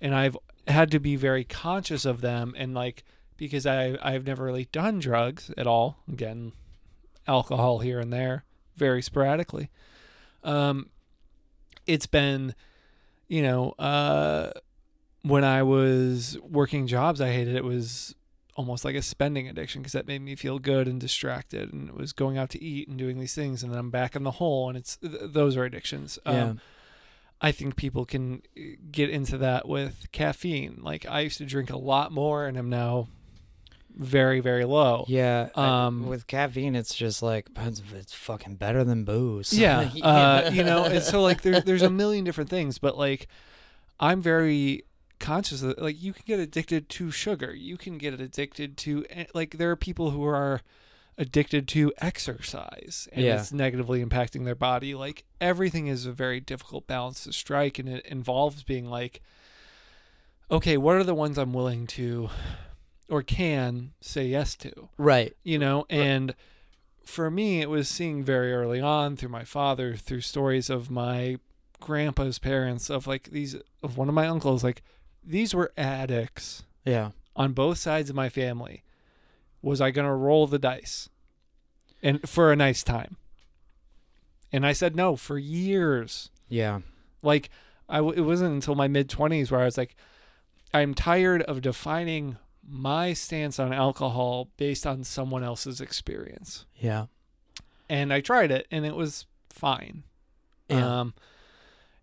And 0.00 0.14
I've 0.14 0.36
had 0.68 0.90
to 0.90 0.98
be 1.00 1.16
very 1.16 1.44
conscious 1.44 2.04
of 2.04 2.20
them 2.20 2.54
and 2.58 2.74
like 2.74 3.04
because 3.36 3.64
I 3.64 3.96
I've 4.02 4.26
never 4.26 4.44
really 4.44 4.66
done 4.66 4.98
drugs 4.98 5.50
at 5.56 5.66
all. 5.66 5.98
Again, 6.12 6.52
alcohol 7.26 7.78
here 7.78 8.00
and 8.00 8.12
there, 8.12 8.44
very 8.76 9.00
sporadically. 9.02 9.70
Um 10.42 10.90
it's 11.86 12.06
been 12.06 12.54
you 13.30 13.42
know, 13.42 13.70
uh 13.78 14.50
when 15.22 15.44
I 15.44 15.62
was 15.62 16.36
working 16.42 16.86
jobs 16.86 17.20
I 17.20 17.30
hated 17.32 17.54
it 17.54 17.64
was 17.64 18.14
almost 18.56 18.84
like 18.84 18.96
a 18.96 19.02
spending 19.02 19.48
addiction 19.48 19.80
because 19.80 19.92
that 19.92 20.06
made 20.06 20.20
me 20.20 20.34
feel 20.34 20.58
good 20.58 20.86
and 20.88 21.00
distracted 21.00 21.72
and 21.72 21.88
it 21.88 21.94
was 21.94 22.12
going 22.12 22.36
out 22.36 22.50
to 22.50 22.62
eat 22.62 22.88
and 22.88 22.98
doing 22.98 23.18
these 23.18 23.34
things 23.34 23.62
and 23.62 23.72
then 23.72 23.78
I'm 23.78 23.90
back 23.90 24.16
in 24.16 24.22
the 24.24 24.32
hole 24.32 24.68
and 24.68 24.76
it's 24.76 24.96
th- 24.96 25.14
those 25.22 25.56
are 25.56 25.64
addictions. 25.64 26.18
Um, 26.26 26.34
I 27.40 27.52
think 27.52 27.76
people 27.76 28.04
can 28.04 28.42
uh, 28.58 28.62
get 28.90 29.08
into 29.08 29.38
that 29.38 29.66
with 29.68 30.10
caffeine. 30.12 30.80
Like 30.82 31.06
I 31.06 31.20
used 31.20 31.38
to 31.38 31.46
drink 31.46 31.70
a 31.70 31.78
lot 31.78 32.12
more 32.12 32.46
and 32.46 32.58
I'm 32.58 32.68
now 32.68 33.08
very 33.96 34.40
very 34.40 34.64
low. 34.64 35.04
Yeah. 35.08 35.48
I- 35.54 35.86
Um, 35.86 36.06
with 36.06 36.26
caffeine, 36.26 36.74
it's 36.74 36.94
just 36.94 37.22
like 37.22 37.48
it's, 37.56 38.12
fucking 38.14 38.56
better 38.56 38.84
than 38.84 39.04
booze. 39.04 39.52
Yeah, 39.52 39.90
uh, 40.02 40.50
you 40.52 40.62
know, 40.64 40.84
and 40.84 41.02
so 41.02 41.22
like 41.22 41.42
there, 41.42 41.60
there's 41.60 41.82
a 41.82 41.90
million 41.90 42.24
different 42.24 42.50
things, 42.50 42.78
but 42.78 42.96
like 42.96 43.26
I'm 43.98 44.22
very 44.22 44.84
conscious 45.18 45.62
of 45.62 45.76
like 45.78 46.02
you 46.02 46.12
can 46.14 46.22
get 46.26 46.40
addicted 46.40 46.88
to 46.88 47.10
sugar, 47.10 47.54
you 47.54 47.76
can 47.76 47.98
get 47.98 48.18
addicted 48.18 48.76
to 48.78 49.04
eh, 49.10 49.24
like 49.34 49.58
there 49.58 49.70
are 49.70 49.76
people 49.76 50.10
who 50.12 50.24
are 50.24 50.60
addicted 51.18 51.68
to 51.68 51.92
exercise 51.98 53.06
and 53.12 53.22
Yeah. 53.26 53.38
it's 53.38 53.52
negatively 53.52 54.02
impacting 54.02 54.46
their 54.46 54.54
body. 54.54 54.94
Like 54.94 55.24
everything 55.38 55.86
is 55.88 56.06
a 56.06 56.12
very 56.12 56.40
difficult 56.40 56.86
balance 56.86 57.24
to 57.24 57.32
strike, 57.34 57.78
and 57.78 57.86
it 57.88 58.06
involves 58.06 58.62
being 58.62 58.86
like, 58.88 59.20
okay, 60.50 60.76
what 60.78 60.96
are 60.96 61.04
the 61.04 61.14
ones 61.14 61.36
I'm 61.36 61.52
willing 61.52 61.86
to 61.88 62.30
or 63.10 63.22
can 63.22 63.92
say 64.00 64.26
yes 64.26 64.54
to? 64.56 64.88
Right. 64.96 65.36
you 65.42 65.58
know 65.58 65.84
and 65.90 66.34
for 67.04 67.30
me 67.30 67.60
it 67.60 67.68
was 67.68 67.88
seeing 67.88 68.22
very 68.22 68.52
early 68.52 68.80
on 68.80 69.16
through 69.16 69.30
my 69.30 69.44
father 69.44 69.94
through 69.96 70.20
stories 70.20 70.70
of 70.70 70.90
my 70.90 71.38
grandpa's 71.80 72.38
parents 72.38 72.88
of 72.90 73.06
like 73.06 73.30
these 73.30 73.56
of 73.82 73.96
one 73.96 74.08
of 74.08 74.14
my 74.14 74.26
uncles 74.28 74.62
like 74.62 74.82
these 75.24 75.54
were 75.54 75.72
addicts 75.76 76.62
Yeah. 76.84 77.10
on 77.34 77.52
both 77.52 77.78
sides 77.78 78.10
of 78.10 78.16
my 78.16 78.28
family 78.28 78.84
was 79.62 79.80
i 79.80 79.90
going 79.90 80.06
to 80.06 80.12
roll 80.14 80.46
the 80.46 80.58
dice 80.58 81.08
and 82.02 82.28
for 82.28 82.52
a 82.52 82.56
nice 82.56 82.82
time 82.84 83.16
and 84.52 84.64
i 84.66 84.72
said 84.72 84.94
no 84.94 85.16
for 85.16 85.38
years 85.38 86.30
Yeah. 86.48 86.80
like 87.22 87.50
I 87.88 87.96
w- 87.96 88.16
it 88.16 88.24
wasn't 88.24 88.52
until 88.54 88.76
my 88.76 88.86
mid 88.86 89.08
20s 89.08 89.50
where 89.50 89.60
I 89.62 89.64
was 89.64 89.76
like 89.76 89.96
I'm 90.72 90.94
tired 90.94 91.42
of 91.42 91.60
defining 91.60 92.36
my 92.70 93.12
stance 93.12 93.58
on 93.58 93.72
alcohol 93.72 94.50
based 94.56 94.86
on 94.86 95.04
someone 95.04 95.42
else's 95.42 95.80
experience. 95.80 96.66
Yeah. 96.76 97.06
And 97.88 98.12
I 98.12 98.20
tried 98.20 98.50
it 98.50 98.66
and 98.70 98.86
it 98.86 98.94
was 98.94 99.26
fine. 99.50 100.04
Yeah. 100.68 101.00
Um 101.00 101.14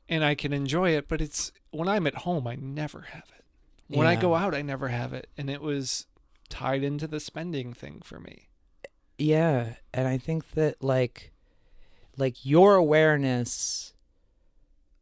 and 0.09 0.23
I 0.23 0.35
can 0.35 0.53
enjoy 0.53 0.91
it, 0.91 1.07
but 1.07 1.21
it's 1.21 1.51
when 1.71 1.87
I'm 1.87 2.07
at 2.07 2.15
home 2.15 2.47
I 2.47 2.55
never 2.55 3.01
have 3.11 3.29
it. 3.37 3.45
When 3.87 4.07
I 4.07 4.15
go 4.15 4.35
out 4.35 4.53
I 4.53 4.61
never 4.61 4.89
have 4.89 5.13
it 5.13 5.29
and 5.37 5.49
it 5.49 5.61
was 5.61 6.07
tied 6.49 6.83
into 6.83 7.07
the 7.07 7.19
spending 7.19 7.73
thing 7.73 8.01
for 8.03 8.19
me. 8.19 8.47
Yeah, 9.17 9.75
and 9.93 10.07
I 10.07 10.17
think 10.17 10.51
that 10.51 10.83
like 10.83 11.31
like 12.17 12.45
your 12.45 12.75
awareness 12.75 13.93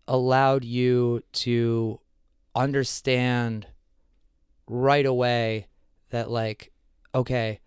allowed 0.08 0.64
you 0.64 1.24
to 1.34 2.00
understand 2.54 3.68
right 4.68 5.06
away 5.06 5.68
that 6.10 6.30
like 6.30 6.72
okay, 7.14 7.60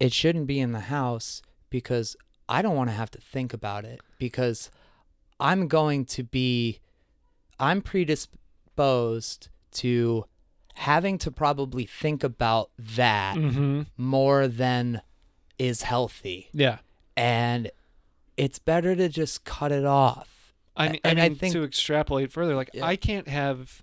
it 0.00 0.12
shouldn't 0.12 0.46
be 0.46 0.60
in 0.60 0.72
the 0.72 0.80
house 0.80 1.42
because 1.70 2.16
I 2.48 2.62
don't 2.62 2.76
want 2.76 2.88
to 2.90 2.94
have 2.96 3.10
to 3.12 3.20
think 3.20 3.52
about 3.52 3.84
it 3.84 4.00
because 4.18 4.70
I'm 5.40 5.68
going 5.68 6.04
to 6.06 6.22
be 6.22 6.78
I'm 7.60 7.82
predisposed 7.82 9.48
to 9.72 10.24
having 10.74 11.18
to 11.18 11.30
probably 11.30 11.84
think 11.84 12.22
about 12.22 12.70
that 12.78 13.36
Mhm. 13.36 13.86
more 13.96 14.46
than 14.46 15.02
is 15.58 15.82
healthy. 15.82 16.48
Yeah. 16.52 16.78
And 17.16 17.70
it's 18.36 18.60
better 18.60 18.94
to 18.94 19.08
just 19.08 19.44
cut 19.44 19.72
it 19.72 19.84
off. 19.84 20.54
I 20.76 20.90
mean, 20.90 21.00
and 21.02 21.20
I 21.20 21.24
I 21.24 21.28
mean 21.30 21.38
think- 21.38 21.52
to 21.54 21.64
extrapolate 21.64 22.30
further, 22.30 22.54
like 22.54 22.70
Yeah. 22.72 22.86
I 22.86 22.94
can't 22.94 23.26
have 23.26 23.82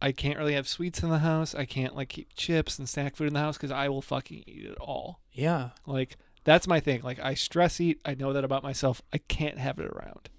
I 0.00 0.12
can't 0.12 0.38
really 0.38 0.54
have 0.54 0.68
sweets 0.68 1.02
in 1.02 1.10
the 1.10 1.18
house. 1.18 1.54
I 1.54 1.64
can't 1.64 1.96
like 1.96 2.08
keep 2.10 2.34
chips 2.34 2.78
and 2.78 2.88
snack 2.88 3.16
food 3.16 3.26
in 3.26 3.34
the 3.34 3.40
house 3.40 3.56
because 3.56 3.72
I 3.72 3.88
will 3.88 4.02
fucking 4.02 4.44
eat 4.46 4.64
it 4.64 4.78
all. 4.78 5.20
Yeah. 5.32 5.70
Like 5.86 6.16
that's 6.44 6.68
my 6.68 6.80
thing. 6.80 7.02
Like 7.02 7.18
I 7.18 7.34
stress 7.34 7.80
eat. 7.80 8.00
I 8.04 8.14
know 8.14 8.32
that 8.32 8.44
about 8.44 8.62
myself. 8.62 9.02
I 9.12 9.18
can't 9.18 9.58
have 9.58 9.78
it 9.78 9.86
around. 9.86 10.30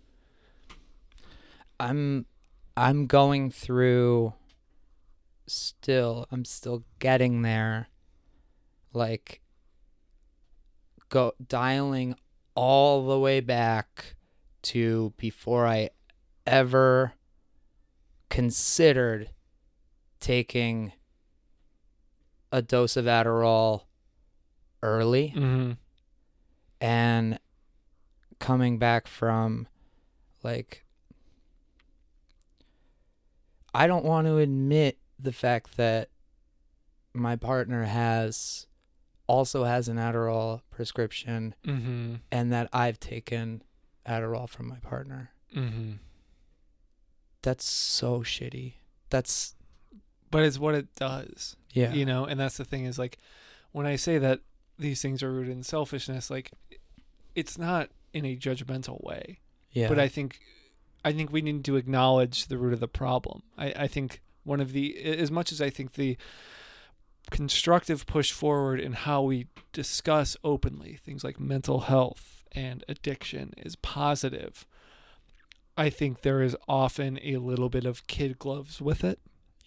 I'm 1.79 2.25
I'm 2.77 3.05
going 3.05 3.51
through 3.51 4.33
still 5.47 6.25
I'm 6.31 6.45
still 6.45 6.83
getting 6.99 7.41
there 7.41 7.87
like 8.93 9.41
go 11.09 11.33
dialing 11.45 12.15
all 12.55 13.07
the 13.07 13.19
way 13.19 13.39
back 13.39 14.15
to 14.61 15.13
before 15.17 15.65
I 15.65 15.89
ever 16.45 17.13
considered 18.29 19.29
taking 20.19 20.91
a 22.51 22.61
dose 22.61 22.97
of 22.97 23.05
Adderall 23.05 23.83
early 24.81 25.33
Mm-hmm. 25.35 25.71
and 26.81 27.39
coming 28.39 28.77
back 28.77 29.07
from 29.07 29.67
like 30.43 30.85
I 33.73 33.87
don't 33.87 34.05
want 34.05 34.25
to 34.27 34.37
admit 34.37 34.97
the 35.19 35.31
fact 35.31 35.77
that 35.77 36.09
my 37.13 37.35
partner 37.35 37.83
has 37.83 38.65
also 39.27 39.63
has 39.63 39.87
an 39.87 39.97
Adderall 39.97 40.61
prescription 40.71 41.53
Mm-hmm. 41.65 42.15
and 42.31 42.51
that 42.51 42.69
I've 42.73 42.99
taken 42.99 43.61
Adderall 44.07 44.49
from 44.49 44.67
my 44.69 44.77
partner. 44.79 45.31
Mm-hmm. 45.55 45.93
That's 47.41 47.65
so 47.65 48.21
shitty. 48.21 48.73
That's 49.09 49.55
But 50.31 50.43
it's 50.43 50.59
what 50.59 50.75
it 50.75 50.93
does. 50.95 51.55
yeah. 51.71 51.93
You 51.93 52.05
know, 52.05 52.25
and 52.25 52.39
that's 52.39 52.57
the 52.57 52.65
thing 52.65 52.85
is 52.85 52.99
like 52.99 53.17
when 53.71 53.85
I 53.85 53.95
say 53.95 54.17
that 54.17 54.41
these 54.77 55.01
things 55.01 55.21
are 55.23 55.31
rooted 55.31 55.51
in 55.51 55.63
selfishness, 55.63 56.29
like 56.29 56.51
it's 57.35 57.57
not 57.57 57.89
in 58.13 58.25
a 58.25 58.35
judgmental 58.35 59.03
way. 59.03 59.39
yeah. 59.71 59.87
But 59.87 59.99
I 59.99 60.07
think 60.07 60.39
I 61.03 61.11
think 61.13 61.31
we 61.31 61.41
need 61.41 61.63
to 61.65 61.75
acknowledge 61.75 62.47
the 62.47 62.57
root 62.57 62.73
of 62.73 62.79
the 62.79 62.87
problem. 62.87 63.43
I, 63.57 63.73
I 63.75 63.87
think 63.87 64.21
one 64.43 64.59
of 64.59 64.73
the 64.73 64.97
as 65.03 65.31
much 65.31 65.51
as 65.51 65.61
I 65.61 65.69
think 65.69 65.93
the 65.93 66.17
constructive 67.29 68.05
push 68.07 68.31
forward 68.31 68.79
in 68.79 68.93
how 68.93 69.21
we 69.21 69.47
discuss 69.71 70.35
openly 70.43 70.97
things 71.03 71.23
like 71.23 71.39
mental 71.39 71.81
health 71.81 72.43
and 72.51 72.83
addiction 72.87 73.53
is 73.57 73.75
positive. 73.75 74.65
I 75.77 75.89
think 75.89 76.21
there 76.21 76.41
is 76.41 76.57
often 76.67 77.19
a 77.23 77.37
little 77.37 77.69
bit 77.69 77.85
of 77.85 78.07
kid 78.07 78.39
gloves 78.39 78.81
with 78.81 79.03
it. 79.03 79.19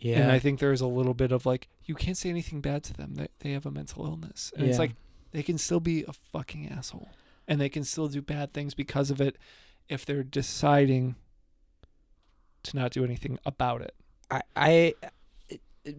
Yeah. 0.03 0.21
And 0.21 0.33
I 0.33 0.39
think 0.39 0.59
there's 0.59 0.81
a 0.81 0.87
little 0.87 1.15
bit 1.15 1.33
of 1.33 1.47
like, 1.47 1.69
you 1.85 1.95
can't 1.95 2.17
say 2.17 2.29
anything 2.29 2.61
bad 2.61 2.83
to 2.85 2.93
them. 2.93 3.15
They, 3.15 3.29
they 3.39 3.53
have 3.53 3.65
a 3.65 3.71
mental 3.71 4.05
illness. 4.05 4.53
And 4.57 4.67
it's 4.67 4.79
like, 4.79 4.93
they 5.31 5.43
can 5.43 5.59
still 5.59 5.81
be 5.81 6.05
a 6.05 6.13
fucking 6.13 6.69
asshole. 6.69 7.11
And 7.47 7.61
they 7.61 7.69
can 7.69 7.85
still 7.85 8.09
do 8.09 8.21
bad 8.21 8.53
things 8.53 8.75
because 8.75 9.11
of 9.11 9.21
it 9.21 9.39
if 9.89 10.05
they're 10.05 10.23
deciding 10.23 11.17
to 12.65 12.77
not 12.77 12.93
do 12.93 13.05
anything 13.05 13.39
about 13.45 13.83
it. 13.83 13.95
I, 14.31 14.43
I 14.57 14.95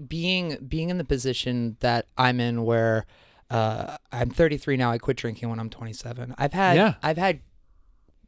being 0.08 0.58
being 0.68 0.90
in 0.90 0.98
the 0.98 1.04
position 1.04 1.78
that 1.82 2.08
I'm 2.18 2.40
in 2.40 2.64
where 2.64 3.06
uh, 3.50 3.98
I'm 4.12 4.30
33 4.30 4.78
now. 4.78 4.92
I 4.92 4.98
quit 4.98 5.18
drinking 5.18 5.50
when 5.50 5.60
I'm 5.60 5.70
27. 5.70 6.36
I've 6.38 6.54
had 6.54 6.78
Yeah. 6.78 6.96
I've 7.04 7.18
had 7.18 7.42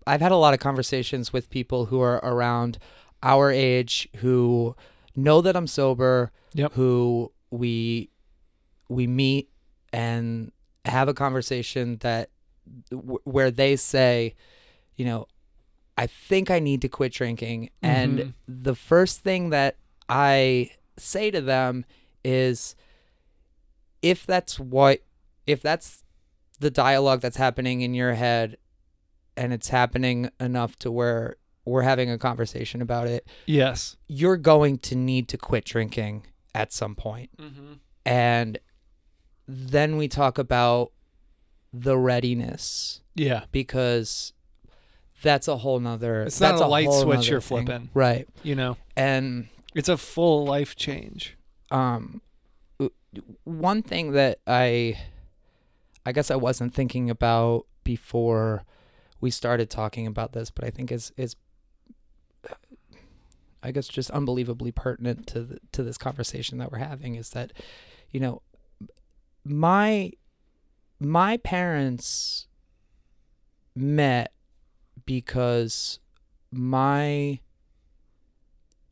I've 0.05 0.21
had 0.21 0.31
a 0.31 0.37
lot 0.37 0.53
of 0.53 0.59
conversations 0.59 1.33
with 1.33 1.49
people 1.49 1.85
who 1.85 1.99
are 2.01 2.17
around 2.17 2.77
our 3.23 3.51
age 3.51 4.07
who 4.17 4.75
know 5.15 5.41
that 5.41 5.55
I'm 5.55 5.67
sober. 5.67 6.31
Yep. 6.53 6.73
Who 6.73 7.31
we 7.51 8.09
we 8.89 9.07
meet 9.07 9.49
and 9.91 10.51
have 10.85 11.07
a 11.07 11.13
conversation 11.13 11.97
that 12.01 12.29
where 12.91 13.51
they 13.51 13.75
say, 13.75 14.35
you 14.95 15.05
know, 15.05 15.27
I 15.97 16.07
think 16.07 16.51
I 16.51 16.59
need 16.59 16.81
to 16.81 16.87
quit 16.89 17.13
drinking. 17.13 17.69
And 17.81 18.19
Mhm. 18.19 18.33
the 18.47 18.75
first 18.75 19.21
thing 19.21 19.49
that 19.49 19.77
I 20.09 20.71
say 20.97 21.31
to 21.31 21.41
them 21.41 21.85
is 22.23 22.75
if 24.01 24.25
that's 24.25 24.59
what 24.59 25.01
if 25.47 25.61
that's 25.61 26.03
the 26.59 26.71
dialogue 26.71 27.21
that's 27.21 27.37
happening 27.37 27.81
in 27.81 27.93
your 27.93 28.13
head 28.13 28.57
and 29.37 29.51
it's 29.53 29.69
happening 29.69 30.29
enough 30.39 30.77
to 30.79 30.91
where 30.91 31.35
we're 31.65 31.81
having 31.81 32.09
a 32.11 32.17
conversation 32.17 32.81
about 32.81 33.07
it, 33.07 33.27
Yes. 33.45 33.97
you're 34.07 34.37
going 34.37 34.77
to 34.79 34.95
need 34.95 35.27
to 35.29 35.37
quit 35.37 35.65
drinking 35.65 36.25
at 36.53 36.71
some 36.71 36.95
point. 36.95 37.29
Mm-hmm. 37.37 37.73
And 38.05 38.59
then 39.47 39.97
we 39.97 40.07
talk 40.07 40.37
about 40.37 40.91
the 41.73 41.97
readiness 41.97 43.01
Yeah. 43.15 43.45
because 43.51 44.33
that's 45.21 45.47
a 45.47 45.57
whole 45.57 45.79
nother 45.79 46.21
It's 46.23 46.39
not 46.39 46.51
that's 46.51 46.61
a 46.61 46.67
light 46.67 46.91
switch 46.91 47.27
you're 47.27 47.41
thing. 47.41 47.65
flipping. 47.65 47.89
right 47.93 48.27
You 48.43 48.55
know, 48.55 48.77
and 48.95 49.47
it's 49.73 49.89
a 49.89 49.97
full 49.97 50.45
life 50.45 50.75
change. 50.75 51.35
um 51.71 52.21
one 53.45 53.81
thing 53.81 54.11
that 54.11 54.39
i 54.45 54.97
i 56.05 56.11
guess 56.11 56.29
i 56.29 56.35
wasn't 56.35 56.73
thinking 56.73 57.09
about 57.09 57.65
before 57.83 58.65
we 59.21 59.31
started 59.31 59.69
talking 59.69 60.05
about 60.05 60.33
this 60.33 60.51
but 60.51 60.65
i 60.65 60.69
think 60.69 60.91
is 60.91 61.11
is 61.17 61.35
i 63.65 63.71
guess 63.71 63.87
just 63.87 64.11
unbelievably 64.11 64.71
pertinent 64.71 65.27
to 65.27 65.41
the, 65.41 65.59
to 65.71 65.83
this 65.83 65.97
conversation 65.97 66.57
that 66.57 66.71
we're 66.71 66.77
having 66.77 67.15
is 67.15 67.31
that 67.31 67.51
you 68.11 68.19
know 68.19 68.41
my 69.43 70.11
my 70.99 71.37
parents 71.37 72.47
met 73.75 74.31
because 75.05 75.99
my 76.51 77.39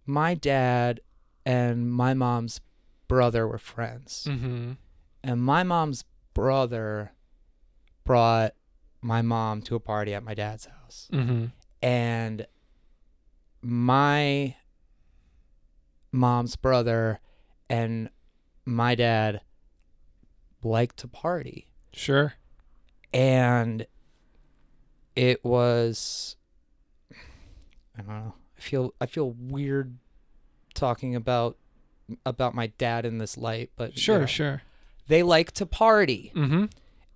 my 0.05 0.33
dad 0.33 0.99
and 1.45 1.91
my 1.91 2.13
mom's 2.13 2.59
brother 3.07 3.47
were 3.47 3.57
friends. 3.57 4.27
Mm-hmm. 4.29 4.73
And 5.23 5.41
my 5.41 5.63
mom's 5.63 6.03
brother 6.33 7.13
brought 8.03 8.53
my 9.01 9.21
mom 9.21 9.61
to 9.63 9.75
a 9.75 9.79
party 9.79 10.13
at 10.13 10.23
my 10.23 10.33
dad's 10.33 10.65
house. 10.65 11.09
Mm-hmm. 11.11 11.45
And 11.81 12.47
my 13.61 14.55
mom's 16.13 16.55
brother 16.55 17.19
and 17.69 18.09
my 18.65 18.95
dad 18.95 19.41
liked 20.63 20.97
to 20.97 21.07
party. 21.09 21.67
Sure. 21.91 22.35
And 23.13 23.85
it 25.15 25.43
was 25.43 26.37
I 27.97 28.01
don't 28.01 28.07
know. 28.25 28.33
I 28.57 28.61
feel 28.61 28.93
I 29.01 29.05
feel 29.07 29.31
weird 29.31 29.97
talking 30.73 31.15
about 31.15 31.57
about 32.25 32.53
my 32.55 32.67
dad 32.67 33.05
in 33.05 33.17
this 33.17 33.37
light, 33.37 33.71
but 33.75 33.95
you 33.95 34.01
Sure. 34.01 34.19
know, 34.21 34.25
Sure. 34.25 34.61
they 35.07 35.23
like 35.23 35.51
to 35.53 35.65
party 35.65 36.31
Mm-hmm. 36.35 36.65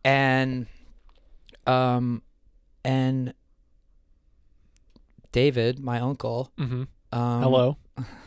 and 0.04 0.68
um 1.66 2.22
and 2.84 3.34
David, 5.32 5.80
my 5.80 6.00
uncle, 6.00 6.52
Mm-hmm. 6.58 6.84
um 7.18 7.42
Hello. 7.42 7.78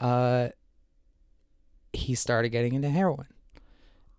uh 0.00 0.48
he 1.92 2.14
started 2.14 2.50
getting 2.50 2.74
into 2.74 2.88
heroin. 2.90 3.26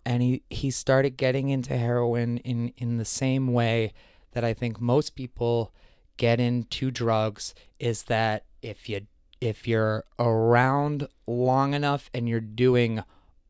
And 0.04 0.22
he 0.22 0.42
he 0.50 0.70
started 0.70 1.16
getting 1.16 1.48
into 1.48 1.76
heroin 1.76 2.38
in 2.38 2.72
in 2.76 2.96
the 2.98 3.04
same 3.04 3.52
way 3.52 3.92
that 4.32 4.44
I 4.44 4.52
think 4.54 4.80
most 4.80 5.14
people 5.14 5.72
get 6.16 6.40
into 6.40 6.90
drugs 6.90 7.54
is 7.78 8.04
that 8.04 8.44
if 8.62 8.88
you 8.88 9.06
if 9.40 9.66
you're 9.68 10.04
around 10.18 11.08
long 11.26 11.74
enough 11.74 12.10
and 12.14 12.28
you're 12.28 12.40
doing 12.40 13.02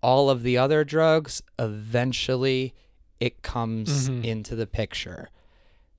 all 0.03 0.29
of 0.31 0.43
the 0.43 0.57
other 0.59 0.85
drugs, 0.85 1.43
eventually 1.59 2.75
it 3.21 3.43
comes 3.43 4.09
Mhm. 4.11 4.25
into 4.25 4.57
the 4.57 4.67
picture. 4.67 5.29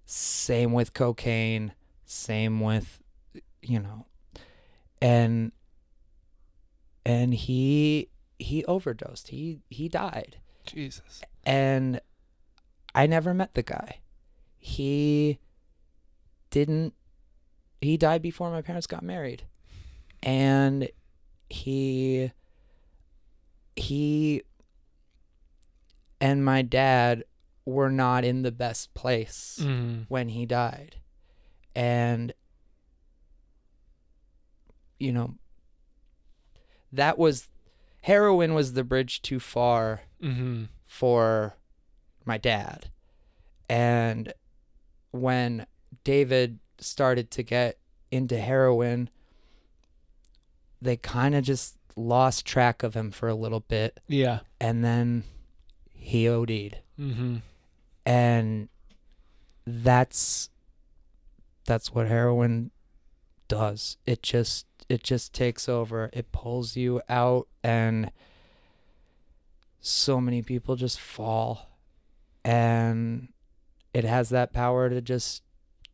Same 0.05 0.71
with 0.73 0.93
cocaine, 0.93 1.73
same 2.05 2.59
with 2.59 2.99
you 3.61 3.79
know. 3.79 4.05
And 5.01 5.51
and 7.05 7.33
he 7.33 8.09
he 8.39 8.63
overdosed. 8.65 9.29
He 9.29 9.59
he 9.69 9.87
died 9.89 10.37
Jesus. 10.65 11.21
and 11.45 11.99
I 12.95 13.07
never 13.07 13.33
met 13.33 13.53
the 13.53 13.63
guy. 13.63 13.99
He 14.57 15.39
didn't 16.49 16.93
he 17.81 17.97
died 17.97 18.21
before 18.21 18.49
my 18.51 18.61
parents 18.61 18.87
got 18.87 19.03
married. 19.03 19.43
And 20.21 20.89
he 21.49 22.31
he 23.75 24.43
and 26.21 26.45
my 26.45 26.61
dad 26.61 27.23
were 27.65 27.89
not 27.89 28.23
in 28.23 28.41
the 28.43 28.51
best 28.51 28.93
place 28.93 29.59
Mm-hmm. 29.61 30.03
when 30.07 30.29
he 30.29 30.45
died. 30.45 30.97
And 31.75 32.33
you 34.99 35.11
know 35.11 35.33
that 36.93 37.17
was 37.17 37.49
heroin 38.01 38.53
was 38.53 38.73
the 38.73 38.83
bridge 38.85 39.21
too 39.21 39.39
far 39.39 40.01
Mm-hmm. 40.21 40.65
for 40.85 41.57
my 42.23 42.37
dad. 42.37 42.89
And 43.67 44.31
when 45.11 45.65
David 46.05 46.59
started 46.77 47.29
to 47.31 47.43
get 47.43 47.77
into 48.09 48.37
heroin, 48.37 49.09
they 50.81 50.95
kind 50.97 51.35
of 51.35 51.43
just 51.43 51.77
lost 51.97 52.45
track 52.45 52.83
of 52.83 52.93
him 52.95 53.11
for 53.11 53.27
a 53.27 53.35
little 53.35 53.59
bit. 53.59 53.99
Yeah. 54.07 54.39
And 54.61 54.83
then 54.83 55.23
he 55.91 56.29
OD'd. 56.29 56.77
Mm-hmm. 56.99 57.37
And 58.05 58.69
that's 59.65 60.49
that's 61.65 61.93
what 61.93 62.07
heroin 62.07 62.71
does. 63.47 63.97
It 64.05 64.21
just 64.23 64.65
it 64.89 65.03
just 65.03 65.33
takes 65.33 65.67
over. 65.67 66.09
It 66.13 66.31
pulls 66.31 66.75
you 66.75 67.01
out 67.09 67.47
and 67.63 68.11
so 69.81 70.21
many 70.21 70.41
people 70.41 70.75
just 70.75 70.99
fall 70.99 71.69
and 72.45 73.29
it 73.93 74.03
has 74.03 74.29
that 74.29 74.53
power 74.53 74.89
to 74.89 75.01
just 75.01 75.43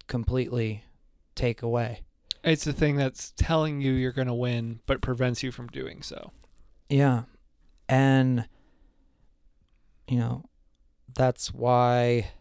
completely 0.08 0.84
take 1.36 1.62
away. 1.62 2.02
It's 2.44 2.64
the 2.64 2.74
thing 2.74 2.96
that's 2.96 3.34
telling 3.36 3.82
you 3.82 3.92
you're 3.92 4.12
going 4.12 4.28
to 4.28 4.34
win, 4.34 4.80
but 4.86 5.02
prevents 5.02 5.44
you 5.44 5.52
from 5.52 5.68
doing 5.68 6.02
so. 6.02 6.32
Yeah. 6.88 7.24
And 7.88 8.48
you 10.08 10.18
know, 10.18 10.46
that's 11.14 11.54
why 11.54 12.32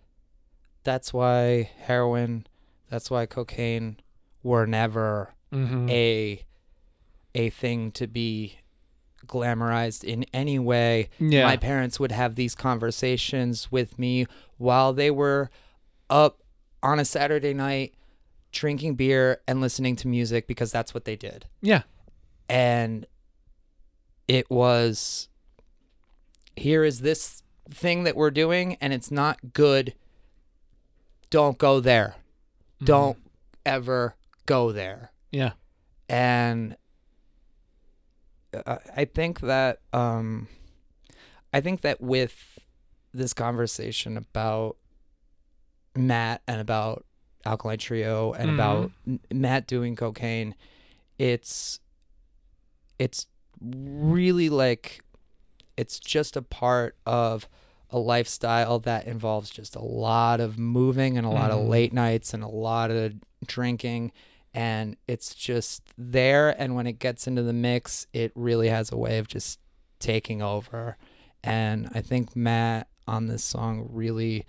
that's 0.84 1.12
why 1.12 1.70
heroin, 1.78 2.46
that's 2.90 3.10
why 3.10 3.26
cocaine 3.26 4.00
were 4.42 4.66
never 4.66 5.34
Mm-hmm. 5.52 5.88
a 5.88 6.42
a 7.34 7.50
thing 7.50 7.90
to 7.92 8.06
be 8.06 8.58
glamorized 9.26 10.04
in 10.04 10.24
any 10.32 10.58
way. 10.58 11.10
yeah. 11.18 11.44
My 11.44 11.56
parents 11.56 12.00
would 12.00 12.12
have 12.12 12.34
these 12.34 12.54
conversations 12.54 13.70
with 13.70 13.98
me 13.98 14.26
while 14.56 14.92
they 14.92 15.10
were 15.10 15.50
up 16.10 16.42
on 16.82 16.98
a 16.98 17.04
Saturday 17.04 17.54
night 17.54 17.94
drinking 18.50 18.94
beer 18.94 19.40
and 19.46 19.60
listening 19.60 19.94
to 19.96 20.08
music 20.08 20.46
because 20.46 20.72
that's 20.72 20.94
what 20.94 21.04
they 21.04 21.16
did. 21.16 21.46
yeah. 21.60 21.82
And 22.50 23.06
it 24.26 24.50
was 24.50 25.28
here 26.56 26.82
is 26.82 27.00
this 27.00 27.42
thing 27.70 28.04
that 28.04 28.16
we're 28.16 28.30
doing 28.30 28.76
and 28.80 28.92
it's 28.92 29.10
not 29.10 29.52
good. 29.52 29.94
Don't 31.28 31.58
go 31.58 31.78
there. 31.78 32.16
Mm-hmm. 32.76 32.84
Don't 32.86 33.18
ever 33.66 34.16
go 34.46 34.72
there 34.72 35.12
Yeah. 35.30 35.52
and 36.08 36.76
I- 38.66 38.78
I 38.96 39.04
think 39.04 39.40
that 39.40 39.80
um, 39.92 40.48
I 41.52 41.60
think 41.60 41.82
that 41.82 42.00
with 42.00 42.58
this 43.12 43.34
conversation 43.34 44.16
about 44.16 44.76
Matt 45.94 46.42
and 46.48 46.60
about 46.60 47.04
Alkaline 47.44 47.78
Trio 47.78 48.32
and 48.32 48.50
Mhm. 48.50 48.54
about 48.54 48.90
Matt 49.32 49.66
doing 49.66 49.96
cocaine, 49.96 50.54
it's 51.18 51.80
it's 52.98 53.26
really 53.60 54.48
like 54.48 55.02
it's 55.76 56.00
just 56.00 56.36
a 56.36 56.42
part 56.42 56.96
of 57.06 57.48
a 57.90 57.98
lifestyle 57.98 58.78
that 58.80 59.06
involves 59.06 59.50
just 59.50 59.76
a 59.76 59.80
lot 59.82 60.40
of 60.40 60.58
moving 60.58 61.16
and 61.16 61.26
a 61.26 61.30
lot 61.30 61.50
of 61.50 61.58
Mhm. 61.60 61.68
late 61.68 61.92
nights 61.92 62.34
and 62.34 62.42
a 62.42 62.48
lot 62.48 62.90
of 62.90 63.14
drinking 63.46 64.10
and 64.54 64.96
it's 65.06 65.34
just 65.34 65.82
there 65.96 66.60
and 66.60 66.74
when 66.74 66.86
it 66.86 66.98
gets 66.98 67.26
into 67.26 67.42
the 67.42 67.52
mix 67.52 68.06
it 68.12 68.32
really 68.34 68.68
has 68.68 68.90
a 68.90 68.96
way 68.96 69.18
of 69.18 69.28
just 69.28 69.58
taking 69.98 70.42
over. 70.42 70.96
And 71.44 71.88
i 71.94 72.00
think 72.00 72.34
matt 72.34 72.88
on 73.06 73.26
this 73.26 73.44
song 73.44 73.88
really 73.90 74.44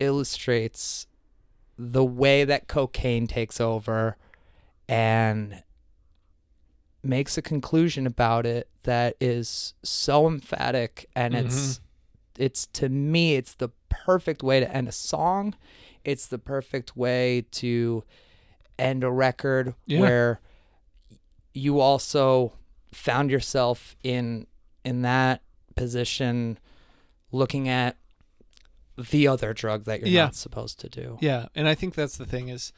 illustrates 0.00 1.06
the 1.78 2.04
way 2.04 2.44
that 2.44 2.68
cocaine 2.68 3.26
takes 3.26 3.60
over 3.60 4.16
and 4.88 5.62
makes 7.02 7.36
a 7.36 7.42
conclusion 7.42 8.06
about 8.06 8.46
it 8.46 8.68
that 8.84 9.16
is 9.20 9.74
so 9.82 10.26
emphatic. 10.26 11.08
And 11.16 11.34
it's 11.34 11.74
mm-hmm. 11.74 12.42
it's 12.42 12.66
to 12.68 12.88
me 12.88 13.36
it's 13.36 13.54
the 13.54 13.70
perfect 13.88 14.42
way 14.42 14.60
to 14.60 14.74
end 14.74 14.88
a 14.88 14.92
song. 14.92 15.54
It's 16.04 16.26
the 16.26 16.38
perfect 16.38 16.96
way 16.96 17.46
to 17.52 18.04
end 18.82 19.04
a 19.04 19.10
record 19.10 19.74
Yeah. 19.86 20.00
where 20.00 20.40
you 21.54 21.80
also 21.80 22.52
found 22.92 23.30
yourself 23.30 23.96
in 24.02 24.46
in 24.84 25.02
that 25.02 25.42
position 25.76 26.58
looking 27.30 27.68
at 27.68 27.96
the 28.98 29.26
other 29.26 29.54
drug 29.54 29.84
that 29.84 30.00
you're 30.00 30.08
Yeah. 30.08 30.24
not 30.24 30.34
supposed 30.34 30.78
to 30.80 30.88
do 30.88 31.18
Yeah, 31.20 31.46
and 31.54 31.66
I 31.68 31.74
think 31.74 31.94
that's 31.94 32.16
the 32.16 32.26
thing 32.26 32.48
is 32.48 32.72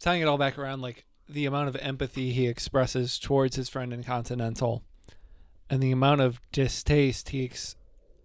tying 0.00 0.20
it 0.20 0.26
all 0.28 0.36
back 0.38 0.58
around 0.58 0.80
like 0.82 1.06
the 1.28 1.46
amount 1.46 1.68
of 1.68 1.76
empathy 1.76 2.32
he 2.32 2.46
expresses 2.46 3.18
towards 3.18 3.56
his 3.56 3.68
friend 3.70 3.92
in 3.94 4.04
Continental 4.04 4.82
and 5.70 5.82
the 5.82 5.90
amount 5.92 6.20
of 6.20 6.38
distaste 6.52 7.30
he 7.30 7.44
ex- 7.46 7.76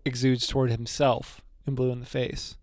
exudes 0.03 0.45
toward 0.47 0.69
himself 0.71 1.41
in 1.65 1.75
Blue 1.75 1.91
in 1.91 2.01
the 2.01 2.05
Face 2.05 2.57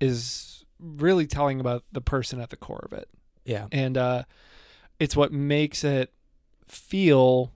is 0.00 0.64
really 0.78 1.26
telling 1.26 1.60
about 1.60 1.84
the 1.92 2.00
person 2.00 2.40
at 2.40 2.50
the 2.50 2.56
core 2.56 2.86
of 2.90 2.92
it. 2.98 3.08
Yeah 3.44 3.66
And 3.72 3.96
uh 3.96 4.24
it's 4.98 5.16
what 5.16 5.32
makes 5.32 5.82
it 5.84 6.12
feel 6.66 7.52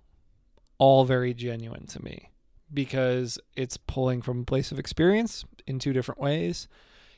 all 0.78 1.04
very 1.04 1.34
genuine 1.34 1.86
to 1.86 2.02
me 2.02 2.30
because 2.72 3.38
it's 3.54 3.76
pulling 3.76 4.22
from 4.22 4.40
a 4.40 4.44
place 4.44 4.72
of 4.72 4.78
experience 4.78 5.44
in 5.66 5.78
two 5.78 5.92
different 5.92 6.20
ways. 6.20 6.66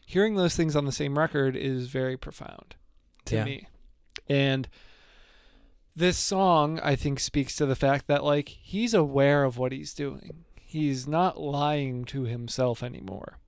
Hearing 0.05 0.35
those 0.37 0.55
things 0.55 0.77
on 0.77 0.85
the 0.85 0.93
same 0.93 1.19
record 1.19 1.57
is 1.57 1.89
very 1.89 2.17
profound 2.17 2.77
to 3.27 3.37
Yeah. 3.37 3.45
me. 3.45 3.67
And 4.29 4.69
this 5.95 6.19
song, 6.19 6.79
I 6.81 6.95
think, 6.97 7.19
speaks 7.21 7.57
to 7.57 7.65
the 7.67 7.75
fact 7.77 8.07
that, 8.07 8.23
like, 8.23 8.49
he's 8.51 8.93
aware 8.93 9.45
of 9.45 9.57
what 9.57 9.73
he's 9.73 9.95
doing. 9.95 10.45
He's 10.61 11.07
not 11.09 11.41
lying 11.41 12.05
to 12.07 12.25
himself 12.25 12.83
anymore. 12.83 13.39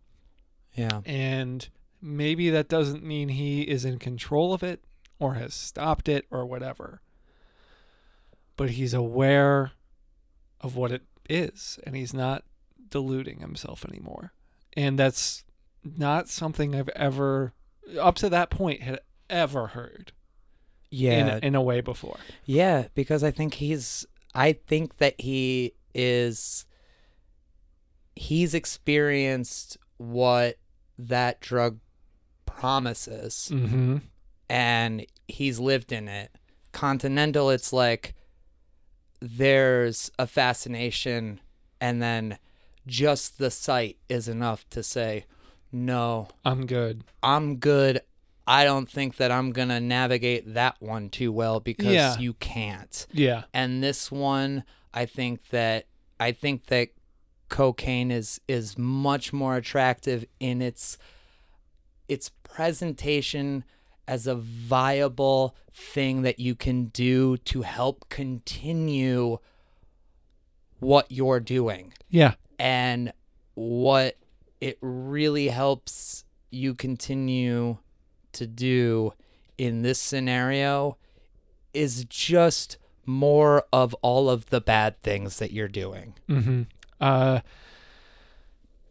yeah 0.75 1.01
And 1.05 1.69
maybe 2.01 2.49
that 2.51 2.69
doesn't 2.69 3.03
mean 3.05 3.29
he 3.31 3.62
is 3.62 3.85
in 3.85 3.99
control 3.99 4.55
of 4.55 4.62
it 4.62 4.83
or 5.19 5.35
has 5.35 5.55
stopped 5.55 6.09
it 6.09 6.27
or 6.31 6.47
whatever. 6.47 7.01
But 8.57 8.71
he's 8.71 8.95
aware 8.95 9.73
of 10.61 10.77
what 10.77 10.93
it 10.93 11.03
is 11.29 11.79
and 11.85 11.95
he's 11.95 12.14
not 12.14 12.45
deluding 12.91 13.41
himself 13.41 13.85
anymore. 13.85 14.33
And 14.77 14.99
that's 14.99 15.45
not 15.85 16.29
something 16.29 16.75
I've 16.75 16.89
ever, 16.91 17.53
up 18.01 18.16
to 18.16 18.29
that 18.31 18.51
point, 18.51 18.83
had 18.83 19.01
ever 19.31 19.69
heard 19.69 20.12
yeah 20.91 21.37
in, 21.37 21.45
in 21.45 21.55
a 21.55 21.62
way 21.62 21.81
before. 21.81 22.16
Yeah, 22.45 22.89
because 22.95 23.23
I 23.23 23.31
think 23.31 23.55
he's 23.55 24.07
I 24.35 24.53
think 24.53 24.99
that 24.99 25.21
he 25.21 25.75
is 25.95 26.66
he's 28.16 28.55
experienced 28.55 29.77
what 29.97 30.59
that 30.99 31.41
drug 31.41 31.79
promises 32.47 33.51
Mm-hmm. 33.53 33.99
And 34.49 35.05
he's 35.28 35.59
lived 35.59 35.92
in 35.92 36.09
it. 36.09 36.30
Continental 36.72 37.51
it's 37.51 37.72
like 37.72 38.14
there's 39.20 40.11
a 40.18 40.26
fascination 40.26 41.40
and 41.80 42.01
then 42.03 42.38
just 42.86 43.38
the 43.38 43.51
sight 43.51 43.96
is 44.09 44.28
enough 44.28 44.68
to 44.70 44.82
say 44.82 45.24
no, 45.70 46.28
I'm 46.46 46.64
good. 46.64 47.05
I'm 47.22 47.57
good. 47.57 48.01
I 48.46 48.64
don't 48.64 48.90
think 48.90 49.16
that 49.16 49.30
I'm 49.30 49.53
going 49.53 49.68
to 49.68 49.80
navigate 49.80 50.55
that 50.55 50.76
one 50.80 51.11
too 51.11 51.30
well 51.30 51.61
because 51.61 51.92
Yeah. 51.92 52.16
you 52.18 52.32
can't 52.34 53.07
Yeah. 53.12 53.44
and 53.53 53.82
this 53.82 54.11
one 54.11 54.64
i 54.94 55.05
think 55.05 55.49
that 55.51 55.84
i 56.18 56.32
think 56.32 56.64
that 56.66 56.88
cocaine 57.51 58.11
is 58.11 58.40
is 58.49 58.78
much 58.78 59.34
more 59.34 59.57
attractive 59.57 60.24
in 60.40 60.62
its 60.62 60.96
its 62.09 62.30
presentation 62.42 63.64
as 64.09 64.27
a 64.27 64.35
viable 64.35 65.55
thing 65.73 66.23
that 66.23 66.41
you 66.41 66.55
can 66.57 66.87
do 66.87 67.37
to 67.37 67.63
help 67.63 68.09
continue 68.09 69.39
what 70.81 71.07
you're 71.11 71.41
doing 71.41 71.93
Yeah. 72.09 72.35
and 72.59 73.13
what 73.55 74.17
it 74.61 74.79
really 74.81 75.49
helps 75.49 76.25
you 76.51 76.75
continue 76.75 77.79
to 78.33 78.47
do 78.47 79.13
in 79.57 79.83
this 79.83 79.99
scenario 80.01 80.97
is 81.75 82.05
just 82.09 82.79
more 83.05 83.65
of 83.73 83.95
all 84.03 84.31
of 84.31 84.47
the 84.47 84.61
bad 84.61 85.01
things 85.03 85.39
that 85.39 85.53
you're 85.53 85.69
doing. 85.69 86.15
Mm-hmm. 86.29 86.63
Uh, 87.01 87.41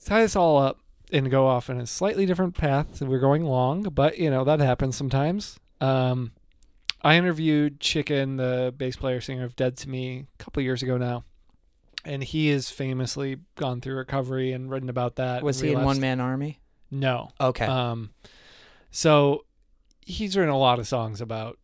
tie 0.05 0.21
this 0.21 0.35
all 0.35 0.57
up 0.57 0.79
and 1.11 1.29
go 1.31 1.47
off 1.47 1.69
in 1.69 1.79
a 1.79 1.87
slightly 1.87 2.25
different 2.25 2.55
path. 2.55 3.01
We're 3.01 3.19
going 3.19 3.43
long, 3.43 3.83
but 3.83 4.17
you 4.17 4.29
know 4.29 4.43
that 4.43 4.59
happens 4.59 4.95
sometimes. 4.95 5.59
Um, 5.79 6.31
I 7.01 7.15
interviewed 7.15 7.79
Chicken, 7.79 8.37
the 8.37 8.73
bass 8.75 8.95
player 8.95 9.21
singer 9.21 9.43
of 9.45 9.55
Dead 9.55 9.77
to 9.77 9.89
Me, 9.89 10.25
a 10.39 10.43
couple 10.43 10.61
years 10.63 10.81
ago 10.83 10.97
now, 10.97 11.23
and 12.03 12.23
he 12.23 12.49
has 12.49 12.69
famously 12.69 13.37
gone 13.55 13.81
through 13.81 13.95
recovery 13.95 14.51
and 14.51 14.69
written 14.69 14.89
about 14.89 15.15
that. 15.15 15.43
Was 15.43 15.59
he 15.59 15.71
in. 15.71 15.83
One 15.83 15.99
Man 15.99 16.19
Army? 16.19 16.59
No. 16.89 17.29
Okay. 17.39 17.65
Um, 17.65 18.11
so 18.91 19.45
he's 20.05 20.35
written 20.35 20.53
a 20.53 20.57
lot 20.57 20.79
of 20.79 20.87
songs 20.87 21.21
about 21.21 21.59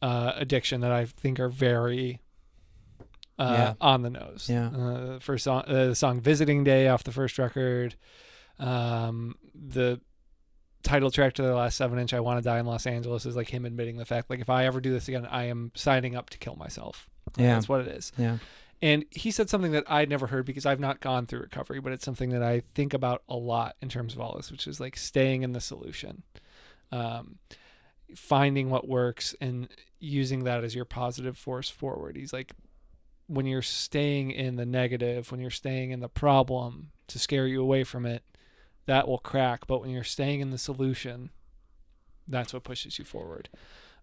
uh, 0.00 0.32
addiction 0.36 0.80
that 0.80 0.92
I 0.92 1.04
think 1.06 1.38
are 1.40 1.48
very 1.48 2.20
uh, 3.38 3.54
Yeah. 3.56 3.74
on 3.80 4.02
the 4.02 4.10
nose. 4.10 4.48
Yeah. 4.48 4.68
Uh, 4.68 5.18
first 5.18 5.44
song, 5.44 5.64
uh, 5.66 5.86
the 5.88 5.94
song 5.94 6.20
"Visiting 6.20 6.62
Day" 6.64 6.88
off 6.88 7.02
the 7.04 7.12
first 7.12 7.36
record, 7.38 7.96
um, 8.58 9.36
the 9.54 10.00
title 10.82 11.10
track 11.10 11.32
to 11.34 11.42
their 11.42 11.54
last 11.54 11.76
seven 11.76 11.98
inch 11.98 12.12
"I 12.12 12.20
Want 12.20 12.42
to 12.42 12.48
Die 12.48 12.58
in 12.58 12.66
Los 12.66 12.86
Angeles" 12.86 13.26
is 13.26 13.36
like 13.36 13.48
him 13.48 13.64
admitting 13.64 13.96
the 13.96 14.04
fact, 14.04 14.30
like, 14.30 14.40
if 14.40 14.50
I 14.50 14.66
ever 14.66 14.80
do 14.80 14.92
this 14.92 15.08
again, 15.08 15.26
I 15.26 15.44
am 15.44 15.72
signing 15.74 16.14
up 16.14 16.30
to 16.30 16.38
kill 16.38 16.56
myself. 16.56 17.08
yeah. 17.36 17.54
That's 17.54 17.68
what 17.68 17.80
it 17.80 17.88
is. 17.88 18.12
Yeah. 18.16 18.38
And 18.82 19.06
he 19.10 19.30
said 19.30 19.48
something 19.48 19.72
that 19.72 19.84
I'd 19.90 20.10
never 20.10 20.26
heard 20.26 20.44
because 20.44 20.66
I've 20.66 20.80
not 20.80 21.00
gone 21.00 21.26
through 21.26 21.40
recovery, 21.40 21.80
but 21.80 21.92
it's 21.92 22.04
something 22.04 22.30
that 22.30 22.42
I 22.42 22.60
think 22.74 22.92
about 22.92 23.22
a 23.28 23.36
lot 23.36 23.76
in 23.80 23.88
terms 23.88 24.14
of 24.14 24.20
all 24.20 24.34
this, 24.36 24.50
which 24.50 24.66
is 24.66 24.78
like 24.78 24.96
staying 24.96 25.42
in 25.42 25.52
the 25.52 25.60
solution, 25.60 26.22
um, 26.92 27.38
finding 28.14 28.68
what 28.68 28.86
works 28.86 29.34
and 29.40 29.68
using 30.00 30.44
that 30.44 30.64
as 30.64 30.74
your 30.74 30.84
positive 30.84 31.38
force 31.38 31.70
forward. 31.70 32.16
He's 32.16 32.32
like, 32.32 32.52
when 33.26 33.46
you're 33.46 33.62
staying 33.62 34.32
in 34.32 34.56
the 34.56 34.66
negative, 34.66 35.30
when 35.30 35.40
you're 35.40 35.50
staying 35.50 35.90
in 35.90 36.00
the 36.00 36.08
problem 36.10 36.90
to 37.06 37.18
scare 37.18 37.46
you 37.46 37.62
away 37.62 37.84
from 37.84 38.04
it, 38.04 38.22
that 38.86 39.08
will 39.08 39.18
crack. 39.18 39.66
But 39.66 39.80
when 39.80 39.90
you're 39.90 40.04
staying 40.04 40.40
in 40.40 40.50
the 40.50 40.58
solution, 40.58 41.30
that's 42.26 42.52
what 42.52 42.64
pushes 42.64 42.98
you 42.98 43.04
forward 43.04 43.48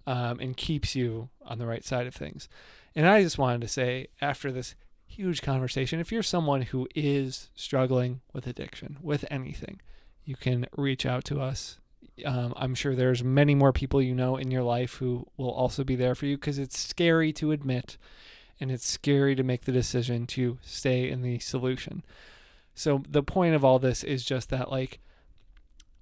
um, 0.06 0.40
and 0.40 0.58
keeps 0.58 0.96
you 0.96 1.30
on 1.46 1.60
the 1.60 1.66
right 1.66 1.84
side 1.84 2.08
of 2.08 2.16
things. 2.16 2.50
And 2.96 3.08
I 3.08 3.24
just 3.24 3.38
wanted 3.38 3.62
to 3.62 3.68
say, 3.68 4.08
after 4.22 4.52
this 4.52 4.76
huge 5.06 5.42
conversation, 5.42 6.00
if 6.00 6.12
you're 6.12 6.24
someone 6.24 6.64
who 6.64 6.88
is 6.96 7.50
struggling 7.56 8.22
with 8.34 8.48
addiction, 8.48 8.98
with 9.02 9.26
anything, 9.30 9.82
you 10.26 10.36
can 10.36 10.68
reach 10.76 11.06
out 11.06 11.24
to 11.26 11.40
us. 11.40 11.78
Um, 12.26 12.54
I'm 12.56 12.76
sure 12.76 12.96
there's 12.96 13.24
many 13.24 13.56
more 13.56 13.74
people 13.74 14.02
you 14.02 14.14
know 14.14 14.38
in 14.38 14.52
your 14.52 14.64
life 14.64 14.96
who 14.96 15.28
will 15.38 15.52
also 15.52 15.84
be 15.84 15.96
there 15.96 16.16
for 16.16 16.26
you 16.26 16.38
because 16.38 16.60
it's 16.60 16.78
scary 16.78 17.34
to 17.34 17.52
admit 17.52 17.98
and 18.60 18.72
it's 18.72 18.88
scary 18.88 19.36
to 19.36 19.44
make 19.44 19.66
the 19.66 19.72
decision 19.72 20.28
to 20.28 20.60
stay 20.62 21.10
in 21.10 21.24
the 21.24 21.40
solution. 21.40 22.04
So 22.74 23.04
the 23.10 23.24
point 23.24 23.56
of 23.56 23.64
all 23.66 23.80
this 23.80 24.04
is 24.04 24.26
just 24.26 24.50
that 24.50 24.72
like 24.72 25.00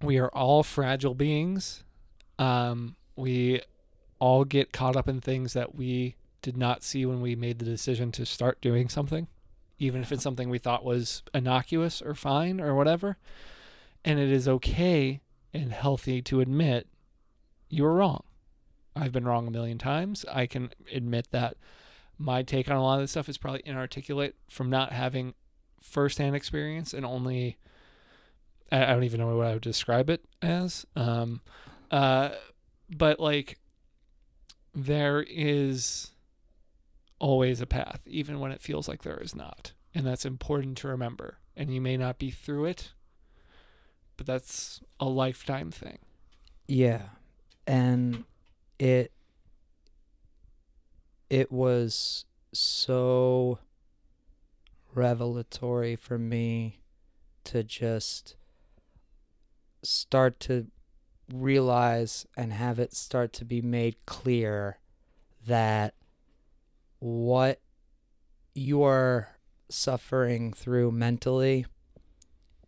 we 0.02 0.18
are 0.18 0.30
all 0.30 0.64
fragile 0.64 1.16
beings. 1.16 1.84
Um, 2.38 2.96
we 3.16 3.62
all 4.20 4.46
get 4.46 4.72
caught 4.72 4.96
up 4.96 5.08
in 5.08 5.22
things 5.22 5.54
that 5.54 5.76
we 5.76 6.16
did 6.42 6.58
not 6.58 6.84
see 6.84 7.06
when 7.06 7.22
we 7.22 7.36
made 7.36 7.60
the 7.60 7.66
decision 7.66 8.12
to 8.14 8.26
start 8.26 8.62
doing 8.62 8.88
something, 8.88 9.28
even 9.78 10.02
if 10.02 10.12
it's 10.12 10.24
something 10.24 10.50
we 10.50 10.58
thought 10.58 10.86
was 10.86 11.24
innocuous 11.34 12.02
or 12.02 12.16
fine 12.16 12.62
or 12.62 12.76
whatever. 12.76 13.18
And 14.06 14.20
it 14.20 14.32
is 14.32 14.48
okay 14.48 15.22
and 15.54 15.74
healthy 15.74 16.22
to 16.24 16.40
admit 16.40 16.88
you 17.70 17.84
were 17.84 17.96
wrong. 17.96 18.24
I've 18.96 19.12
been 19.12 19.26
wrong 19.26 19.48
a 19.48 19.52
million 19.52 19.78
times. 19.78 20.26
I 20.32 20.46
can 20.46 20.72
admit 20.94 21.28
that 21.32 21.58
my 22.18 22.44
take 22.44 22.70
on 22.70 22.78
a 22.78 22.84
lot 22.84 22.96
of 22.96 23.02
this 23.02 23.12
stuff 23.12 23.30
is 23.30 23.38
probably 23.38 23.62
inarticulate 23.66 24.36
from 24.50 24.70
not 24.70 24.92
having 24.92 25.34
firsthand 25.82 26.36
experience 26.36 26.94
and 26.94 27.06
only 27.06 27.58
I, 28.72 28.84
I 28.84 28.88
don't 28.94 29.04
even 29.04 29.20
know 29.20 29.36
what 29.36 29.48
I 29.48 29.54
would 29.54 29.62
describe 29.62 30.10
it 30.10 30.24
as. 30.42 30.86
Um, 30.96 31.42
uh, 31.92 32.30
but 32.90 33.20
like 33.20 33.58
there 34.74 35.22
is 35.28 36.12
always 37.20 37.62
a 37.62 37.66
path, 37.66 38.02
even 38.06 38.40
when 38.40 38.52
it 38.52 38.62
feels 38.62 38.88
like 38.88 39.04
there 39.04 39.20
is 39.20 39.36
not. 39.36 39.74
And 39.94 40.06
that's 40.06 40.26
important 40.26 40.78
to 40.80 40.88
remember. 40.88 41.38
And 41.56 41.74
you 41.74 41.82
may 41.82 41.98
not 41.98 42.20
be 42.20 42.32
through 42.32 42.66
it, 42.66 42.94
but 44.16 44.26
that's 44.26 44.82
a 45.00 45.06
lifetime 45.06 45.72
thing. 45.72 46.00
Yeah. 46.68 47.10
And 47.68 48.24
it 48.78 49.12
it 51.30 51.52
was 51.52 52.26
so 52.54 53.60
revelatory 54.94 55.96
for 55.96 56.18
me 56.18 56.82
to 57.46 57.64
just 57.64 58.36
start 59.84 60.40
to 60.42 60.68
realize 61.34 62.26
and 62.36 62.52
have 62.54 62.80
it 62.80 62.94
start 62.94 63.32
to 63.34 63.46
be 63.46 63.62
made 63.62 63.96
clear 64.06 64.80
that 65.46 65.94
what 67.00 67.62
you 68.56 68.84
are 68.84 69.38
suffering 69.70 70.52
through 70.52 70.92
mentally 70.92 71.66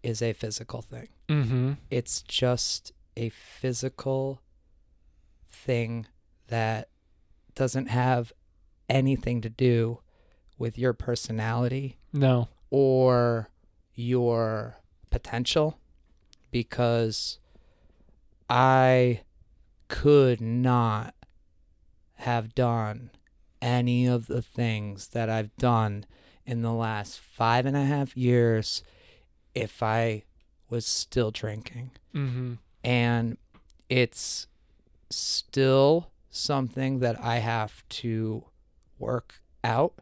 is 0.03 0.21
a 0.21 0.33
physical 0.33 0.81
thing 0.81 1.07
Mm-hmm. 1.27 1.73
it's 1.89 2.21
just 2.23 2.91
a 3.15 3.29
physical 3.29 4.41
thing 5.49 6.05
that 6.47 6.89
doesn't 7.55 7.87
have 7.87 8.31
anything 8.89 9.39
to 9.41 9.49
do 9.49 9.99
with 10.61 10.77
your 10.77 10.93
personality 10.93 11.97
No. 12.13 12.47
or 12.69 13.49
your 13.95 14.77
potential 15.09 15.79
because 16.51 17.39
I 18.49 19.21
could 19.87 20.39
not 20.39 21.15
have 22.15 22.53
done 22.53 23.09
any 23.61 24.05
of 24.05 24.27
the 24.27 24.41
things 24.41 25.07
that 25.09 25.29
I've 25.29 25.55
done 25.57 26.05
in 26.45 26.61
the 26.61 26.73
last 26.73 27.19
five 27.19 27.65
and 27.65 27.75
a 27.75 27.83
half 27.85 28.15
years 28.15 28.83
if 29.55 29.81
I 29.81 30.23
was 30.69 30.85
still 30.85 31.31
drinking. 31.31 31.91
Mm-hmm. 32.13 32.53
And 32.83 33.37
it's 33.89 34.47
still 35.09 36.11
something 36.29 36.99
that 36.99 37.19
I 37.19 37.37
have 37.39 37.83
to 37.89 38.45
work 38.99 39.41
out 39.63 39.93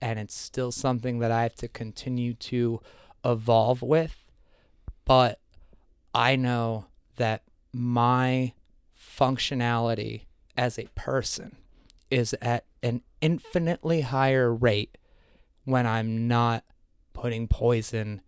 and 0.00 0.18
it's 0.18 0.34
still 0.36 0.70
something 0.72 1.18
that 1.18 1.30
I 1.30 1.42
have 1.42 1.54
to 1.56 1.68
continue 1.68 2.34
to 2.34 2.80
evolve 3.24 3.82
with. 3.82 4.24
But 5.04 5.40
I 6.14 6.36
know 6.36 6.86
that 7.16 7.42
my 7.72 8.52
functionality 8.96 10.22
as 10.56 10.78
a 10.78 10.86
person 10.94 11.56
is 12.10 12.34
at 12.40 12.64
an 12.82 13.02
infinitely 13.20 14.02
higher 14.02 14.52
rate 14.54 14.96
when 15.64 15.86
I'm 15.86 16.26
not 16.28 16.64
putting 17.12 17.48
poison 17.48 18.20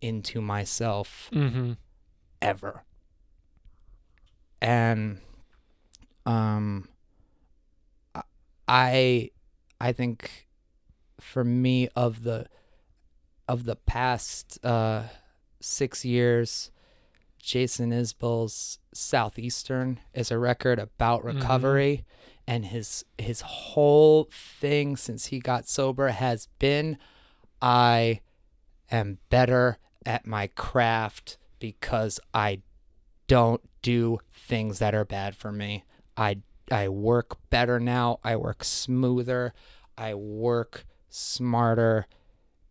into 0.00 0.40
myself 0.40 1.28
Mm-hmm. 1.32 1.72
ever. 2.40 2.84
And 4.60 5.20
um 6.26 6.88
I- 8.14 8.22
I 8.66 9.30
I 9.80 9.92
think 9.92 10.47
for 11.20 11.44
me 11.44 11.88
of 11.96 12.22
the 12.22 12.46
of 13.48 13.64
the 13.64 13.76
past 13.76 14.58
uh 14.64 15.04
6 15.60 16.04
years 16.04 16.70
Jason 17.40 17.90
Isbell's 17.92 18.78
Southeastern 18.92 20.00
is 20.12 20.30
a 20.30 20.38
record 20.38 20.78
about 20.78 21.22
Mhm. 21.22 21.34
recovery 21.34 22.04
and 22.46 22.66
his 22.66 23.04
his 23.16 23.40
whole 23.42 24.28
thing 24.30 24.96
since 24.96 25.26
he 25.26 25.38
got 25.40 25.66
sober 25.68 26.08
has 26.08 26.48
been 26.58 26.98
I 27.62 28.20
am 28.90 29.18
better 29.30 29.78
at 30.06 30.26
my 30.26 30.46
craft 30.48 31.38
because 31.58 32.20
I 32.32 32.60
don't 33.26 33.62
do 33.82 34.18
things 34.32 34.78
that 34.78 34.94
are 34.94 35.04
bad 35.04 35.34
for 35.36 35.52
me. 35.52 35.84
I 36.16 36.38
I 36.70 36.88
work 36.88 37.36
better 37.50 37.80
now. 37.80 38.20
I 38.22 38.36
work 38.36 38.62
smoother. 38.64 39.52
I 39.96 40.14
work 40.14 40.86
smarter 41.18 42.06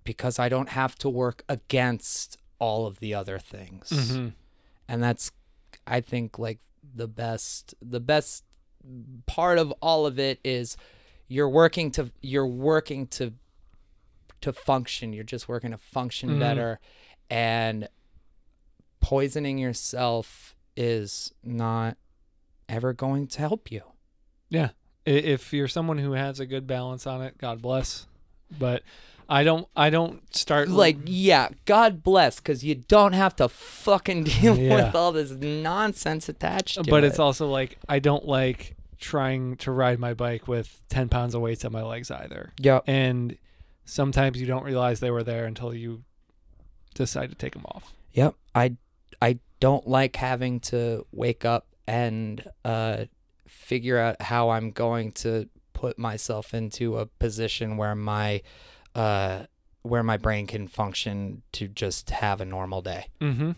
because 0.04 0.40
I 0.40 0.50
don't 0.50 0.70
have 0.70 0.96
to 1.00 1.10
work 1.10 1.44
against 1.50 2.38
all 2.60 2.86
of 2.86 3.00
the 3.00 3.14
other 3.14 3.38
things. 3.40 3.90
Mm-hmm. 3.90 4.28
And 4.88 5.04
that's 5.04 5.32
I 5.86 6.02
think 6.02 6.40
like 6.40 6.60
the 6.96 7.08
best 7.08 7.76
the 7.82 8.00
best 8.00 8.44
part 9.26 9.58
of 9.58 9.72
all 9.82 10.06
of 10.06 10.18
it 10.18 10.40
is 10.44 10.78
you're 11.28 11.50
working 11.50 11.92
to 11.92 12.12
you're 12.22 12.48
working 12.48 13.08
to 13.08 13.34
to 14.42 14.54
function. 14.54 15.14
You're 15.14 15.24
just 15.24 15.48
working 15.50 15.72
to 15.72 15.78
function 15.78 16.30
Mhm. 16.32 16.40
better 16.40 16.80
and 17.30 17.88
poisoning 19.02 19.58
yourself 19.58 20.56
is 20.76 21.34
not 21.44 21.98
ever 22.70 22.94
going 22.94 23.28
to 23.28 23.40
help 23.40 23.72
you. 23.72 23.82
Yeah. 24.50 24.70
If 25.06 25.54
you're 25.54 25.68
someone 25.68 25.98
who 25.98 26.14
has 26.14 26.40
a 26.40 26.46
good 26.46 26.68
balance 26.68 27.08
on 27.08 27.22
it, 27.22 27.38
God 27.38 27.62
bless. 27.62 28.08
But 28.58 28.84
I 29.30 29.44
don't. 29.44 29.68
I 29.76 29.90
don't 29.90 30.22
start 30.36 30.70
Like, 30.70 30.98
yeah, 31.06 31.50
God 31.66 32.02
bless, 32.04 32.38
because 32.40 32.64
you 32.64 32.76
don't 32.76 33.14
have 33.14 33.36
to 33.38 33.50
fucking 33.50 34.24
deal 34.42 34.58
Yeah. 34.58 34.86
with 34.86 34.96
all 34.96 35.12
this 35.12 35.32
nonsense 35.32 36.30
attached 36.30 36.76
to 36.76 36.90
but 36.90 37.04
it. 37.04 37.08
it's 37.08 37.20
also 37.20 37.48
like 37.50 37.78
I 37.90 38.00
don't 38.00 38.26
like 38.26 38.76
trying 39.00 39.56
to 39.58 39.72
ride 39.72 40.00
my 40.00 40.14
bike 40.14 40.48
with 40.48 40.82
10 40.90 41.08
pounds 41.10 41.36
of 41.36 41.42
weights 41.42 41.64
on 41.66 41.72
my 41.72 41.84
legs 41.84 42.10
either. 42.10 42.52
Yeah. 42.60 42.80
And 42.88 43.38
sometimes 43.86 44.40
you 44.42 44.48
don't 44.48 44.64
realize 44.64 45.00
they 45.02 45.12
were 45.12 45.24
there 45.24 45.46
until 45.46 45.74
you 45.74 46.04
decide 46.96 47.30
to 47.30 47.36
take 47.36 47.54
them 47.54 47.66
off. 47.66 47.94
Yep. 48.14 48.34
I 48.56 48.76
I 49.22 49.40
don't 49.60 49.88
like 49.88 50.16
having 50.16 50.60
to 50.62 51.06
wake 51.12 51.46
up 51.46 51.68
and 51.86 52.44
uh 52.66 53.06
figure 53.48 53.98
out 54.00 54.22
how 54.22 54.50
I'm 54.50 54.72
going 54.72 55.12
to 55.12 55.48
put 55.78 56.00
myself 56.00 56.56
into 56.56 56.98
a 56.98 57.06
position 57.06 57.78
where 57.78 57.94
my 57.94 58.42
uh 58.96 59.44
where 59.84 60.02
my 60.02 60.18
brain 60.18 60.48
can 60.48 60.68
function 60.68 61.44
to 61.52 61.68
just 61.68 62.10
have 62.10 62.42
a 62.42 62.46
normal 62.46 62.82
day. 62.82 63.06
Mm-hmm. 63.22 63.52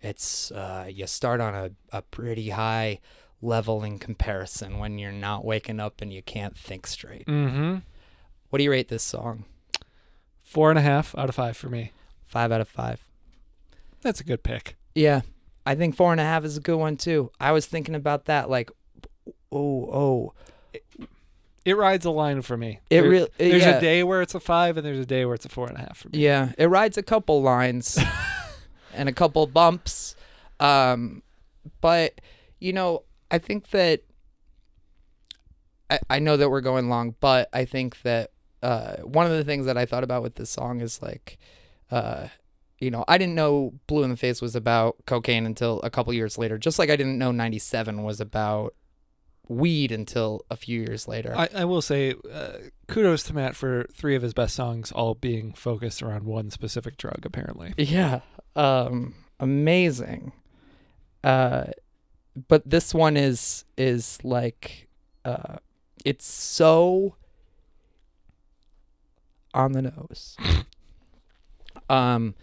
It's 0.00 0.50
uh 0.50 0.86
you 0.90 1.06
start 1.06 1.42
on 1.42 1.54
a, 1.54 1.70
a 1.92 2.00
pretty 2.00 2.48
high 2.48 3.00
level 3.42 3.84
in 3.84 3.98
comparison 3.98 4.78
when 4.78 4.98
you're 4.98 5.12
not 5.12 5.44
waking 5.44 5.80
up 5.80 6.00
and 6.00 6.10
you 6.10 6.22
can't 6.22 6.56
think 6.56 6.86
straight. 6.86 7.26
Mm-hmm. 7.26 7.76
What 8.48 8.56
do 8.56 8.64
you 8.64 8.70
rate 8.70 8.88
this 8.88 9.02
song? 9.02 9.44
Four 10.42 10.70
and 10.70 10.78
a 10.78 10.82
half 10.82 11.14
out 11.18 11.28
of 11.28 11.34
five 11.34 11.58
for 11.58 11.68
me. 11.68 11.92
Five 12.24 12.50
out 12.50 12.62
of 12.62 12.68
five. 12.68 13.04
That's 14.00 14.22
a 14.22 14.24
good 14.24 14.42
pick. 14.42 14.76
Yeah, 14.94 15.20
I 15.66 15.74
think 15.74 15.94
four 15.94 16.10
and 16.10 16.20
a 16.22 16.24
half 16.24 16.44
is 16.44 16.56
a 16.56 16.60
good 16.60 16.78
one 16.78 16.96
too. 16.96 17.30
I 17.38 17.52
was 17.52 17.66
thinking 17.66 17.94
about 17.94 18.24
that, 18.24 18.48
like, 18.48 18.70
oh, 19.52 19.84
oh, 19.92 20.32
It 21.68 21.76
rides 21.76 22.04
a 22.06 22.10
line 22.10 22.40
for 22.42 22.56
me. 22.56 22.80
it 22.90 23.00
There- 23.02 23.10
really, 23.10 23.28
There's 23.36 23.62
yeah, 23.62 23.76
a 23.76 23.80
day 23.80 24.02
where 24.02 24.22
it's 24.22 24.34
a 24.34 24.40
five, 24.40 24.76
and 24.76 24.86
there's 24.86 24.98
a 24.98 25.06
day 25.06 25.24
where 25.24 25.34
it's 25.34 25.44
a 25.44 25.48
four 25.50 25.66
and 25.68 25.76
a 25.76 25.80
half 25.80 25.98
for 25.98 26.08
me. 26.08 26.18
yeah, 26.18 26.52
it 26.56 26.66
rides 26.66 26.96
a 26.96 27.02
couple 27.02 27.42
lines 27.42 27.98
and 28.94 29.08
a 29.08 29.12
couple 29.12 29.46
bumps, 29.46 30.16
um, 30.60 31.22
but 31.80 32.20
you 32.58 32.72
know, 32.72 33.02
I 33.30 33.38
think 33.38 33.70
that 33.70 34.00
I 35.90 35.98
I 36.08 36.18
know 36.18 36.36
that 36.36 36.50
we're 36.50 36.60
going 36.60 36.88
long, 36.88 37.14
but 37.20 37.48
I 37.52 37.64
think 37.64 38.00
that 38.02 38.30
uh, 38.62 38.96
one 38.98 39.26
of 39.26 39.32
the 39.32 39.44
things 39.44 39.66
that 39.66 39.76
I 39.76 39.86
thought 39.86 40.04
about 40.04 40.22
with 40.22 40.34
this 40.36 40.50
song 40.50 40.80
is 40.80 41.00
like, 41.02 41.38
uh, 41.90 42.28
you 42.78 42.90
know, 42.90 43.04
I 43.08 43.18
didn't 43.18 43.34
know 43.34 43.74
Blue 43.86 44.02
in 44.02 44.10
the 44.10 44.16
Face 44.16 44.40
was 44.42 44.56
about 44.56 44.96
cocaine 45.06 45.46
until 45.46 45.80
a 45.82 45.90
couple 45.90 46.12
years 46.12 46.38
later, 46.38 46.58
just 46.58 46.78
like 46.78 46.90
I 46.90 46.96
didn't 46.96 47.18
know 47.18 47.30
97 47.30 48.02
was 48.02 48.20
about 48.20 48.74
weed 49.48 49.90
until 49.90 50.44
a 50.50 50.56
few 50.56 50.80
years 50.80 51.08
later. 51.08 51.34
I, 51.36 51.48
I 51.54 51.64
will 51.64 51.82
say, 51.82 52.14
uh, 52.32 52.52
kudos 52.86 53.22
to 53.24 53.34
Matt 53.34 53.56
for 53.56 53.86
three 53.92 54.14
of 54.14 54.22
his 54.22 54.34
best 54.34 54.54
songs 54.54 54.92
all 54.92 55.14
being 55.14 55.52
focused 55.52 56.02
around 56.02 56.24
one 56.24 56.50
specific 56.50 56.96
drug, 56.96 57.24
apparently. 57.24 57.74
yeah. 57.78 58.20
Um, 58.54 59.14
amazing. 59.40 60.32
Uh, 61.24 61.64
but 62.46 62.68
this 62.68 62.94
one 62.94 63.16
is, 63.16 63.64
is 63.76 64.18
like, 64.22 64.88
uh, 65.24 65.56
it's 66.04 66.26
so 66.26 67.16
on 69.54 69.72
the 69.72 69.82
nose. 69.82 70.36
um, 71.88 72.34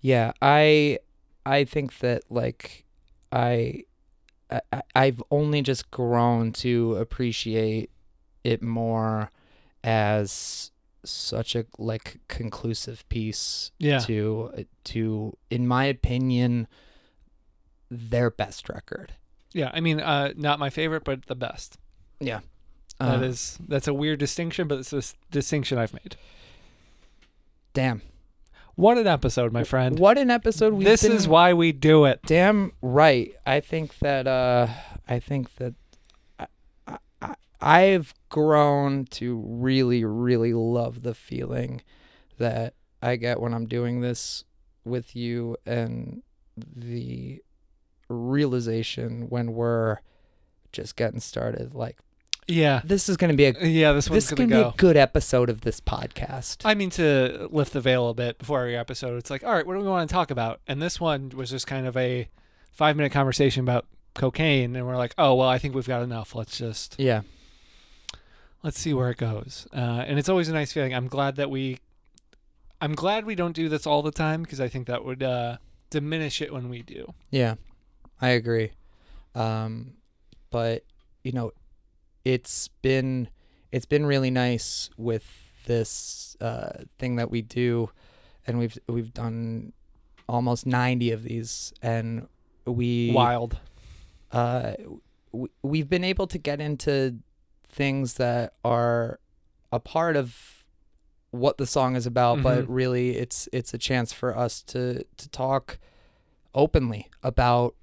yeah, 0.00 0.32
I, 0.40 0.98
I 1.44 1.64
think 1.64 1.98
that 1.98 2.22
like, 2.30 2.84
I, 3.30 3.84
I, 4.50 4.82
I've 4.94 5.22
only 5.30 5.62
just 5.62 5.90
grown 5.90 6.52
to 6.54 6.96
appreciate 6.96 7.90
it 8.44 8.62
more 8.62 9.30
as 9.82 10.70
such 11.04 11.54
a 11.54 11.66
like 11.78 12.18
conclusive 12.28 13.06
piece 13.08 13.70
Yeah. 13.78 13.98
to 14.00 14.66
to 14.84 15.36
in 15.50 15.66
my 15.68 15.84
opinion 15.84 16.66
their 17.90 18.30
best 18.30 18.68
record. 18.68 19.14
Yeah. 19.52 19.70
I 19.72 19.80
mean, 19.80 20.00
uh, 20.00 20.32
not 20.36 20.58
my 20.58 20.70
favorite, 20.70 21.04
but 21.04 21.26
the 21.26 21.34
best. 21.36 21.78
Yeah. 22.20 22.40
That 22.98 23.20
Uh, 23.20 23.26
is 23.26 23.58
that's 23.68 23.86
a 23.88 23.94
weird 23.94 24.18
distinction, 24.18 24.66
but 24.68 24.78
it's 24.78 24.92
a 24.92 25.02
distinction 25.30 25.78
I've 25.78 25.92
made. 25.94 26.16
damn. 27.72 28.02
What 28.76 28.98
an 28.98 29.06
episode, 29.06 29.52
my 29.52 29.62
friend. 29.64 29.98
What 29.98 30.18
an 30.18 30.30
episode 30.30 30.74
we've 30.74 30.84
this 30.86 31.02
been 31.02 31.12
is 31.12 31.28
why 31.28 31.52
we 31.52 31.70
do 31.72 32.04
it. 32.06 32.20
damn 32.26 32.72
right. 32.82 33.32
I 33.46 33.60
think 33.60 33.98
that 34.00 34.26
uh 34.26 34.66
I 35.08 35.18
think 35.20 35.54
that 35.56 35.74
I, 36.38 36.46
I- 37.22 37.34
I've 37.60 38.14
grown 38.28 39.04
to 39.12 39.36
really 39.46 40.04
really 40.04 40.52
love 40.52 41.02
the 41.02 41.14
feeling 41.14 41.82
that 42.38 42.74
I 43.00 43.16
get 43.16 43.40
when 43.40 43.54
I'm 43.54 43.66
doing 43.66 44.00
this 44.00 44.44
with 44.84 45.14
you 45.14 45.56
and 45.64 46.22
the 46.56 47.42
realization 48.08 49.28
when 49.28 49.54
we're 49.54 49.98
just 50.72 50.96
getting 50.96 51.20
started 51.20 51.74
like 51.74 51.98
Yeah. 52.46 52.82
this 52.84 53.08
is 53.08 53.16
going 53.16 53.30
to 53.30 53.36
be 53.36 53.46
a 53.46 53.66
Yeah, 53.66 53.92
this 53.92 54.10
one's 54.10 54.24
this 54.28 54.30
gonna 54.30 54.48
going 54.48 54.50
to 54.50 54.56
go. 54.56 54.70
be 54.70 54.74
a 54.74 54.76
good 54.76 54.96
episode 54.96 55.48
of 55.48 55.62
this 55.62 55.80
podcast. 55.80 56.58
I 56.64 56.74
mean 56.74 56.90
to 56.90 57.48
lift 57.50 57.72
the 57.72 57.80
veil 57.80 58.08
a 58.08 58.14
bit 58.14 58.38
before 58.38 58.60
every 58.60 58.76
episode. 58.76 59.16
It's 59.16 59.30
like, 59.30 59.44
all 59.44 59.52
right, 59.52 59.66
what 59.66 59.74
do 59.74 59.80
we 59.80 59.88
want 59.88 60.08
to 60.08 60.12
talk 60.12 60.30
about? 60.30 60.60
And 60.66 60.80
this 60.82 61.00
one 61.00 61.30
was 61.30 61.50
just 61.50 61.66
kind 61.66 61.86
of 61.86 61.96
a 61.96 62.28
five 62.72 62.96
minute 62.96 63.12
conversation 63.12 63.62
about 63.62 63.86
cocaine, 64.14 64.76
and 64.76 64.86
we're 64.86 64.96
like, 64.96 65.14
oh 65.18 65.34
well, 65.34 65.48
I 65.48 65.58
think 65.58 65.74
we've 65.74 65.88
got 65.88 66.02
enough. 66.02 66.34
Let's 66.34 66.58
just 66.58 66.96
yeah. 66.98 67.22
let's 68.62 68.78
see 68.78 68.94
where 68.94 69.10
it 69.10 69.16
goes. 69.16 69.66
Uh, 69.72 70.04
and 70.06 70.18
it's 70.18 70.28
always 70.28 70.48
a 70.48 70.52
nice 70.52 70.72
feeling. 70.72 70.94
I'm 70.94 71.08
glad 71.08 71.36
that 71.36 71.50
we, 71.50 71.78
I'm 72.80 72.94
glad 72.94 73.24
we 73.24 73.34
don't 73.34 73.54
do 73.54 73.68
this 73.68 73.86
all 73.86 74.02
the 74.02 74.12
time 74.12 74.42
because 74.42 74.60
I 74.60 74.68
think 74.68 74.86
that 74.86 75.04
would 75.04 75.22
uh, 75.22 75.56
diminish 75.90 76.40
it 76.42 76.52
when 76.52 76.68
we 76.68 76.82
do. 76.82 77.14
Yeah, 77.30 77.54
I 78.20 78.30
agree. 78.30 78.72
Um, 79.34 79.94
but 80.50 80.84
you 81.22 81.32
know, 81.32 81.52
it's 82.24 82.68
been 82.82 83.28
it's 83.72 83.86
been 83.86 84.06
really 84.06 84.30
nice 84.30 84.90
with 84.96 85.24
this 85.66 86.36
uh, 86.40 86.84
thing 86.98 87.16
that 87.16 87.30
we 87.30 87.42
do, 87.42 87.90
and 88.46 88.58
we've 88.58 88.78
we've 88.88 89.12
done 89.12 89.72
almost 90.28 90.66
ninety 90.66 91.10
of 91.10 91.22
these, 91.24 91.72
and 91.82 92.28
we 92.66 93.12
Wild. 93.12 93.58
uh, 94.32 94.74
w- 95.32 95.48
we've 95.62 95.88
been 95.88 96.04
able 96.04 96.26
to 96.28 96.38
get 96.38 96.60
into 96.60 97.16
things 97.68 98.14
that 98.14 98.54
are 98.64 99.18
a 99.72 99.80
part 99.80 100.16
of 100.16 100.64
what 101.30 101.58
the 101.58 101.66
song 101.66 101.96
is 101.96 102.06
about, 102.06 102.42
but 102.42 102.64
Mhm. 102.64 102.66
really 102.68 103.16
it's 103.16 103.48
it's 103.52 103.74
a 103.74 103.78
chance 103.78 104.12
for 104.12 104.36
us 104.36 104.62
to 104.62 105.04
to 105.16 105.28
talk 105.30 105.78
openly 106.54 107.10
about 107.22 107.74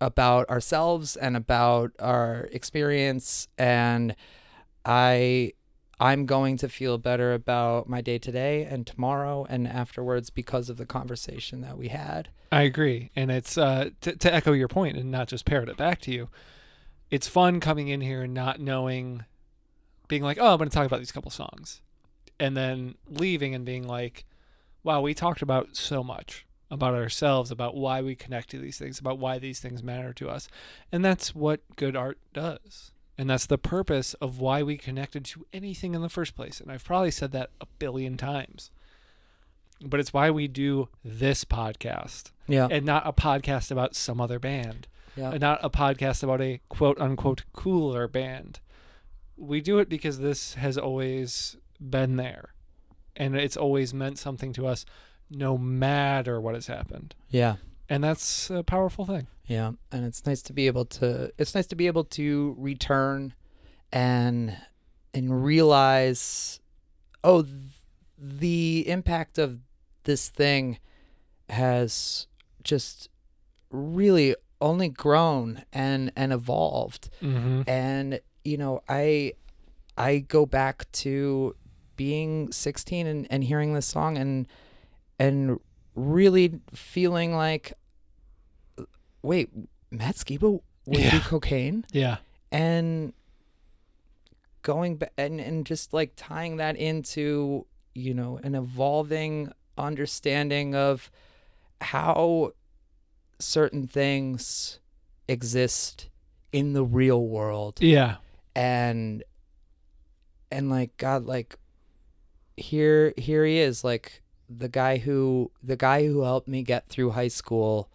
about 0.00 0.48
ourselves 0.48 1.16
and 1.16 1.36
about 1.36 1.92
our 1.98 2.48
experience 2.52 3.48
and 3.58 4.14
I 4.84 5.52
I'm 6.00 6.26
going 6.26 6.56
to 6.58 6.68
feel 6.68 6.96
better 6.98 7.34
about 7.34 7.88
my 7.88 8.00
day 8.00 8.18
today 8.18 8.64
and 8.64 8.86
tomorrow 8.86 9.46
and 9.48 9.66
afterwards 9.66 10.30
because 10.30 10.70
of 10.70 10.76
the 10.76 10.86
conversation 10.86 11.60
that 11.62 11.76
we 11.76 11.88
had. 11.88 12.28
I 12.52 12.62
agree, 12.62 13.10
and 13.16 13.30
it's 13.30 13.58
uh, 13.58 13.90
to 14.02 14.16
to 14.16 14.32
echo 14.32 14.52
your 14.52 14.68
point 14.68 14.96
and 14.96 15.10
not 15.10 15.28
just 15.28 15.44
parrot 15.44 15.68
it 15.68 15.76
back 15.76 16.00
to 16.02 16.12
you. 16.12 16.28
It's 17.10 17.26
fun 17.26 17.58
coming 17.58 17.88
in 17.88 18.00
here 18.00 18.22
and 18.22 18.32
not 18.32 18.60
knowing, 18.60 19.24
being 20.06 20.22
like, 20.22 20.38
oh, 20.40 20.52
I'm 20.52 20.58
going 20.58 20.68
to 20.68 20.74
talk 20.74 20.86
about 20.86 21.00
these 21.00 21.12
couple 21.12 21.30
songs, 21.30 21.82
and 22.38 22.56
then 22.56 22.94
leaving 23.08 23.54
and 23.54 23.64
being 23.64 23.86
like, 23.86 24.24
wow, 24.82 25.00
we 25.00 25.14
talked 25.14 25.42
about 25.42 25.76
so 25.76 26.04
much 26.04 26.46
about 26.70 26.94
ourselves, 26.94 27.50
about 27.50 27.74
why 27.76 28.02
we 28.02 28.14
connect 28.14 28.50
to 28.50 28.58
these 28.58 28.78
things, 28.78 28.98
about 28.98 29.18
why 29.18 29.38
these 29.38 29.60
things 29.60 29.82
matter 29.82 30.12
to 30.14 30.28
us, 30.28 30.48
and 30.92 31.04
that's 31.04 31.34
what 31.34 31.60
good 31.76 31.96
art 31.96 32.18
does. 32.34 32.92
And 33.16 33.28
that's 33.28 33.46
the 33.46 33.58
purpose 33.58 34.14
of 34.14 34.38
why 34.38 34.62
we 34.62 34.76
connected 34.76 35.24
to 35.26 35.44
anything 35.52 35.94
in 35.96 36.02
the 36.02 36.08
first 36.08 36.36
place. 36.36 36.60
And 36.60 36.70
I've 36.70 36.84
probably 36.84 37.10
said 37.10 37.32
that 37.32 37.50
a 37.60 37.66
billion 37.80 38.16
times. 38.16 38.70
But 39.84 39.98
it's 39.98 40.12
why 40.12 40.30
we 40.30 40.46
do 40.46 40.88
this 41.04 41.44
podcast 41.44 42.30
Yeah. 42.46 42.68
and 42.70 42.84
not 42.86 43.06
a 43.06 43.12
podcast 43.12 43.70
about 43.72 43.96
some 43.96 44.20
other 44.20 44.38
band, 44.38 44.86
Yeah. 45.16 45.30
and 45.30 45.40
not 45.40 45.58
a 45.64 45.70
podcast 45.70 46.22
about 46.22 46.40
a 46.40 46.60
quote 46.68 47.00
unquote 47.00 47.42
cooler 47.52 48.06
band. 48.06 48.60
We 49.36 49.60
do 49.60 49.78
it 49.80 49.88
because 49.88 50.18
this 50.20 50.54
has 50.54 50.76
always 50.78 51.56
been 51.80 52.16
there, 52.16 52.54
and 53.16 53.34
it's 53.36 53.56
always 53.56 53.92
meant 53.94 54.18
something 54.18 54.52
to 54.54 54.66
us, 54.68 54.84
no 55.30 55.58
matter 55.58 56.40
what 56.40 56.54
has 56.54 56.66
happened. 56.66 57.14
Yeah. 57.28 57.56
And 57.88 58.04
that's 58.04 58.50
a 58.50 58.62
powerful 58.62 59.04
thing. 59.06 59.26
Yeah, 59.46 59.72
and 59.90 60.04
it's 60.04 60.26
nice 60.26 60.42
to 60.42 60.52
be 60.52 60.66
able 60.66 60.84
to 60.86 61.32
it's 61.38 61.54
nice 61.54 61.66
to 61.68 61.74
be 61.76 61.86
able 61.86 62.04
to 62.04 62.54
return 62.58 63.32
and 63.90 64.54
and 65.14 65.42
realize 65.42 66.60
oh 67.24 67.42
th- 67.42 67.54
the 68.18 68.84
impact 68.86 69.38
of 69.38 69.60
this 70.04 70.28
thing 70.28 70.78
has 71.48 72.26
just 72.62 73.08
really 73.70 74.34
only 74.60 74.90
grown 74.90 75.62
and 75.72 76.12
and 76.14 76.30
evolved 76.32 77.08
Mm-hmm. 77.22 77.62
and 77.66 78.20
you 78.44 78.58
know 78.58 78.82
i 78.88 79.32
i 79.96 80.18
go 80.18 80.44
back 80.44 80.90
to 80.92 81.54
being 81.96 82.52
16 82.52 83.06
and, 83.06 83.26
and 83.30 83.44
hearing 83.44 83.72
this 83.72 83.86
song 83.86 84.18
and 84.18 84.46
and 85.18 85.58
really 85.94 86.60
feeling 86.74 87.34
like 87.34 87.72
wait 89.22 89.50
matt 89.90 90.14
skiba 90.14 90.60
would 90.86 91.10
do 91.10 91.20
cocaine 91.20 91.84
Yeah. 91.92 92.18
and 92.52 93.12
going 94.62 94.96
back 94.96 95.12
and, 95.18 95.40
and 95.40 95.64
just 95.66 95.92
like 95.92 96.12
tying 96.16 96.56
that 96.58 96.76
into 96.76 97.66
you 97.94 98.14
know 98.14 98.38
an 98.42 98.54
evolving 98.54 99.52
understanding 99.76 100.74
of 100.74 101.10
how 101.80 102.52
certain 103.38 103.86
things 103.86 104.78
exist 105.28 106.08
in 106.52 106.72
the 106.72 106.84
real 106.84 107.26
world 107.26 107.80
Yeah. 107.80 108.16
and 108.54 109.22
and 110.50 110.70
like 110.70 110.96
god 110.96 111.26
like 111.26 111.56
here 112.56 113.12
here 113.16 113.44
he 113.44 113.58
is 113.58 113.84
like 113.84 114.22
the 114.48 114.68
guy 114.68 114.98
who 114.98 115.50
the 115.62 115.76
guy 115.76 116.06
who 116.06 116.22
helped 116.22 116.48
me 116.48 116.62
get 116.62 116.88
through 116.88 117.10
high 117.10 117.28
school 117.28 117.90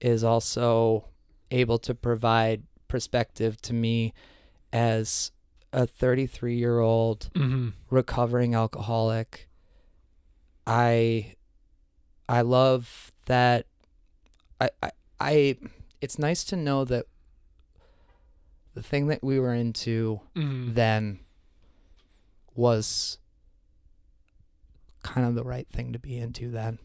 is 0.00 0.24
also 0.24 1.04
able 1.50 1.78
to 1.78 1.94
provide 1.94 2.62
perspective 2.88 3.60
to 3.62 3.74
me 3.74 4.12
as 4.72 5.30
a 5.72 5.86
33 5.86 6.56
year 6.56 6.78
old 6.78 7.30
Mm-hmm. 7.34 7.68
recovering 7.90 8.54
alcoholic 8.54 9.48
i 10.66 11.34
i 12.28 12.40
love 12.40 13.12
that 13.26 13.66
I, 14.60 14.70
I 14.82 14.90
i 15.20 15.56
it's 16.00 16.18
nice 16.18 16.44
to 16.44 16.56
know 16.56 16.84
that 16.84 17.06
the 18.74 18.82
thing 18.82 19.08
that 19.08 19.22
we 19.22 19.38
were 19.38 19.54
into 19.54 20.20
Mm-hmm. 20.36 20.74
then 20.74 21.18
was 22.54 23.18
kind 25.08 25.26
of 25.26 25.34
the 25.34 25.44
right 25.44 25.68
thing 25.72 25.92
to 25.92 25.98
be 25.98 26.16
into 26.16 26.50
then 26.50 26.78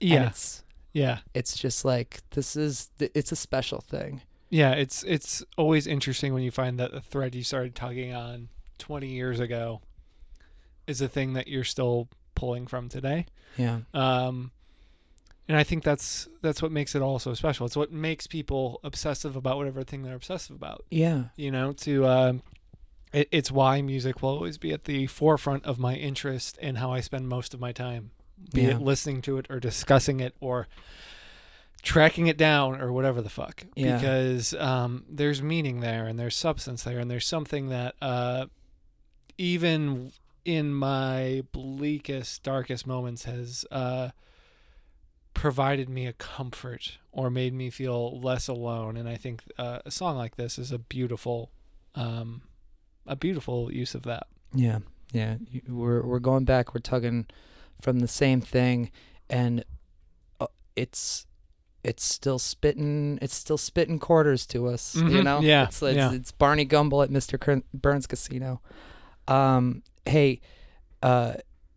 Yeah. 0.00 0.28
it's 0.28 0.62
Yeah. 0.92 1.18
it's 1.34 1.56
just 1.56 1.84
like 1.84 2.20
this 2.30 2.56
is 2.56 2.90
it's 2.98 3.32
a 3.32 3.36
special 3.36 3.80
thing 3.80 4.22
Yeah, 4.50 4.72
it's 4.72 5.02
it's 5.04 5.42
always 5.56 5.86
interesting 5.86 6.32
when 6.34 6.42
you 6.42 6.50
find 6.50 6.78
that 6.78 6.92
the 6.92 7.00
thread 7.00 7.34
you 7.34 7.42
started 7.42 7.74
tugging 7.74 8.14
on 8.14 8.48
20 8.78 9.08
years 9.08 9.40
ago 9.40 9.80
is 10.86 11.00
a 11.00 11.08
thing 11.08 11.32
that 11.32 11.48
you're 11.48 11.64
still 11.64 12.08
pulling 12.34 12.66
from 12.66 12.88
today. 12.88 13.26
yeah 13.56 13.80
Um, 13.94 14.50
and 15.48 15.56
I 15.56 15.62
think 15.64 15.82
that's 15.84 16.28
that's 16.42 16.62
what 16.62 16.72
makes 16.72 16.94
it 16.94 17.02
all 17.02 17.18
so 17.18 17.34
special. 17.34 17.66
It's 17.66 17.76
what 17.76 17.92
makes 17.92 18.26
people 18.26 18.80
obsessive 18.84 19.34
about 19.36 19.56
whatever 19.58 19.82
thing 19.82 20.02
they're 20.02 20.14
obsessive 20.14 20.56
about. 20.56 20.84
yeah 20.90 21.24
You 21.36 21.50
know, 21.50 21.72
to 21.72 22.06
um, 22.06 22.42
it, 23.14 23.28
it's 23.30 23.50
why 23.50 23.80
music 23.80 24.20
will 24.22 24.30
always 24.30 24.58
be 24.58 24.72
at 24.72 24.84
the 24.84 25.06
forefront 25.06 25.64
of 25.64 25.78
my 25.78 25.94
interest 25.94 26.58
and 26.60 26.78
how 26.78 26.92
I 26.92 27.00
spend 27.00 27.28
most 27.28 27.54
of 27.54 27.60
my 27.60 27.72
time, 27.72 28.10
be 28.52 28.62
Yeah. 28.62 28.70
it 28.72 28.80
listening 28.82 29.22
to 29.22 29.38
it 29.38 29.46
or 29.48 29.58
discussing 29.60 30.20
it 30.20 30.34
or 30.40 30.68
tracking 31.82 32.26
it 32.26 32.36
down 32.38 32.80
or 32.80 32.92
whatever 32.92 33.20
the 33.22 33.28
fuck. 33.30 33.64
Yeah. 33.76 33.96
Because 33.98 34.52
um, 34.54 35.04
there's 35.08 35.42
meaning 35.42 35.80
there 35.80 36.06
and 36.06 36.18
there's 36.18 36.34
substance 36.36 36.82
there 36.82 36.98
and 36.98 37.10
there's 37.10 37.26
something 37.26 37.68
that 37.68 37.94
uh, 38.02 38.46
even 39.38 40.12
in 40.44 40.74
my 40.74 41.42
bleakest, 41.52 42.42
darkest 42.42 42.86
moments 42.86 43.24
has 43.24 43.64
uh, 43.70 44.10
provided 45.34 45.88
me 45.88 46.06
a 46.06 46.12
comfort 46.12 46.98
or 47.12 47.30
made 47.30 47.52
me 47.52 47.70
feel 47.70 48.18
less 48.20 48.48
alone. 48.48 48.96
And 48.96 49.08
I 49.08 49.16
think 49.16 49.42
uh, 49.58 49.80
a 49.84 49.90
song 49.90 50.16
like 50.16 50.36
this 50.36 50.58
is 50.58 50.70
a 50.72 50.78
beautiful, 50.78 51.50
um, 51.94 52.42
a 53.06 53.16
beautiful 53.16 53.72
use 53.72 53.94
of 53.94 54.02
that. 54.02 54.26
yeah 54.54 54.78
yeah 55.12 55.36
we're 55.68 56.02
we're 56.02 56.18
going 56.20 56.44
back 56.44 56.74
we're 56.74 56.80
tugging 56.80 57.26
from 57.80 58.00
the 58.00 58.08
same 58.08 58.40
thing 58.40 58.90
and 59.30 59.64
uh, 60.40 60.46
it's 60.76 61.26
it's 61.84 62.02
still 62.04 62.38
spitting 62.38 63.18
it's 63.22 63.34
still 63.34 63.58
spitting 63.58 63.98
quarters 63.98 64.46
to 64.46 64.66
us 64.66 64.94
you 64.96 65.02
Mhm. 65.04 65.24
know 65.24 65.40
Yeah, 65.40 65.64
it's 65.64 65.82
it's, 65.82 65.96
yeah. 65.96 66.12
it's 66.12 66.32
barney 66.32 66.64
gumble 66.64 67.02
at 67.02 67.10
mr 67.10 67.62
burns 67.74 68.06
casino 68.06 68.60
um 69.28 69.82
hey 70.06 70.40
uh 71.02 71.34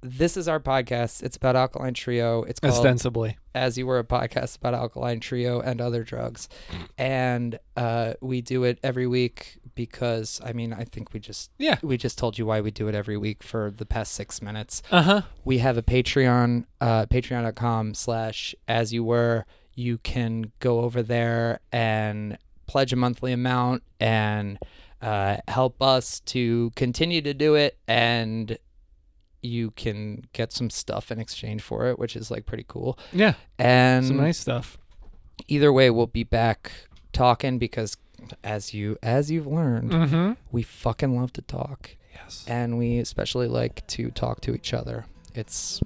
this 0.09 0.37
is 0.37 0.47
our 0.47 0.59
podcast 0.59 1.21
it's 1.23 1.35
about 1.37 1.55
alkaline 1.55 1.93
trio 1.93 2.43
it's 2.43 2.59
called 2.59 2.73
Ostensibly. 2.73 3.37
as 3.53 3.77
you 3.77 3.85
were 3.85 3.99
a 3.99 4.03
podcast 4.03 4.57
about 4.57 4.73
alkaline 4.73 5.19
trio 5.19 5.59
and 5.59 5.81
other 5.81 6.03
drugs 6.03 6.47
and 6.97 7.59
uh 7.75 8.13
we 8.21 8.41
do 8.41 8.63
it 8.63 8.79
every 8.83 9.05
week 9.07 9.57
because 9.75 10.39
i 10.43 10.53
mean 10.53 10.71
i 10.73 10.83
think 10.83 11.13
we 11.13 11.19
just 11.19 11.51
Yeah. 11.57 11.77
we 11.83 11.97
just 11.97 12.17
told 12.17 12.37
you 12.37 12.45
why 12.45 12.61
we 12.61 12.71
do 12.71 12.87
it 12.87 12.95
every 12.95 13.17
week 13.17 13.43
for 13.43 13.69
the 13.69 13.85
past 13.85 14.13
six 14.13 14.41
minutes 14.41 14.81
Uh 14.91 15.01
huh. 15.03 15.21
we 15.43 15.57
have 15.59 15.77
a 15.77 15.83
patreon 15.83 16.65
uh 16.81 17.05
patreon.com 17.07 17.93
slash 17.93 18.55
as 18.67 18.93
you 18.93 19.03
were 19.03 19.45
you 19.75 19.97
can 19.99 20.51
go 20.59 20.79
over 20.81 21.03
there 21.03 21.59
and 21.71 22.37
pledge 22.65 22.91
a 22.93 22.95
monthly 22.95 23.31
amount 23.33 23.83
and 23.99 24.57
uh, 24.99 25.37
help 25.47 25.79
us 25.79 26.19
to 26.21 26.71
continue 26.75 27.21
to 27.21 27.31
do 27.31 27.53
it 27.53 27.77
and 27.87 28.57
you 29.47 29.71
can 29.71 30.25
get 30.33 30.51
some 30.51 30.69
stuff 30.69 31.11
in 31.11 31.19
exchange 31.19 31.61
for 31.61 31.87
it 31.87 31.97
which 31.97 32.15
is 32.15 32.29
like 32.29 32.45
pretty 32.45 32.65
cool 32.67 32.97
Yeah. 33.13 33.33
and 33.57 34.05
Some 34.05 34.17
nice 34.17 34.37
stuff. 34.39 34.77
either 35.47 35.71
way 35.73 35.89
we'll 35.89 36.07
be 36.07 36.23
back 36.23 36.71
talking 37.13 37.57
because 37.57 37.97
as 38.43 38.73
you 38.73 38.97
as 39.01 39.31
you've 39.31 39.47
learned 39.47 39.91
Mm-hmm. 39.91 40.31
we 40.51 40.63
fucking 40.63 41.19
love 41.19 41.31
to 41.33 41.41
talk 41.41 41.91
Yes. 42.13 42.43
and 42.47 42.77
we 42.77 42.97
especially 42.99 43.47
like 43.47 43.85
to 43.87 44.11
talk 44.11 44.41
to 44.41 44.53
each 44.53 44.73
other 44.73 45.05
it's 45.35 45.81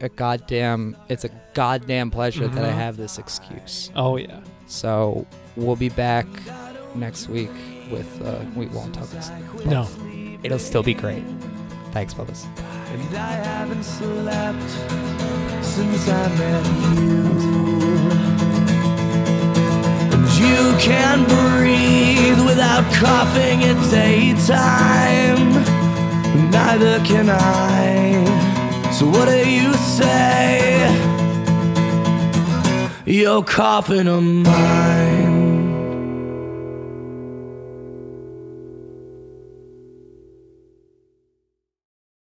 a 0.00 0.08
goddamn 0.08 0.96
it's 1.08 1.24
a 1.24 1.30
goddamn 1.54 2.10
pleasure 2.10 2.48
that 2.48 2.64
i 2.64 2.68
Mhm. 2.70 2.74
have 2.74 2.96
this 2.96 3.18
excuse 3.18 3.90
Oh 3.96 4.16
yeah. 4.16 4.40
so 4.66 5.26
we'll 5.56 5.76
be 5.76 5.88
back 5.88 6.26
next 6.94 7.28
week 7.28 7.50
with 7.90 8.10
uh 8.24 8.44
we 8.54 8.66
won't 8.66 8.94
talk 8.94 9.08
this 9.10 9.30
No. 9.66 9.88
it'll 10.42 10.58
still 10.58 10.82
be 10.82 10.94
great 10.94 11.24
thanks 11.94 12.12
brothers 12.12 12.46
And 12.92 13.16
I 13.16 13.34
haven't 13.50 13.84
slept 13.84 14.70
since 15.64 16.08
I 16.08 16.28
met 16.40 16.66
you. 16.98 17.22
And 20.12 20.26
you 20.42 20.62
can 20.78 21.18
breathe 21.34 22.40
without 22.44 22.84
coughing 22.94 23.62
at 23.70 23.78
daytime. 23.90 25.44
Neither 26.50 26.98
can 27.04 27.28
I. 27.30 28.24
So 28.92 29.06
what 29.06 29.28
do 29.28 29.48
you 29.48 29.72
say? 29.74 30.86
Mine. 34.42 35.13